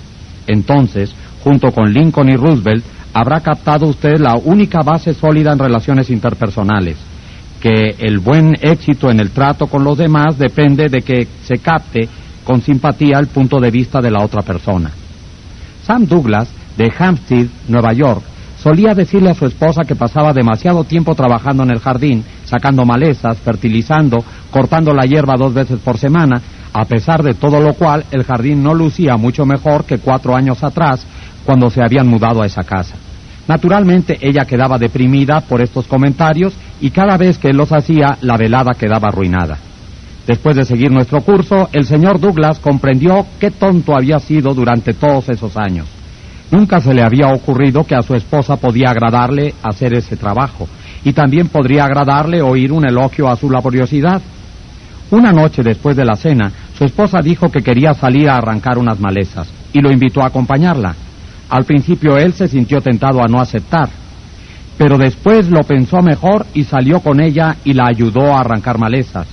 [0.49, 2.85] Entonces, junto con Lincoln y Roosevelt,
[3.15, 7.10] habrá captado usted la única base sólida en relaciones interpersonales
[7.61, 12.09] que el buen éxito en el trato con los demás depende de que se capte
[12.45, 14.91] con simpatía el punto de vista de la otra persona.
[15.85, 18.23] Sam Douglas, de Hampstead, Nueva York,
[18.63, 23.39] solía decirle a su esposa que pasaba demasiado tiempo trabajando en el jardín, sacando malezas,
[23.39, 24.19] fertilizando,
[24.51, 26.41] cortando la hierba dos veces por semana,
[26.73, 30.63] a pesar de todo lo cual el jardín no lucía mucho mejor que cuatro años
[30.63, 31.07] atrás,
[31.45, 32.97] cuando se habían mudado a esa casa.
[33.51, 38.75] Naturalmente ella quedaba deprimida por estos comentarios y cada vez que los hacía la velada
[38.79, 39.59] quedaba arruinada.
[40.25, 45.29] Después de seguir nuestro curso, el señor Douglas comprendió qué tonto había sido durante todos
[45.31, 45.89] esos años.
[46.53, 50.69] Nunca se le había ocurrido que a su esposa podía agradarle hacer ese trabajo
[51.03, 54.23] y también podría agradarle oír un elogio a su laboriosidad.
[55.11, 59.01] Una noche después de la cena, su esposa dijo que quería salir a arrancar unas
[59.01, 60.95] malezas y lo invitó a acompañarla.
[61.51, 63.89] Al principio él se sintió tentado a no aceptar,
[64.79, 69.27] pero después lo pensó mejor y salió con ella y la ayudó a arrancar malezas.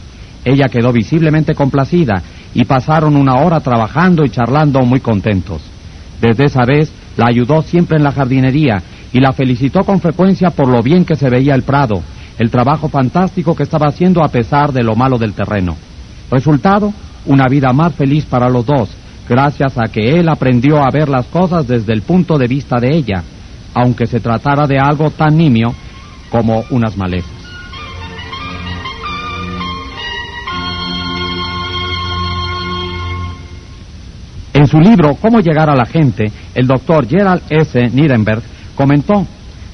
[0.44, 2.24] Ella quedó visiblemente complacida
[2.56, 5.62] y pasaron una hora trabajando y charlando muy contentos.
[6.20, 8.82] Desde esa vez la ayudó siempre en la jardinería
[9.14, 12.02] y la felicitó con frecuencia por lo bien que se veía el prado,
[12.40, 15.76] el trabajo fantástico que estaba haciendo a pesar de lo malo del terreno.
[16.32, 16.92] Resultado,
[17.26, 18.90] una vida más feliz para los dos,
[19.28, 22.96] gracias a que él aprendió a ver las cosas desde el punto de vista de
[22.96, 23.24] ella,
[23.74, 25.74] aunque se tratara de algo tan nimio
[26.30, 27.38] como unas malezas.
[34.54, 36.26] En su libro Cómo llegar a la gente,
[36.56, 37.80] el doctor Gerald S.
[37.92, 38.42] Nirenberg
[38.76, 39.26] comentó,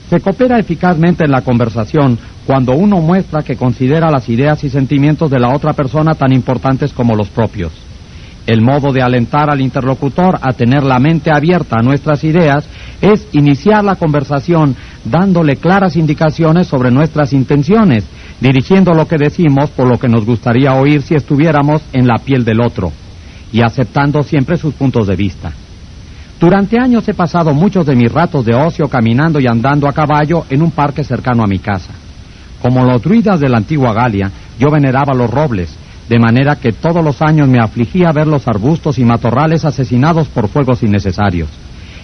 [0.09, 5.31] se coopera eficazmente en la conversación cuando uno muestra que considera las ideas y sentimientos
[5.31, 7.71] de la otra persona tan importantes como los propios.
[8.45, 12.67] El modo de alentar al interlocutor a tener la mente abierta a nuestras ideas
[13.01, 14.75] es iniciar la conversación
[15.05, 18.05] dándole claras indicaciones sobre nuestras intenciones,
[18.41, 22.43] dirigiendo lo que decimos por lo que nos gustaría oír si estuviéramos en la piel
[22.43, 22.91] del otro
[23.53, 25.53] y aceptando siempre sus puntos de vista.
[26.39, 30.43] Durante años he pasado muchos de mis ratos de ocio caminando y andando a caballo
[30.49, 31.93] en un parque cercano a mi casa.
[32.61, 34.29] Como los druidas de la antigua Galia,
[34.59, 35.73] yo veneraba los robles,
[36.09, 40.49] de manera que todos los años me afligía ver los arbustos y matorrales asesinados por
[40.49, 41.49] fuegos innecesarios.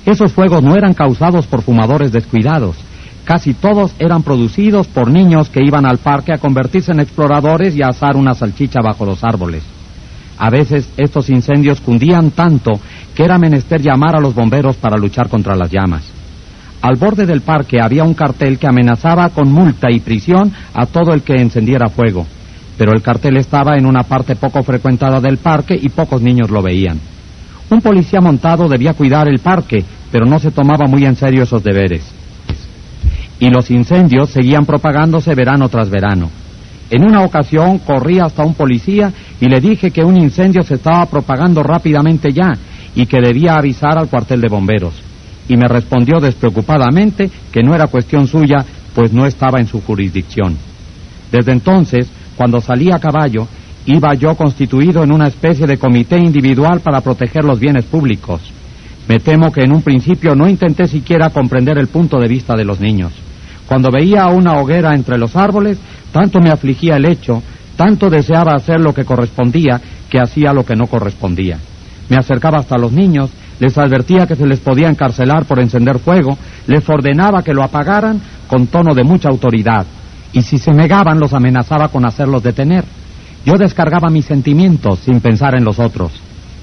[0.06, 2.78] Esos fuegos no eran causados por fumadores descuidados,
[3.26, 7.84] casi todos eran producidos por niños que iban al parque a convertirse en exploradores y
[7.84, 9.64] a asar una salchicha bajo los árboles.
[10.38, 12.80] A veces estos incendios cundían tanto
[13.14, 16.10] que era menester llamar a los bomberos para luchar contra las llamas.
[16.82, 21.14] Al borde del parque había un cartel que amenazaba con multa y prisión a todo
[21.14, 22.26] el que encendiera fuego
[22.80, 26.62] pero el cartel estaba en una parte poco frecuentada del parque y pocos niños lo
[26.62, 26.98] veían.
[27.70, 31.62] Un policía montado debía cuidar el parque, pero no se tomaba muy en serio esos
[31.62, 32.04] deberes.
[33.38, 36.30] Y los incendios seguían propagándose verano tras verano.
[36.90, 39.12] En una ocasión corrí hasta un policía
[39.42, 42.54] y le dije que un incendio se estaba propagando rápidamente ya
[42.96, 44.94] y que debía avisar al cuartel de bomberos.
[45.50, 48.64] Y me respondió despreocupadamente que no era cuestión suya,
[48.96, 50.56] pues no estaba en su jurisdicción.
[51.30, 53.50] Desde entonces cuando salí a caballo,
[53.86, 58.40] iba yo constituido en una especie de comité individual para proteger los bienes públicos.
[59.10, 62.64] Me temo que en un principio no intenté siquiera comprender el punto de vista de
[62.64, 63.12] los niños.
[63.68, 65.80] Cuando veía una hoguera entre los árboles,
[66.14, 67.44] tanto me afligía el hecho,
[67.76, 71.58] tanto deseaba hacer lo que correspondía, que hacía lo que no correspondía.
[72.08, 76.38] Me acercaba hasta los niños, les advertía que se les podía encarcelar por encender fuego,
[76.68, 79.86] les ordenaba que lo apagaran con tono de mucha autoridad
[80.34, 82.86] y si se negaban los amenazaba con hacerlos detener.
[83.46, 86.12] Yo descargaba mis sentimientos sin pensar en los otros.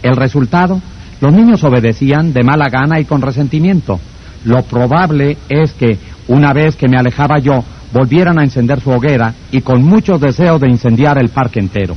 [0.03, 0.81] El resultado,
[1.21, 3.99] los niños obedecían de mala gana y con resentimiento.
[4.45, 5.99] Lo probable es que,
[6.29, 10.59] una vez que me alejaba yo, volvieran a encender su hoguera y con mucho deseo
[10.59, 11.97] de incendiar el parque entero.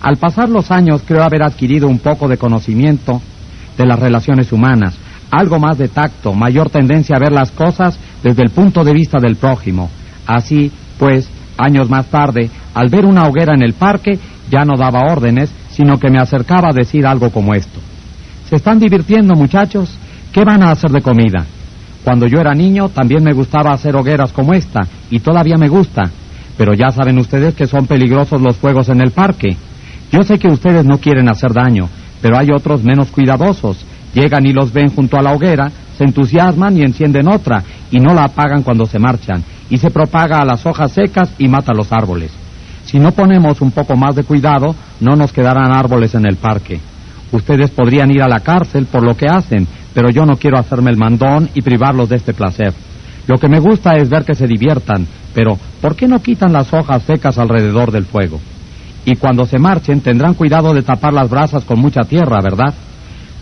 [0.00, 3.20] Al pasar los años creo haber adquirido un poco de conocimiento
[3.76, 4.96] de las relaciones humanas,
[5.30, 9.18] algo más de tacto, mayor tendencia a ver las cosas desde el punto de vista
[9.20, 9.90] del prójimo.
[10.26, 14.18] Así pues, años más tarde, al ver una hoguera en el parque,
[14.50, 17.80] ya no daba órdenes, sino que me acercaba a decir algo como esto.
[18.48, 19.96] ¿Se están divirtiendo, muchachos?
[20.32, 21.44] ¿Qué van a hacer de comida?
[22.04, 24.80] Cuando yo era niño también me gustaba hacer hogueras como esta,
[25.10, 26.10] y todavía me gusta,
[26.56, 29.56] pero ya saben ustedes que son peligrosos los fuegos en el parque.
[30.10, 31.88] Yo sé que ustedes no quieren hacer daño,
[32.22, 33.84] pero hay otros menos cuidadosos.
[34.14, 38.14] Llegan y los ven junto a la hoguera, se entusiasman y encienden otra, y no
[38.14, 41.92] la apagan cuando se marchan, y se propaga a las hojas secas y mata los
[41.92, 42.30] árboles.
[42.84, 46.80] Si no ponemos un poco más de cuidado, no nos quedarán árboles en el parque.
[47.32, 50.90] Ustedes podrían ir a la cárcel por lo que hacen, pero yo no quiero hacerme
[50.90, 52.72] el mandón y privarlos de este placer.
[53.26, 56.72] Lo que me gusta es ver que se diviertan, pero ¿por qué no quitan las
[56.72, 58.40] hojas secas alrededor del fuego?
[59.04, 62.74] Y cuando se marchen tendrán cuidado de tapar las brasas con mucha tierra, ¿verdad?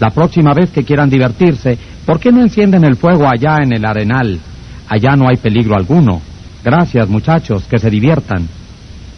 [0.01, 3.85] La próxima vez que quieran divertirse, ¿por qué no encienden el fuego allá en el
[3.85, 4.41] arenal?
[4.89, 6.21] Allá no hay peligro alguno.
[6.65, 8.49] Gracias, muchachos, que se diviertan.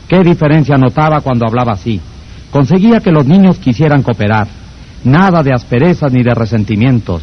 [0.08, 2.00] ¿Qué diferencia notaba cuando hablaba así?
[2.50, 4.48] Conseguía que los niños quisieran cooperar.
[5.04, 7.22] Nada de asperezas ni de resentimientos.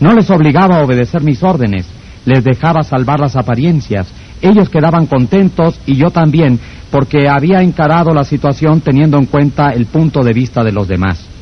[0.00, 1.86] No les obligaba a obedecer mis órdenes.
[2.26, 4.08] Les dejaba salvar las apariencias.
[4.42, 6.60] Ellos quedaban contentos y yo también,
[6.90, 11.35] porque había encarado la situación teniendo en cuenta el punto de vista de los demás.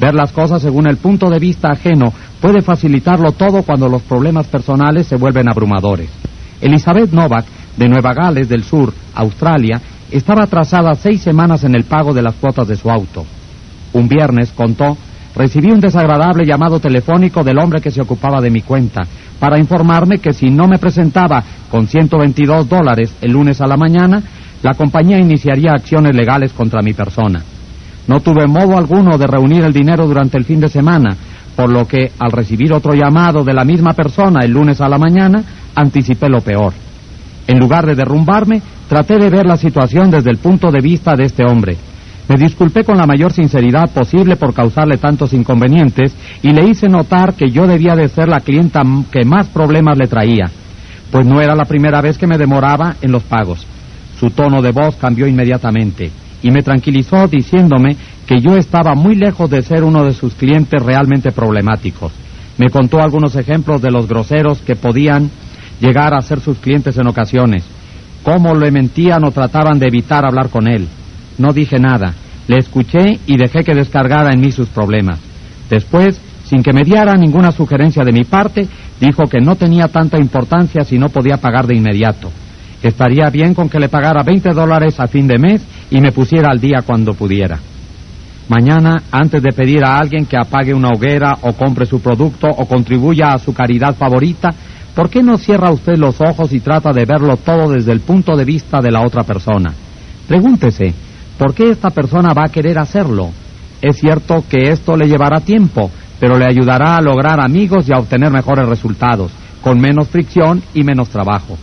[0.00, 4.46] Ver las cosas según el punto de vista ajeno puede facilitarlo todo cuando los problemas
[4.46, 6.08] personales se vuelven abrumadores.
[6.62, 7.44] Elizabeth Novak,
[7.76, 9.78] de Nueva Gales del Sur, Australia,
[10.10, 13.26] estaba atrasada seis semanas en el pago de las cuotas de su auto.
[13.92, 14.96] Un viernes, contó,
[15.36, 19.02] recibí un desagradable llamado telefónico del hombre que se ocupaba de mi cuenta
[19.38, 24.22] para informarme que si no me presentaba con 122 dólares el lunes a la mañana,
[24.62, 27.42] la compañía iniciaría acciones legales contra mi persona.
[28.10, 31.16] No tuve modo alguno de reunir el dinero durante el fin de semana,
[31.54, 34.98] por lo que al recibir otro llamado de la misma persona el lunes a la
[34.98, 35.44] mañana,
[35.76, 36.72] anticipé lo peor.
[37.46, 41.22] En lugar de derrumbarme, traté de ver la situación desde el punto de vista de
[41.22, 41.76] este hombre.
[42.28, 46.12] Me disculpé con la mayor sinceridad posible por causarle tantos inconvenientes
[46.42, 48.82] y le hice notar que yo debía de ser la clienta
[49.12, 50.50] que más problemas le traía,
[51.12, 53.64] pues no era la primera vez que me demoraba en los pagos.
[54.18, 56.10] Su tono de voz cambió inmediatamente
[56.42, 57.96] y me tranquilizó diciéndome
[58.26, 62.12] que yo estaba muy lejos de ser uno de sus clientes realmente problemáticos.
[62.58, 65.30] Me contó algunos ejemplos de los groseros que podían
[65.80, 67.64] llegar a ser sus clientes en ocasiones,
[68.22, 70.86] cómo le mentían o trataban de evitar hablar con él.
[71.38, 72.14] No dije nada,
[72.48, 75.18] le escuché y dejé que descargara en mí sus problemas.
[75.70, 78.68] Después, sin que me diera ninguna sugerencia de mi parte,
[79.00, 82.30] dijo que no tenía tanta importancia si no podía pagar de inmediato.
[82.82, 86.50] Estaría bien con que le pagara 20 dólares a fin de mes y me pusiera
[86.50, 87.58] al día cuando pudiera.
[88.48, 92.66] Mañana, antes de pedir a alguien que apague una hoguera o compre su producto o
[92.66, 94.48] contribuya a su caridad favorita,
[94.94, 98.34] ¿por qué no cierra usted los ojos y trata de verlo todo desde el punto
[98.36, 99.72] de vista de la otra persona?
[100.26, 100.92] Pregúntese,
[101.38, 103.30] ¿por qué esta persona va a querer hacerlo?
[103.80, 107.98] Es cierto que esto le llevará tiempo, pero le ayudará a lograr amigos y a
[107.98, 109.30] obtener mejores resultados,
[109.62, 111.56] con menos fricción y menos trabajo.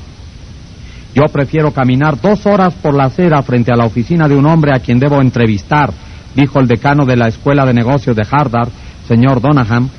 [1.17, 4.71] Yo prefiero caminar dos horas por la acera frente a la oficina de un hombre
[4.75, 5.91] a quien debo entrevistar
[6.35, 8.69] dijo el decano de la Escuela de Negocios de Harvard,
[9.07, 9.89] señor Donaham,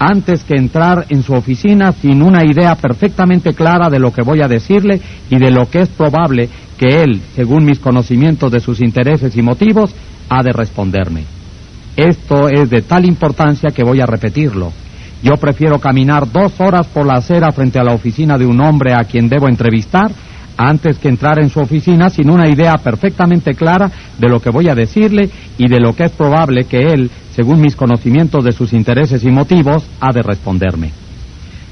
[0.00, 4.42] antes que entrar en su oficina sin una idea perfectamente clara de lo que voy
[4.42, 8.82] a decirle y de lo que es probable que él, según mis conocimientos de sus
[8.82, 9.94] intereses y motivos,
[10.28, 11.22] ha de responderme.
[11.96, 14.72] Esto es de tal importancia que voy a repetirlo.
[15.22, 18.92] Yo prefiero caminar dos horas por la acera frente a la oficina de un hombre
[18.92, 20.10] a quien debo entrevistar
[20.56, 24.68] antes que entrar en su oficina sin una idea perfectamente clara de lo que voy
[24.68, 28.72] a decirle y de lo que es probable que él, según mis conocimientos de sus
[28.72, 30.92] intereses y motivos, ha de responderme.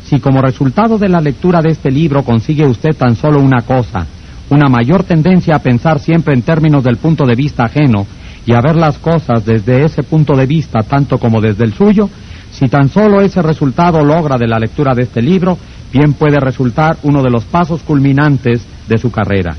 [0.05, 4.07] Si como resultado de la lectura de este libro consigue usted tan solo una cosa,
[4.51, 8.07] una mayor tendencia a pensar siempre en términos del punto de vista ajeno
[8.47, 12.11] y a ver las cosas desde ese punto de vista tanto como desde el suyo,
[12.53, 15.59] si tan solo ese resultado logra de la lectura de este libro,
[15.93, 19.57] bien puede resultar uno de los pasos culminantes de su carrera.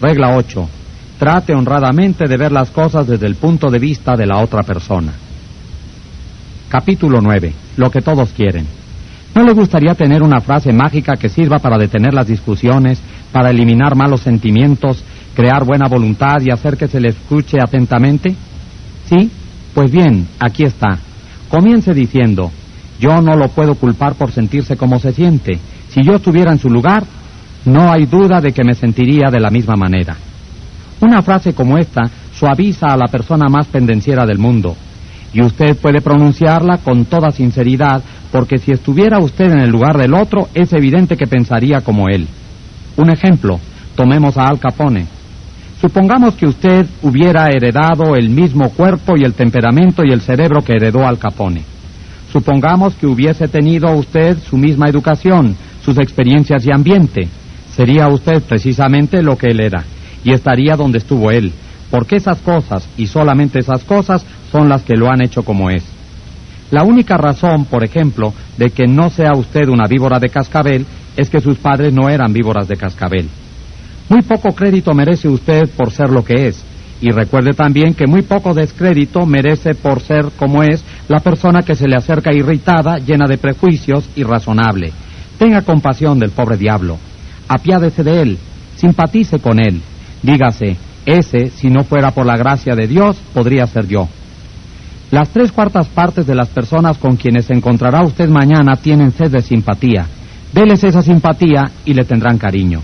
[0.00, 0.68] Regla 8.
[1.18, 5.12] Trate honradamente de ver las cosas desde el punto de vista de la otra persona.
[6.68, 7.52] Capítulo 9.
[7.76, 8.66] Lo que todos quieren.
[9.34, 13.94] ¿No le gustaría tener una frase mágica que sirva para detener las discusiones, para eliminar
[13.94, 15.02] malos sentimientos,
[15.34, 18.34] crear buena voluntad y hacer que se le escuche atentamente?
[19.08, 19.30] ¿Sí?
[19.74, 20.98] Pues bien, aquí está.
[21.48, 22.50] Comience diciendo,
[23.00, 25.58] yo no lo puedo culpar por sentirse como se siente.
[25.88, 27.04] Si yo estuviera en su lugar,
[27.64, 30.16] no hay duda de que me sentiría de la misma manera.
[31.00, 32.02] Una frase como esta
[32.34, 34.76] suaviza a la persona más pendenciera del mundo.
[35.32, 40.14] Y usted puede pronunciarla con toda sinceridad, porque si estuviera usted en el lugar del
[40.14, 42.26] otro, es evidente que pensaría como él.
[42.96, 43.58] Un ejemplo,
[43.94, 45.06] tomemos a Al Capone.
[45.80, 50.74] Supongamos que usted hubiera heredado el mismo cuerpo y el temperamento y el cerebro que
[50.74, 51.62] heredó Al Capone.
[52.30, 57.28] Supongamos que hubiese tenido usted su misma educación, sus experiencias y ambiente
[57.76, 59.84] sería usted precisamente lo que él era
[60.24, 61.52] y estaría donde estuvo él,
[61.90, 65.84] porque esas cosas y solamente esas cosas son las que lo han hecho como es.
[66.70, 70.86] La única razón, por ejemplo, de que no sea usted una víbora de cascabel
[71.16, 73.28] es que sus padres no eran víboras de cascabel.
[74.08, 76.64] Muy poco crédito merece usted por ser lo que es,
[77.00, 81.74] y recuerde también que muy poco descrédito merece por ser como es la persona que
[81.74, 84.92] se le acerca irritada, llena de prejuicios, y razonable.
[85.38, 86.98] Tenga compasión del pobre diablo
[87.52, 88.38] apiádese de él,
[88.76, 89.80] simpatice con él,
[90.22, 94.08] dígase, ese, si no fuera por la gracia de Dios, podría ser yo.
[95.10, 99.30] Las tres cuartas partes de las personas con quienes se encontrará usted mañana tienen sed
[99.30, 100.06] de simpatía.
[100.52, 102.80] Déles esa simpatía y le tendrán cariño.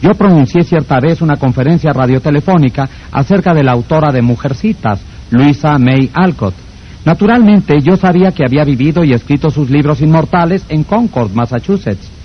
[0.00, 5.00] Yo pronuncié cierta vez una conferencia radiotelefónica acerca de la autora de Mujercitas,
[5.30, 6.54] Luisa May Alcott.
[7.04, 12.17] Naturalmente, yo sabía que había vivido y escrito sus libros inmortales en Concord, Massachusetts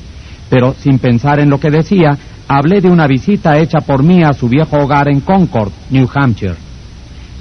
[0.54, 2.16] pero sin pensar en lo que decía,
[2.48, 6.54] hablé de una visita hecha por mí a su viejo hogar en Concord, New Hampshire.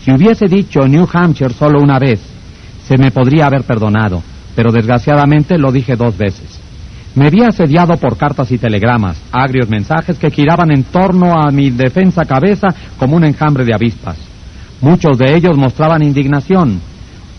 [0.03, 2.21] Si hubiese dicho New Hampshire solo una vez,
[2.89, 4.23] se me podría haber perdonado,
[4.57, 6.59] pero desgraciadamente lo dije dos veces.
[7.15, 11.69] Me vi asediado por cartas y telegramas, agrios mensajes que giraban en torno a mi
[11.69, 14.17] defensa cabeza como un enjambre de avispas.
[14.81, 16.81] Muchos de ellos mostraban indignación,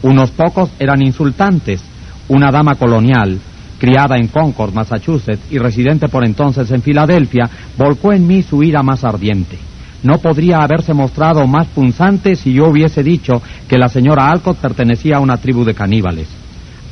[0.04, 1.82] unos pocos eran insultantes.
[2.30, 3.38] Una dama colonial,
[3.84, 8.82] criada en Concord, Massachusetts, y residente por entonces en Filadelfia, volcó en mí su ira
[8.82, 9.58] más ardiente.
[10.04, 15.18] No podría haberse mostrado más punzante si yo hubiese dicho que la señora Alcott pertenecía
[15.18, 16.30] a una tribu de caníbales.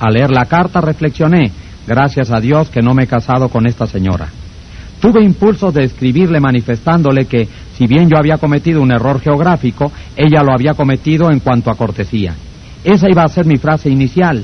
[0.02, 1.54] Al leer la carta reflexioné,
[1.88, 4.28] gracias a Dios que no me he casado con esta señora.
[5.00, 7.48] Tuve impulso de escribirle manifestándole que,
[7.78, 11.76] si bien yo había cometido un error geográfico, ella lo había cometido en cuanto a
[11.76, 12.36] cortesía.
[12.84, 14.44] Esa iba a ser mi frase inicial.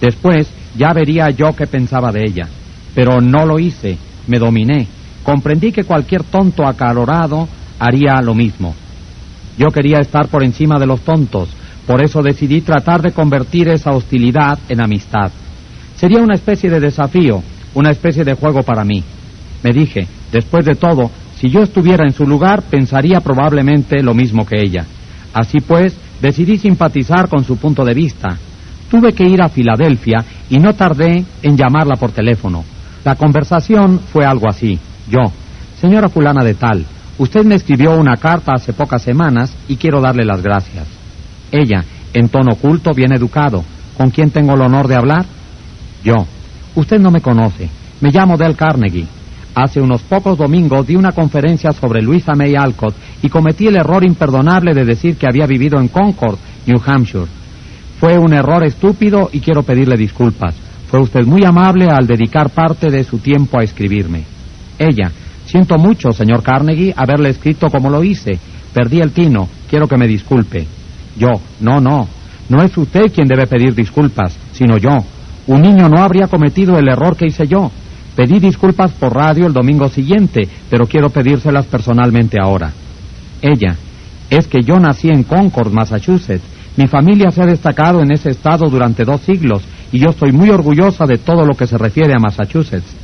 [0.00, 2.48] Después, ya vería yo qué pensaba de ella.
[2.94, 4.86] Pero no lo hice, me dominé.
[5.22, 7.48] Comprendí que cualquier tonto acalorado
[7.78, 8.74] haría lo mismo.
[9.58, 11.48] Yo quería estar por encima de los tontos,
[11.86, 15.30] por eso decidí tratar de convertir esa hostilidad en amistad.
[15.96, 17.42] Sería una especie de desafío,
[17.74, 19.02] una especie de juego para mí.
[19.62, 24.44] Me dije, después de todo, si yo estuviera en su lugar, pensaría probablemente lo mismo
[24.44, 24.84] que ella.
[25.32, 28.38] Así pues, decidí simpatizar con su punto de vista,
[28.90, 32.64] Tuve que ir a Filadelfia y no tardé en llamarla por teléfono.
[33.04, 34.78] La conversación fue algo así.
[35.08, 35.20] Yo,
[35.80, 36.84] señora fulana de tal,
[37.18, 40.86] usted me escribió una carta hace pocas semanas y quiero darle las gracias.
[41.52, 43.64] Ella, en tono oculto, bien educado.
[43.96, 45.24] ¿Con quién tengo el honor de hablar?
[46.02, 46.14] Yo.
[46.74, 47.68] Usted no me conoce.
[48.00, 49.06] Me llamo Del Carnegie.
[49.54, 54.04] Hace unos pocos domingos di una conferencia sobre Luisa May Alcott y cometí el error
[54.04, 57.26] imperdonable de decir que había vivido en Concord, New Hampshire.
[57.98, 60.54] Fue un error estúpido y quiero pedirle disculpas.
[60.90, 64.24] Fue usted muy amable al dedicar parte de su tiempo a escribirme.
[64.78, 65.10] Ella,
[65.46, 68.38] siento mucho, señor Carnegie, haberle escrito como lo hice.
[68.72, 69.48] Perdí el tino.
[69.68, 70.66] Quiero que me disculpe.
[71.16, 71.30] Yo,
[71.60, 72.08] no, no.
[72.48, 74.98] No es usted quien debe pedir disculpas, sino yo.
[75.46, 77.70] Un niño no habría cometido el error que hice yo.
[78.16, 82.72] Pedí disculpas por radio el domingo siguiente, pero quiero pedírselas personalmente ahora.
[83.42, 83.76] Ella,
[84.30, 86.53] es que yo nací en Concord, Massachusetts.
[86.76, 90.50] Mi familia se ha destacado en ese estado durante dos siglos y yo estoy muy
[90.50, 92.96] orgullosa de todo lo que se refiere a Massachusetts.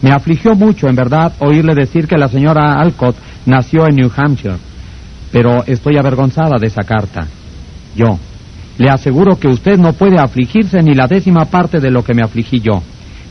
[0.00, 3.16] Me afligió mucho, en verdad, oírle decir que la señora Alcott
[3.46, 4.56] nació en New Hampshire,
[5.32, 7.26] pero estoy avergonzada de esa carta.
[7.94, 8.18] Yo,
[8.78, 12.22] le aseguro que usted no puede afligirse ni la décima parte de lo que me
[12.22, 12.82] afligí yo.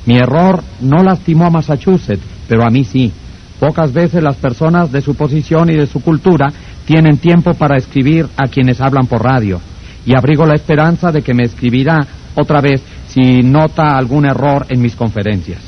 [0.06, 3.12] Mi error no lastimó a Massachusetts, pero a mí sí.
[3.60, 6.52] Pocas veces las personas de su posición y de su cultura
[6.86, 9.62] tienen tiempo para escribir a quienes hablan por radio.
[10.06, 12.06] Y abrigo la esperanza de que me escribirá
[12.36, 15.62] otra vez si nota algún error en mis conferencias.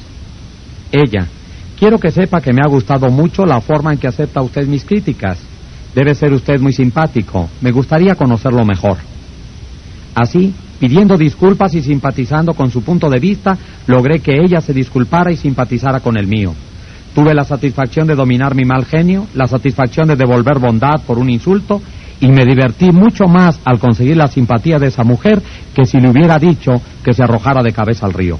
[0.91, 1.27] Ella,
[1.79, 4.83] quiero que sepa que me ha gustado mucho la forma en que acepta usted mis
[4.83, 5.37] críticas.
[5.93, 7.49] Debe ser usted muy simpático.
[7.61, 8.97] Me gustaría conocerlo mejor.
[10.13, 13.57] Así, Pidiendo disculpas y simpatizando con su punto de vista,
[13.87, 16.53] logré que ella se disculpara y simpatizara con el mío.
[17.15, 21.29] Tuve la satisfacción de dominar mi mal genio, la satisfacción de devolver bondad por un
[21.29, 21.81] insulto
[22.19, 25.41] y me divertí mucho más al conseguir la simpatía de esa mujer
[25.73, 26.71] que si le hubiera dicho
[27.05, 28.37] que se arrojara de cabeza al río.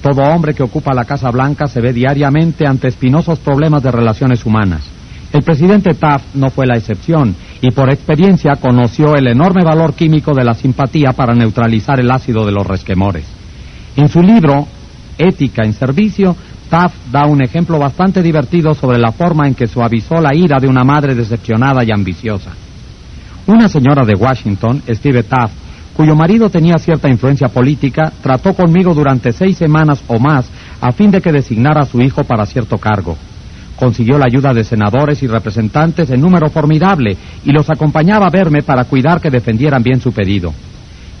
[0.00, 4.46] Todo hombre que ocupa la Casa Blanca se ve diariamente ante espinosos problemas de relaciones
[4.46, 4.82] humanas.
[5.30, 10.32] El presidente Taft no fue la excepción y por experiencia conoció el enorme valor químico
[10.32, 13.26] de la simpatía para neutralizar el ácido de los resquemores.
[13.96, 14.66] En su libro
[15.18, 16.36] Ética en Servicio,
[16.74, 20.66] Taft da un ejemplo bastante divertido sobre la forma en que suavizó la ira de
[20.66, 22.50] una madre decepcionada y ambiciosa.
[23.46, 25.54] Una señora de Washington, Steve Taft,
[25.96, 31.12] cuyo marido tenía cierta influencia política, trató conmigo durante seis semanas o más a fin
[31.12, 33.16] de que designara a su hijo para cierto cargo
[33.76, 38.62] consiguió la ayuda de senadores y representantes en número formidable y los acompañaba a verme
[38.62, 40.54] para cuidar que defendieran bien su pedido.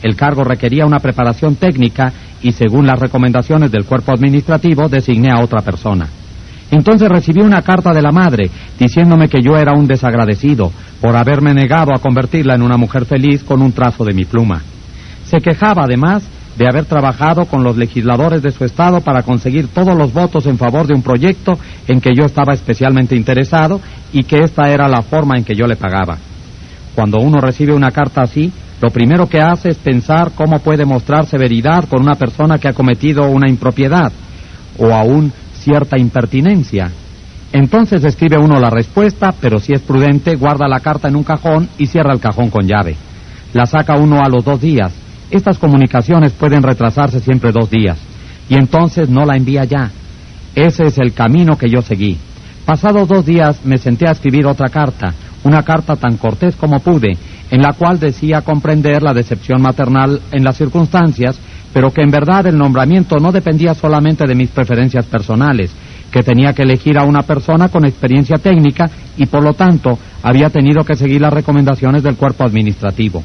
[0.04, 2.12] El cargo requería una preparación técnica
[2.44, 6.06] y según las recomendaciones del cuerpo administrativo designé a otra persona.
[6.70, 11.54] Entonces recibí una carta de la madre diciéndome que yo era un desagradecido por haberme
[11.54, 14.60] negado a convertirla en una mujer feliz con un trazo de mi pluma.
[15.24, 16.22] Se quejaba además
[16.58, 20.58] de haber trabajado con los legisladores de su estado para conseguir todos los votos en
[20.58, 21.58] favor de un proyecto
[21.88, 23.80] en que yo estaba especialmente interesado
[24.12, 26.18] y que esta era la forma en que yo le pagaba.
[26.94, 31.26] Cuando uno recibe una carta así, lo primero que hace es pensar cómo puede mostrar
[31.26, 34.12] severidad con una persona que ha cometido una impropiedad
[34.78, 36.90] o aún cierta impertinencia.
[37.52, 41.68] Entonces escribe uno la respuesta, pero si es prudente, guarda la carta en un cajón
[41.78, 42.96] y cierra el cajón con llave.
[43.52, 44.92] La saca uno a los dos días
[45.30, 47.98] estas comunicaciones pueden retrasarse siempre dos días
[48.48, 49.90] y entonces no la envía ya.
[50.54, 52.18] Ese es el camino que yo seguí.
[52.64, 57.12] Pasados dos días me senté a escribir otra carta, una carta tan cortés como pude,
[57.50, 61.38] en la cual decía comprender la decepción maternal en las circunstancias,
[61.72, 65.70] pero que en verdad el nombramiento no dependía solamente de mis preferencias personales,
[66.10, 70.50] que tenía que elegir a una persona con experiencia técnica y por lo tanto había
[70.50, 73.22] tenido que seguir las recomendaciones del cuerpo administrativo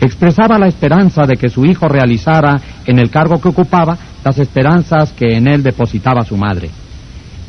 [0.00, 5.12] expresaba la esperanza de que su hijo realizara en el cargo que ocupaba las esperanzas
[5.12, 6.70] que en él depositaba su madre.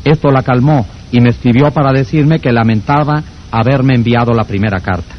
[0.03, 5.15] Esto la calmó y me escribió para decirme que lamentaba haberme enviado la primera carta.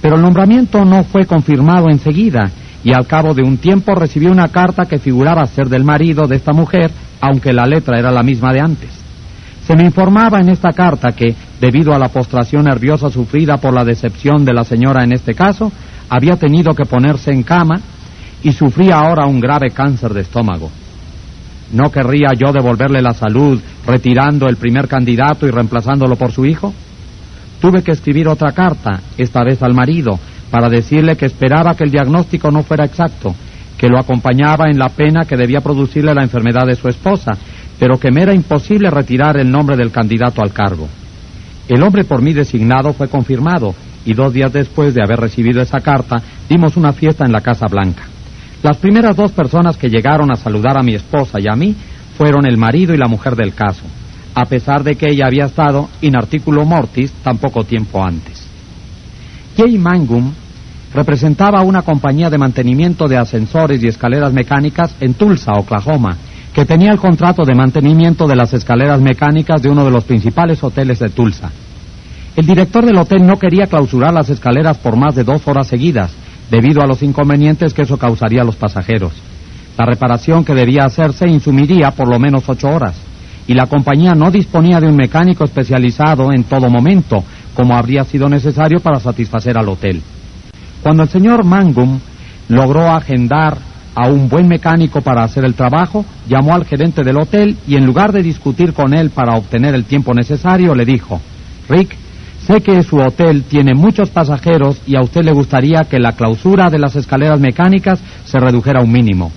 [0.00, 2.50] Pero el nombramiento no fue confirmado enseguida
[2.84, 6.36] y al cabo de un tiempo recibí una carta que figuraba ser del marido de
[6.36, 8.90] esta mujer, aunque la letra era la misma de antes.
[9.66, 13.84] Se me informaba en esta carta que, debido a la postración nerviosa sufrida por la
[13.84, 15.70] decepción de la señora en este caso,
[16.08, 17.80] había tenido que ponerse en cama
[18.42, 20.70] y sufría ahora un grave cáncer de estómago.
[21.72, 26.72] ¿No querría yo devolverle la salud retirando el primer candidato y reemplazándolo por su hijo?
[27.60, 30.18] Tuve que escribir otra carta, esta vez al marido,
[30.50, 33.34] para decirle que esperaba que el diagnóstico no fuera exacto,
[33.76, 37.32] que lo acompañaba en la pena que debía producirle la enfermedad de su esposa,
[37.78, 40.88] pero que me era imposible retirar el nombre del candidato al cargo.
[41.68, 43.74] El hombre por mí designado fue confirmado
[44.04, 46.16] y dos días después de haber recibido esa carta
[46.48, 48.04] dimos una fiesta en la Casa Blanca.
[48.62, 51.76] Las primeras dos personas que llegaron a saludar a mi esposa y a mí
[52.16, 53.84] fueron el marido y la mujer del caso,
[54.40, 58.46] a pesar de que ella había estado in articulo mortis tan poco tiempo antes.
[59.56, 60.32] Jay Mangum
[60.94, 66.16] representaba una compañía de mantenimiento de ascensores y escaleras mecánicas en Tulsa, Oklahoma,
[66.54, 70.62] que tenía el contrato de mantenimiento de las escaleras mecánicas de uno de los principales
[70.62, 71.50] hoteles de Tulsa.
[72.36, 76.12] El director del hotel no quería clausurar las escaleras por más de dos horas seguidas,
[76.48, 79.12] debido a los inconvenientes que eso causaría a los pasajeros.
[79.76, 83.07] La reparación que debía hacerse insumiría por lo menos ocho horas,
[83.48, 88.28] y la compañía no disponía de un mecánico especializado en todo momento, como habría sido
[88.28, 90.02] necesario para satisfacer al hotel.
[90.82, 91.98] Cuando el señor Mangum
[92.50, 93.56] logró agendar
[93.94, 97.86] a un buen mecánico para hacer el trabajo, llamó al gerente del hotel y en
[97.86, 101.18] lugar de discutir con él para obtener el tiempo necesario, le dijo,
[101.70, 101.96] Rick,
[102.46, 106.68] sé que su hotel tiene muchos pasajeros y a usted le gustaría que la clausura
[106.68, 109.32] de las escaleras mecánicas se redujera a un mínimo.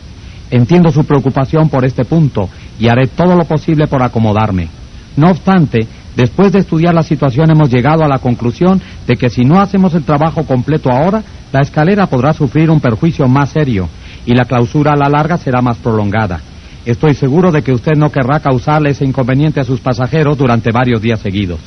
[0.51, 2.49] Entiendo su preocupación por este punto
[2.81, 4.67] y haré todo lo posible por acomodarme.
[5.15, 9.43] No obstante, después de estudiar la situación hemos llegado a la conclusión de que si
[9.43, 11.21] no hacemos el trabajo completo ahora,
[11.53, 13.87] la escalera podrá sufrir un perjuicio más serio
[14.25, 16.41] y la clausura a la larga será más prolongada.
[16.83, 21.03] Estoy seguro de que usted no querrá causarle ese inconveniente a sus pasajeros durante varios
[21.03, 21.59] días seguidos.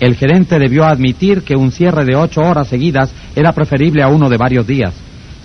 [0.00, 4.28] El gerente debió admitir que un cierre de ocho horas seguidas era preferible a uno
[4.28, 4.92] de varios días.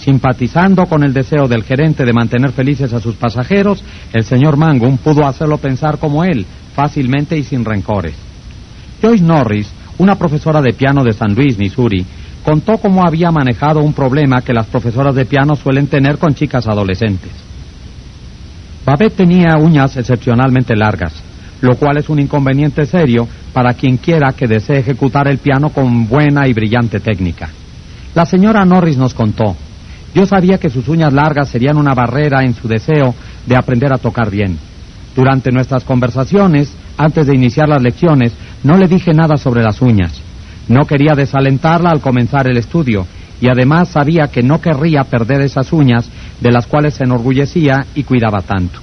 [0.05, 3.83] Simpatizando con el deseo del gerente de mantener felices a sus pasajeros,
[4.13, 6.45] el señor Mangum pudo hacerlo pensar como él,
[6.75, 8.13] fácilmente y sin rencores.
[9.01, 9.67] Joyce Norris,
[9.97, 12.05] una profesora de piano de San Luis, Missouri,
[12.43, 16.67] contó cómo había manejado un problema que las profesoras de piano suelen tener con chicas
[16.67, 17.31] adolescentes.
[18.85, 21.13] Babette tenía uñas excepcionalmente largas,
[21.61, 26.07] lo cual es un inconveniente serio para quien quiera que desee ejecutar el piano con
[26.07, 27.49] buena y brillante técnica.
[28.13, 29.55] La señora Norris nos contó,
[30.15, 33.13] yo sabía que sus uñas largas serían una barrera en su deseo
[33.45, 34.57] de aprender a tocar bien.
[35.13, 38.31] Durante nuestras conversaciones, antes de iniciar las lecciones,
[38.63, 40.13] no le dije nada sobre las uñas.
[40.69, 43.05] No quería desalentarla al comenzar el estudio
[43.41, 46.09] y además sabía que no querría perder esas uñas
[46.39, 48.79] de las cuales se enorgullecía y cuidaba tanto.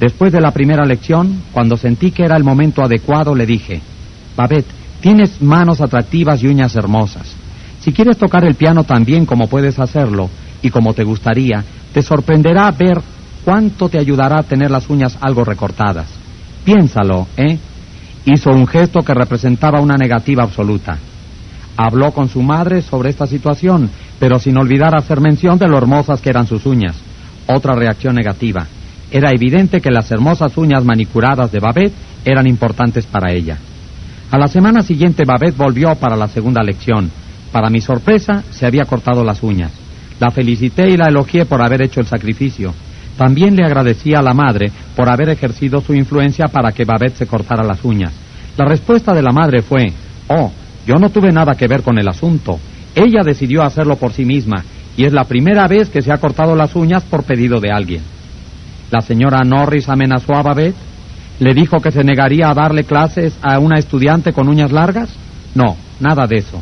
[0.00, 3.80] Después de la primera lección, cuando sentí que era el momento adecuado, le dije,
[4.36, 4.66] Babette,
[5.00, 7.39] tienes manos atractivas y uñas hermosas.
[7.80, 10.28] Si quieres tocar el piano tan bien como puedes hacerlo
[10.62, 13.00] y como te gustaría, te sorprenderá ver
[13.44, 16.08] cuánto te ayudará a tener las uñas algo recortadas.
[16.64, 17.58] Piénsalo, ¿eh?
[18.26, 20.98] Hizo un gesto que representaba una negativa absoluta.
[21.76, 26.20] Habló con su madre sobre esta situación, pero sin olvidar hacer mención de lo hermosas
[26.20, 26.96] que eran sus uñas.
[27.46, 28.66] Otra reacción negativa.
[29.10, 31.94] Era evidente que las hermosas uñas manicuradas de Babette
[32.24, 33.56] eran importantes para ella.
[34.30, 37.10] A la semana siguiente Babette volvió para la segunda lección.
[37.52, 39.72] Para mi sorpresa, se había cortado las uñas.
[40.20, 42.74] La felicité y la elogié por haber hecho el sacrificio.
[43.16, 47.26] También le agradecía a la madre por haber ejercido su influencia para que Babette se
[47.26, 48.12] cortara las uñas.
[48.56, 49.92] La respuesta de la madre fue,
[50.28, 50.50] oh,
[50.86, 52.58] yo no tuve nada que ver con el asunto.
[52.94, 54.64] Ella decidió hacerlo por sí misma
[54.96, 58.02] y es la primera vez que se ha cortado las uñas por pedido de alguien.
[58.90, 60.76] La señora Norris amenazó a Babette.
[61.38, 65.08] ¿Le dijo que se negaría a darle clases a una estudiante con uñas largas?
[65.54, 66.60] No, nada de eso.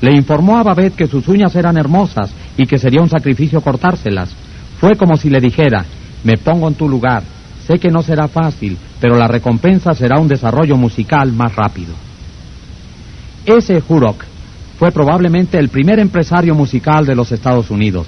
[0.00, 4.34] Le informó a Babette que sus uñas eran hermosas y que sería un sacrificio cortárselas.
[4.78, 5.84] Fue como si le dijera,
[6.24, 7.22] me pongo en tu lugar.
[7.66, 11.94] Sé que no será fácil, pero la recompensa será un desarrollo musical más rápido.
[13.44, 14.24] Ese Hurok
[14.78, 18.06] fue probablemente el primer empresario musical de los Estados Unidos.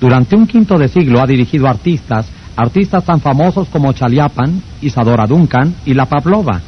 [0.00, 2.26] Durante un quinto de siglo ha dirigido artistas,
[2.56, 6.60] artistas tan famosos como Chaliapan, Isadora Duncan y La Pavlova.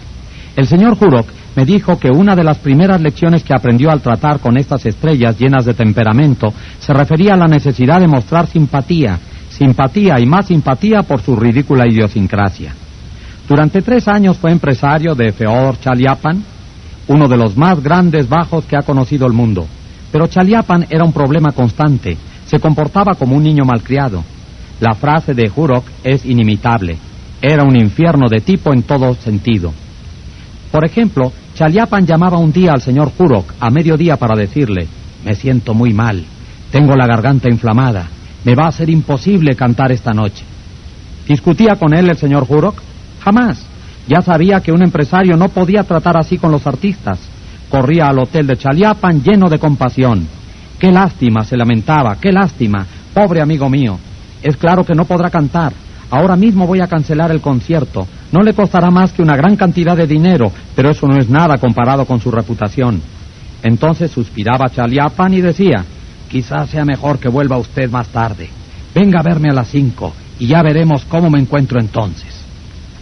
[0.57, 4.40] El señor Hurok me dijo que una de las primeras lecciones que aprendió al tratar
[4.40, 9.18] con estas estrellas llenas de temperamento se refería a la necesidad de mostrar simpatía,
[9.50, 12.74] simpatía y más simpatía por su ridícula idiosincrasia.
[13.46, 16.42] Durante tres años fue empresario de Feodor Chaliapan,
[17.08, 19.66] uno de los más grandes bajos que ha conocido el mundo.
[20.10, 22.16] Pero Chaliapan era un problema constante,
[22.46, 24.24] se comportaba como un niño malcriado.
[24.80, 26.96] La frase de Hurok es inimitable,
[27.42, 29.72] era un infierno de tipo en todo sentido.
[30.70, 34.86] Por ejemplo, Chaliapan llamaba un día al señor Hurok a mediodía para decirle,
[35.24, 36.24] me siento muy mal,
[36.70, 38.08] tengo la garganta inflamada,
[38.44, 40.44] me va a ser imposible cantar esta noche.
[41.28, 42.80] ¿Discutía con él el señor Hurok?
[43.22, 43.66] Jamás.
[44.08, 47.20] Ya sabía que un empresario no podía tratar así con los artistas.
[47.70, 50.26] Corría al hotel de Chaliapan lleno de compasión.
[50.78, 52.84] Qué lástima, se lamentaba, qué lástima,
[53.14, 53.98] pobre amigo mío.
[54.42, 55.72] Es claro que no podrá cantar.
[56.10, 58.08] Ahora mismo voy a cancelar el concierto.
[58.32, 61.59] No le costará más que una gran cantidad de dinero, pero eso no es nada
[61.59, 63.00] comparado con su reputación.
[63.62, 65.84] Entonces suspiraba Chaliapan y decía,
[66.32, 68.48] Quizás sea mejor que vuelva usted más tarde.
[68.94, 72.42] Venga a verme a las cinco y ya veremos cómo me encuentro entonces.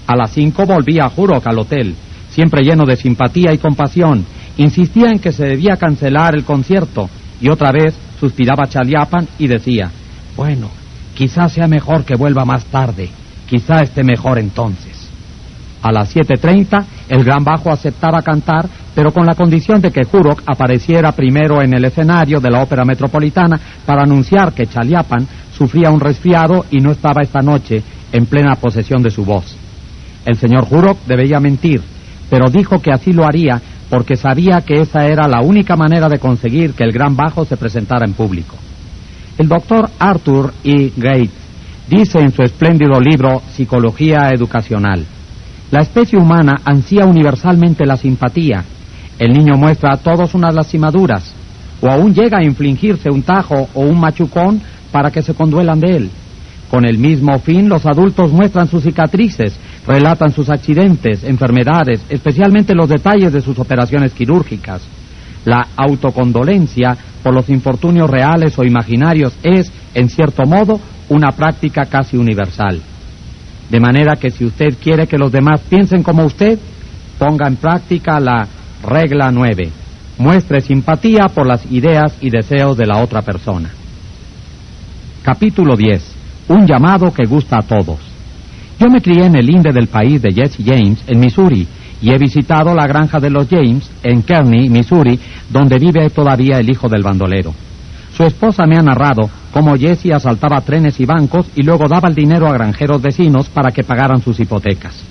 [0.09, 1.95] A las cinco volvía a Jurok al hotel,
[2.31, 4.27] siempre lleno de simpatía y compasión.
[4.57, 7.09] Insistía en que se debía cancelar el concierto
[7.41, 9.93] y otra vez suspiraba Chaliapan y decía,
[10.37, 10.69] bueno,
[11.15, 13.11] quizás sea mejor que vuelva más tarde,
[13.49, 15.00] quizá esté mejor entonces.
[15.83, 20.43] A las 7.30 el gran bajo aceptaba cantar, pero con la condición de que Jurok
[20.47, 25.27] apareciera primero en el escenario de la ópera metropolitana para anunciar que Chaliapan
[25.57, 27.83] sufría un resfriado y no estaba esta noche
[28.13, 29.57] en plena posesión de su voz.
[30.27, 31.81] El señor Jurok debía mentir,
[32.29, 36.19] pero dijo que así lo haría porque sabía que esa era la única manera de
[36.19, 38.57] conseguir que el gran bajo se presentara en público.
[39.37, 40.93] El doctor Arthur E.
[40.97, 41.31] Gates
[41.89, 45.05] dice en su espléndido libro Psicología Educacional,
[45.71, 48.65] la especie humana ansía universalmente la simpatía.
[49.19, 51.33] El niño muestra a todos unas lastimaduras,
[51.81, 54.61] o aún llega a infligirse un tajo o un machucón
[54.91, 56.11] para que se conduelan de él.
[56.71, 59.57] Con el mismo fin, los adultos muestran sus cicatrices,
[59.87, 64.83] relatan sus accidentes, enfermedades, especialmente los detalles de sus operaciones quirúrgicas.
[65.45, 72.17] La autocondolencia por los infortunios reales o imaginarios es, en cierto modo, una práctica casi
[72.17, 72.81] universal.
[73.71, 76.59] De manera que si usted quiere que los demás piensen como usted,
[77.19, 78.49] ponga en práctica la
[78.83, 79.71] regla 9.
[80.19, 83.71] Muestre simpatía por las ideas y deseos de la otra persona.
[85.23, 86.17] Capítulo 10.
[86.49, 87.99] Un llamado que gusta a todos.
[88.79, 91.67] Yo me crié en el Inde del país de Jesse James, en Missouri,
[92.03, 96.71] y he visitado la granja de los James, en Kearney, Missouri, donde vive todavía el
[96.71, 97.55] hijo del bandolero.
[98.21, 102.15] Su esposa me ha narrado cómo Jesse asaltaba trenes y bancos y luego daba el
[102.15, 105.03] dinero a granjeros vecinos para que pagaran sus hipotecas.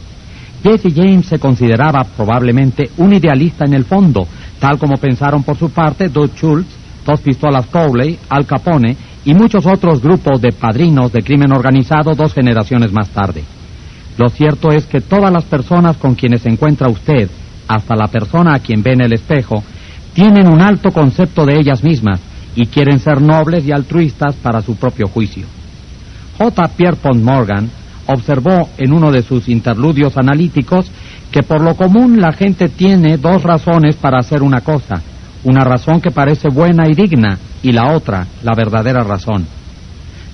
[0.61, 4.27] Jesse James se consideraba probablemente un idealista en el fondo,
[4.59, 6.69] tal como pensaron por su parte Doug Schultz,
[7.03, 8.95] Dos Pistolas Crowley, Al Capone
[9.25, 13.43] y muchos otros grupos de padrinos de crimen organizado dos generaciones más tarde.
[14.19, 17.27] Lo cierto es que todas las personas con quienes se encuentra usted,
[17.67, 19.63] hasta la persona a quien ve en el espejo,
[20.13, 22.28] tienen un alto concepto de ellas mismas
[22.59, 25.45] y quieren ser nobles y altruistas para su propio juicio.
[26.37, 26.67] J.
[26.67, 27.69] Pierpont Morgan
[28.05, 30.91] observó en uno de sus interludios analíticos
[31.31, 35.01] que por lo común la gente tiene dos razones para hacer una cosa,
[35.45, 39.47] una razón que parece buena y digna y la otra, la verdadera razón.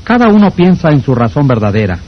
[0.03, 1.99] Cada uno piensa en su razón verdadera.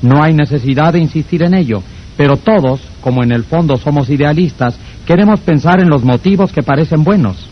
[0.00, 1.82] No hay necesidad de insistir en ello,
[2.16, 7.04] pero todos, como en el fondo somos idealistas, queremos pensar en los motivos que parecen
[7.04, 7.46] buenos.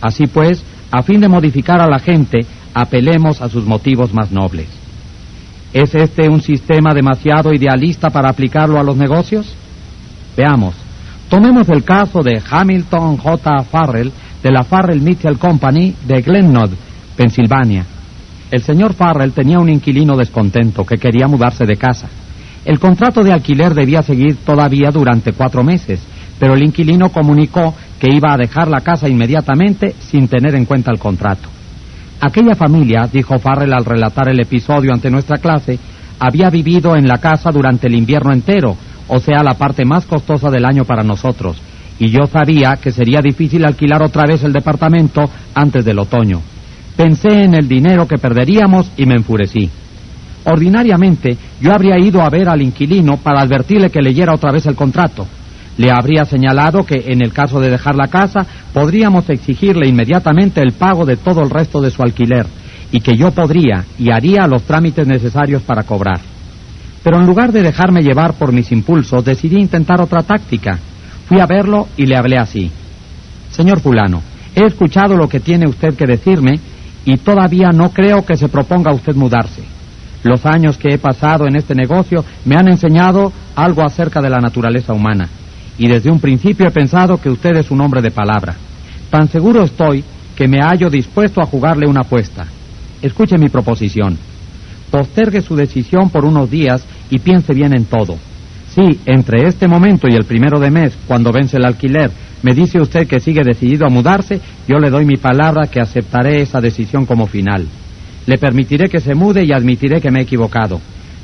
[0.00, 2.40] Así pues, a fin de modificar a la gente,
[2.74, 4.68] apelemos a sus motivos más nobles.
[5.72, 9.54] ¿Es este un sistema demasiado idealista para aplicarlo a los negocios?
[10.36, 10.74] Veamos.
[11.28, 13.62] Tomemos el caso de Hamilton J.
[13.64, 14.12] Farrell
[14.42, 16.70] de la Farrell Mitchell Company de Glennod,
[17.16, 17.84] Pensilvania.
[18.50, 22.08] El señor Farrell tenía un inquilino descontento que quería mudarse de casa.
[22.64, 26.00] El contrato de alquiler debía seguir todavía durante cuatro meses,
[26.38, 30.90] pero el inquilino comunicó que iba a dejar la casa inmediatamente sin tener en cuenta
[30.90, 31.48] el contrato.
[32.20, 35.78] Aquella familia, dijo Farrell al relatar el episodio ante nuestra clase,
[36.18, 40.50] había vivido en la casa durante el invierno entero, o sea, la parte más costosa
[40.50, 41.60] del año para nosotros,
[41.98, 45.22] y yo sabía que sería difícil alquilar otra vez el departamento
[45.54, 46.40] antes del otoño.
[46.96, 49.70] Pensé en el dinero que perderíamos y me enfurecí.
[50.44, 54.74] Ordinariamente, yo habría ido a ver al inquilino para advertirle que leyera otra vez el
[54.74, 55.26] contrato.
[55.78, 58.44] Le habría señalado que en el caso de dejar la casa
[58.74, 62.46] podríamos exigirle inmediatamente el pago de todo el resto de su alquiler
[62.90, 66.20] y que yo podría y haría los trámites necesarios para cobrar.
[67.04, 70.80] Pero en lugar de dejarme llevar por mis impulsos, decidí intentar otra táctica.
[71.28, 72.72] Fui a verlo y le hablé así.
[73.50, 74.20] Señor fulano,
[74.56, 76.58] he escuchado lo que tiene usted que decirme
[77.04, 79.62] y todavía no creo que se proponga usted mudarse.
[80.24, 84.38] Los años que he pasado en este negocio me han enseñado algo acerca de la
[84.38, 85.28] naturaleza humana
[85.78, 88.56] y desde un principio he pensado que usted es un hombre de palabra.
[89.10, 90.04] Tan seguro estoy
[90.36, 92.46] que me hallo dispuesto a jugarle una apuesta.
[93.00, 94.18] Escuche mi proposición.
[94.90, 98.18] Postergue su decisión por unos días y piense bien en todo.
[98.74, 102.10] Si entre este momento y el primero de mes, cuando vence el alquiler,
[102.42, 106.40] me dice usted que sigue decidido a mudarse, yo le doy mi palabra que aceptaré
[106.40, 107.66] esa decisión como final.
[108.26, 110.80] Le permitiré que se mude y admitiré que me he equivocado.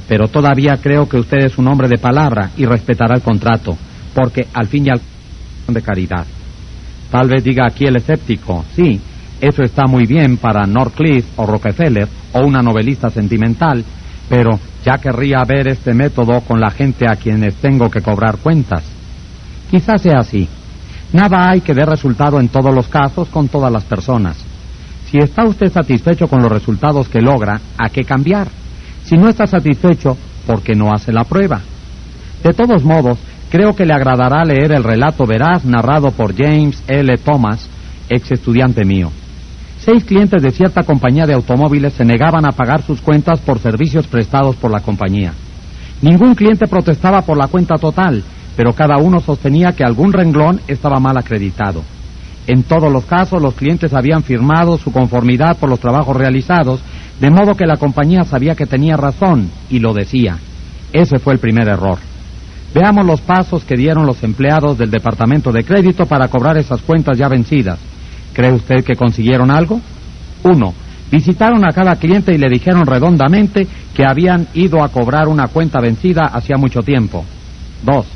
[0.08, 3.76] Pero todavía creo que usted es un hombre de palabra y respetará el contrato
[4.14, 5.00] porque al fin y al
[5.68, 6.26] de caridad.
[7.10, 9.00] Tal vez diga aquí el escéptico, sí,
[9.40, 13.84] eso está muy bien para Northcliffe o Rockefeller o una novelista sentimental,
[14.28, 18.84] pero ya querría ver este método con la gente a quienes tengo que cobrar cuentas.
[19.70, 20.48] Quizás sea así.
[21.12, 24.36] Nada hay que dé resultado en todos los casos con todas las personas.
[25.10, 28.48] Si está usted satisfecho con los resultados que logra, ¿a qué cambiar?
[29.04, 30.16] Si no está satisfecho,
[30.46, 31.60] ¿por qué no hace la prueba?
[32.42, 33.18] De todos modos,
[33.54, 37.16] Creo que le agradará leer el relato veraz narrado por James L.
[37.18, 37.68] Thomas,
[38.08, 39.12] ex estudiante mío.
[39.78, 44.08] seis clientes de cierta compañía de automóviles se negaban a pagar sus cuentas por servicios
[44.08, 45.34] prestados por la compañía.
[46.02, 48.24] Ningún cliente protestaba por la cuenta total,
[48.56, 51.84] pero cada uno sostenía que algún renglón estaba mal acreditado.
[52.48, 56.80] En todos los casos, los clientes habían firmado su conformidad por los trabajos realizados,
[57.20, 60.38] de modo que la compañía sabía que tenía razón y lo decía.
[60.92, 62.13] Ese fue el primer error.
[62.74, 67.16] Veamos los pasos que dieron los empleados del Departamento de Crédito para cobrar esas cuentas
[67.16, 67.78] ya vencidas.
[68.32, 69.80] ¿Cree usted que consiguieron algo?
[70.42, 70.74] Uno,
[71.08, 75.80] visitaron a cada cliente y le dijeron redondamente que habían ido a cobrar una cuenta
[75.80, 77.24] vencida hacía mucho tiempo.
[77.84, 78.06] Dos,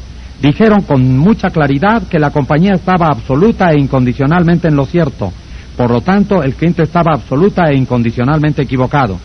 [0.43, 5.32] dijeron con mucha claridad que la compañía estaba absoluta e incondicionalmente en lo cierto.
[5.76, 9.20] Por lo tanto, el cliente estaba absoluta e incondicionalmente equivocado.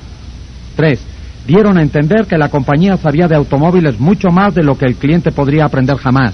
[0.76, 1.03] Tres,
[1.45, 4.95] dieron a entender que la compañía sabía de automóviles mucho más de lo que el
[4.95, 6.33] cliente podría aprender jamás.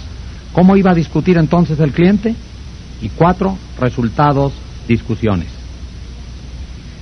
[0.53, 2.35] ¿Cómo iba a discutir entonces el cliente?
[3.01, 4.53] Y cuatro, resultados,
[4.87, 5.47] discusiones.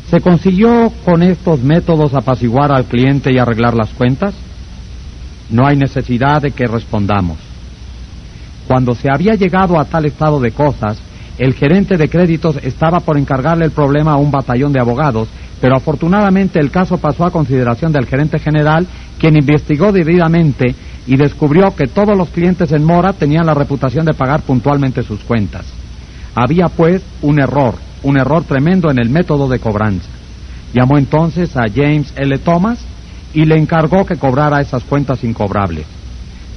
[0.10, 4.34] ¿Se consiguió con estos métodos apaciguar al cliente y arreglar las cuentas?
[5.50, 7.38] No hay necesidad de que respondamos.
[8.68, 10.98] Cuando se había llegado a tal estado de cosas,
[11.38, 15.28] el gerente de créditos estaba por encargarle el problema a un batallón de abogados,
[15.62, 18.88] pero afortunadamente el caso pasó a consideración del gerente general,
[19.20, 24.14] quien investigó debidamente y descubrió que todos los clientes en mora tenían la reputación de
[24.14, 25.66] pagar puntualmente sus cuentas.
[26.36, 30.10] Había pues un error, un error tremendo en el método de cobranza.
[30.74, 32.38] Llamó entonces a James L.
[32.40, 32.80] Thomas
[33.34, 35.86] y le encargó que cobrara esas cuentas incobrables.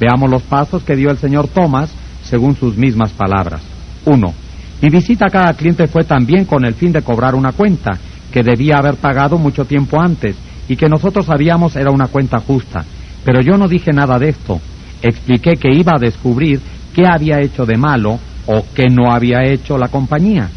[0.01, 1.91] Veamos los pasos que dio el señor Thomas
[2.25, 3.63] según sus mismas palabras.
[4.05, 4.35] Uno,
[4.83, 7.93] Mi visita a cada cliente fue también con el fin de cobrar una cuenta
[8.33, 10.37] que debía haber pagado mucho tiempo antes
[10.69, 12.85] y que nosotros sabíamos era una cuenta justa.
[13.25, 14.61] Pero yo no dije nada de esto.
[15.03, 16.61] Expliqué que iba a descubrir
[16.95, 20.49] qué había hecho de malo o que no había hecho la compañía.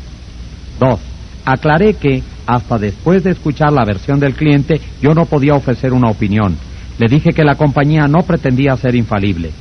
[0.80, 1.00] Dos,
[1.46, 6.10] aclaré que hasta después de escuchar la versión del cliente yo no podía ofrecer una
[6.10, 6.58] opinión.
[6.98, 9.52] Le dije que la compañía no pretendía ser infalible.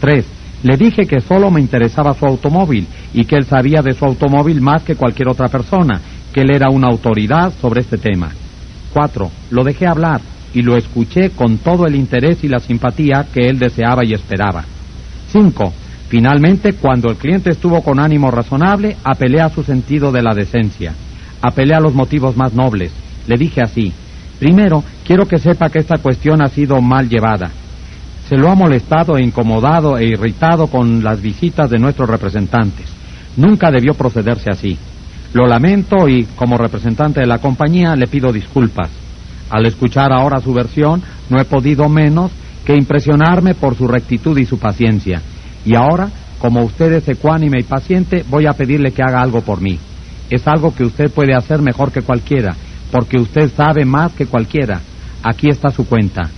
[0.00, 0.26] Tres,
[0.62, 4.60] le dije que solo me interesaba su automóvil y que él sabía de su automóvil
[4.60, 6.00] más que cualquier otra persona,
[6.32, 8.30] que él era una autoridad sobre este tema.
[8.92, 10.20] Cuatro, lo dejé hablar
[10.52, 14.64] y lo escuché con todo el interés y la simpatía que él deseaba y esperaba.
[15.28, 15.72] Cinco,
[16.10, 20.92] Finalmente, cuando el cliente estuvo con ánimo razonable, apelé a su sentido de la decencia.
[21.40, 22.90] Apelé a los motivos más nobles.
[23.28, 23.92] Le dije así,
[24.40, 27.52] primero, quiero que sepa que esta cuestión ha sido mal llevada.
[28.30, 32.86] Se lo ha molestado incomodado e irritado con las visitas de nuestros representantes.
[33.36, 34.78] Nunca debió procederse así.
[35.34, 38.88] Lo lamento y, como representante de la compañía, le pido disculpas.
[39.50, 42.30] Al escuchar ahora su versión, no he podido menos
[42.64, 45.20] que impresionarme por su rectitud y su paciencia
[45.64, 46.08] y ahora,
[46.38, 49.78] como usted es ecuánime y paciente, voy a pedirle que haga algo por mí.
[50.30, 52.54] Es algo que usted puede hacer mejor que cualquiera,
[52.90, 54.80] porque usted sabe más que cualquiera.
[55.22, 56.30] Aquí está su cuenta.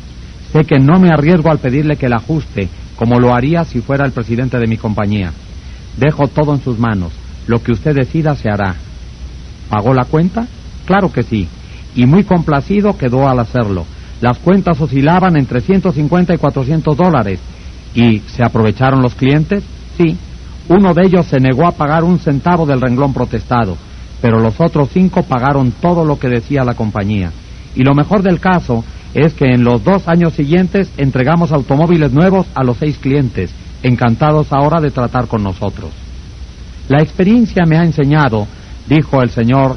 [0.53, 4.05] Sé que no me arriesgo al pedirle que la ajuste, como lo haría si fuera
[4.05, 5.33] el presidente de mi compañía.
[5.97, 7.13] Dejo todo en sus manos.
[7.47, 8.77] Lo que usted decida se hará.
[9.69, 10.47] ¿Pagó la cuenta?
[10.87, 11.49] Claro que sí.
[11.95, 13.87] Y muy complacido quedó al hacerlo.
[14.21, 17.41] Las cuentas oscilaban entre 150 y 400 dólares
[17.95, 19.63] ¿Y se aprovecharon los clientes?
[19.97, 20.17] Sí.
[20.69, 23.77] Uno de ellos se negó a pagar un centavo del renglón protestado,
[24.21, 27.33] pero los otros cinco pagaron todo lo que decía la compañía.
[27.75, 28.85] Y lo mejor del caso
[29.15, 33.53] es que en los dos años siguientes entregamos automóviles nuevos a los seis clientes,
[33.83, 35.91] encantados ahora de tratar con nosotros.
[36.89, 38.47] La experiencia me ha enseñado,
[38.89, 39.77] dijo el señor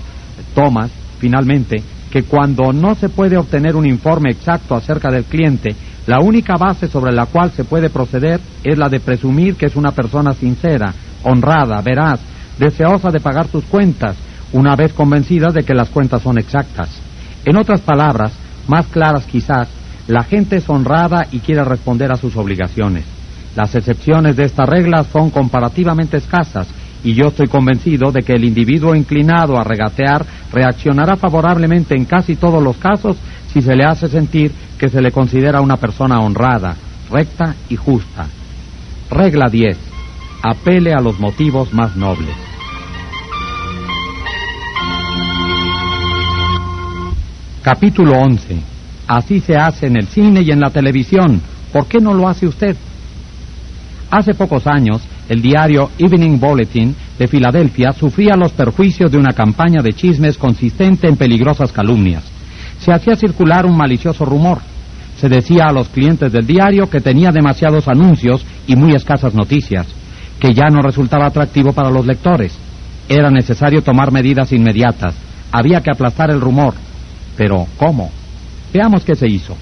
[0.53, 5.75] Thomas, finalmente, que cuando no se puede obtener un informe exacto acerca del cliente,
[6.07, 9.75] la única base sobre la cual se puede proceder es la de presumir que es
[9.75, 10.93] una persona sincera,
[11.23, 12.19] honrada, veraz,
[12.57, 14.15] deseosa de pagar sus cuentas,
[14.53, 16.89] una vez convencida de que las cuentas son exactas.
[17.43, 18.31] En otras palabras,
[18.67, 19.67] más claras quizás,
[20.07, 23.05] la gente es honrada y quiere responder a sus obligaciones.
[23.55, 26.67] Las excepciones de esta regla son comparativamente escasas
[27.03, 32.35] y yo estoy convencido de que el individuo inclinado a regatear reaccionará favorablemente en casi
[32.35, 33.17] todos los casos
[33.53, 36.75] si se le hace sentir que se le considera una persona honrada,
[37.09, 38.27] recta y justa.
[39.09, 39.77] Regla 10.
[40.43, 42.54] Apele a los motivos más nobles.
[47.65, 48.57] Capítulo 11.
[49.07, 51.41] Así se hace en el cine y en la televisión.
[51.73, 52.75] ¿Por qué no lo hace usted?
[54.11, 59.81] Hace pocos años, el diario Evening Bulletin de Filadelfia sufría los perjuicios de una campaña
[59.81, 62.35] de chismes consistente en peligrosas calumnias
[62.79, 64.59] se hacía circular un malicioso rumor.
[65.17, 69.87] Se decía a los clientes del diario que tenía demasiados anuncios y muy escasas noticias,
[70.39, 72.55] que ya no resultaba atractivo para los lectores.
[73.07, 75.15] Era necesario tomar medidas inmediatas,
[75.51, 76.73] Había que aplastar el rumor.
[77.37, 78.11] Pero, ¿cómo?
[78.73, 79.55] Veamos qué se hizo.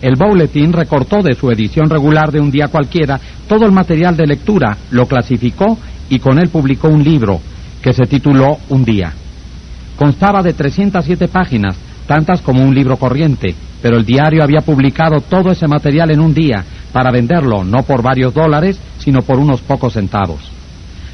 [0.00, 4.26] El Bulletin recortó de su edición regular de un día cualquiera todo el material de
[4.26, 5.78] lectura, lo clasificó
[6.10, 7.40] y con él publicó un libro
[7.80, 9.12] que se tituló Un día.
[9.96, 11.76] Constaba de 307 páginas,
[12.06, 16.34] tantas como un libro corriente, pero el diario había publicado todo ese material en un
[16.34, 20.51] día para venderlo no por varios dólares, sino por unos pocos centavos.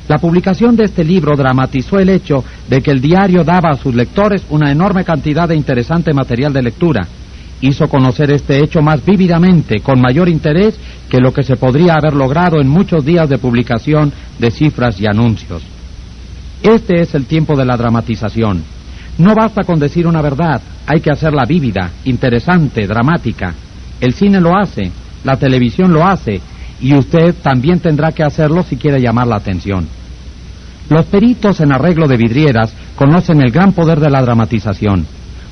[0.08, 3.94] La publicación de este libro dramatizó el hecho de que el diario daba a sus
[3.94, 7.06] lectores una enorme cantidad de interesante material de lectura.
[7.60, 10.78] Hizo conocer este hecho más vívidamente, con mayor interés
[11.10, 15.06] que lo que se podría haber logrado en muchos días de publicación de cifras y
[15.06, 15.62] anuncios.
[16.62, 18.62] Este es el tiempo de la dramatización.
[19.18, 23.52] No basta con decir una verdad, hay que hacerla vívida, interesante, dramática.
[24.00, 24.90] El cine lo hace,
[25.24, 26.40] la televisión lo hace,
[26.80, 29.86] y usted también tendrá que hacerlo si quiere llamar la atención.
[30.88, 35.06] Los peritos en arreglo de vidrieras conocen el gran poder de la dramatización.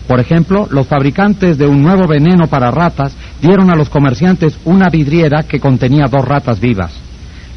[0.09, 4.89] Por ejemplo, los fabricantes de un nuevo veneno para ratas dieron a los comerciantes una
[4.89, 6.93] vidriera que contenía dos ratas vivas.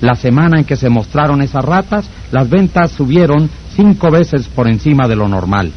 [0.02, 5.08] La semana en que se mostraron esas ratas, las ventas subieron cinco veces por encima
[5.08, 5.72] de lo normal.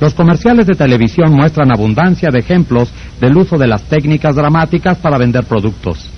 [0.00, 2.90] Los comerciales de televisión muestran abundancia de ejemplos
[3.20, 6.08] del uso de las técnicas dramáticas para vender productos.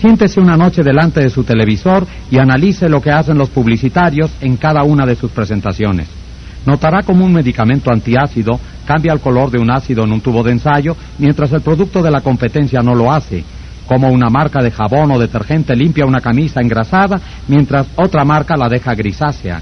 [0.00, 4.56] Siéntese una noche delante de su televisor y analice lo que hacen los publicitarios en
[4.56, 6.08] cada una de sus presentaciones.
[6.66, 10.52] Notará como un medicamento antiácido cambia el color de un ácido en un tubo de
[10.52, 13.44] ensayo, mientras el producto de la competencia no lo hace.
[13.86, 18.68] Como una marca de jabón o detergente limpia una camisa engrasada, mientras otra marca la
[18.68, 19.60] deja grisácea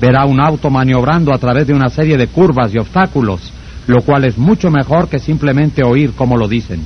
[0.00, 3.52] verá un auto maniobrando a través de una serie de curvas y obstáculos,
[3.86, 6.80] lo cual es mucho mejor que simplemente oír cómo lo dicen.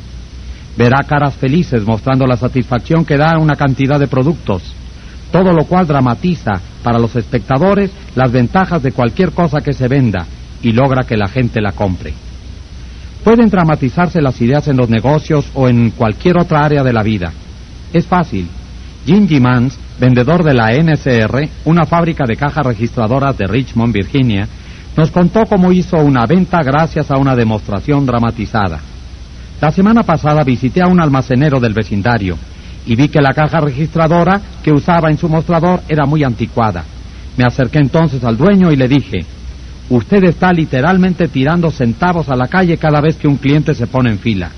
[0.77, 4.63] Verá caras felices mostrando la satisfacción que da una cantidad de productos,
[5.31, 6.53] todo lo cual dramatiza
[6.83, 10.27] para los espectadores las ventajas de cualquier cosa que se venda
[10.63, 12.13] y logra que la gente la compre.
[13.23, 17.33] Pueden dramatizarse las ideas en los negocios o en cualquier otra área de la vida.
[17.93, 18.49] Es fácil.
[19.07, 24.49] Gingy Mans vendedor de la NCR, una fábrica de cajas registradoras de Richmond, Virginia,
[24.97, 28.81] nos contó cómo hizo una venta gracias a una demostración dramatizada.
[29.61, 32.37] La semana pasada visité a un almacenero del vecindario
[32.87, 36.85] y vi que la caja registradora que usaba en su mostrador era muy anticuada.
[37.37, 39.25] Me acerqué entonces al dueño y le dije,
[39.91, 44.11] usted está literalmente tirando centavos a la calle cada vez que un cliente se pone
[44.11, 44.51] en fila.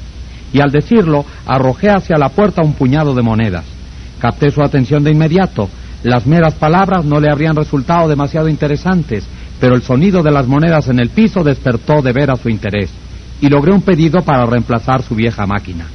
[0.52, 3.64] Y al decirlo, arrojé hacia la puerta un puñado de monedas.
[4.18, 5.68] Capté su atención de inmediato.
[6.02, 9.24] Las meras palabras no le habrían resultado demasiado interesantes,
[9.60, 12.90] pero el sonido de las monedas en el piso despertó de veras su interés
[13.40, 15.86] y logré un pedido para reemplazar su vieja máquina.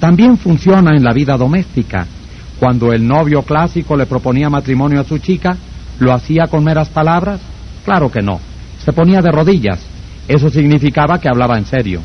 [0.00, 2.06] También funciona en la vida doméstica.
[2.58, 5.56] Cuando el novio clásico le proponía matrimonio a su chica,
[5.98, 7.40] ¿lo hacía con meras palabras?
[7.84, 8.40] Claro que no.
[8.84, 9.80] Se ponía de rodillas.
[10.28, 12.00] Eso significaba que hablaba en serio.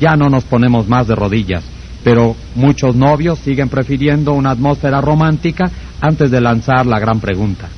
[0.00, 1.62] Ya no nos ponemos más de rodillas
[2.02, 5.70] pero muchos novios siguen prefiriendo una atmósfera romántica
[6.00, 7.68] antes de lanzar la gran pregunta.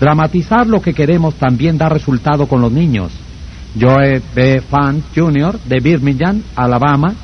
[0.00, 3.12] Dramatizar lo que queremos también da resultado con los niños.
[3.78, 4.60] Joe B.
[4.60, 5.58] Fant Jr.
[5.64, 7.14] de Birmingham, Alabama,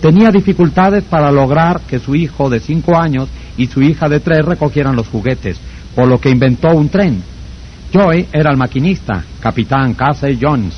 [0.00, 4.44] tenía dificultades para lograr que su hijo de cinco años y su hija de tres
[4.44, 5.58] recogieran los juguetes,
[5.94, 7.22] por lo que inventó un tren.
[7.92, 10.74] Joe era el maquinista, capitán Casey Jones,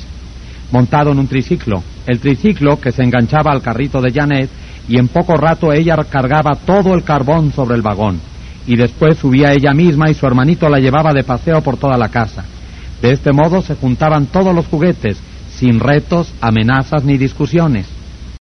[0.71, 1.83] montado en un triciclo.
[2.05, 4.49] El triciclo, que se enganchaba al carrito de Janet,
[4.87, 8.19] y en poco rato ella cargaba todo el carbón sobre el vagón
[8.67, 12.09] y después subía ella misma y su hermanito la llevaba de paseo por toda la
[12.09, 12.43] casa.
[13.01, 15.17] De este modo se juntaban todos los juguetes,
[15.51, 17.96] sin retos, amenazas ni discusiones.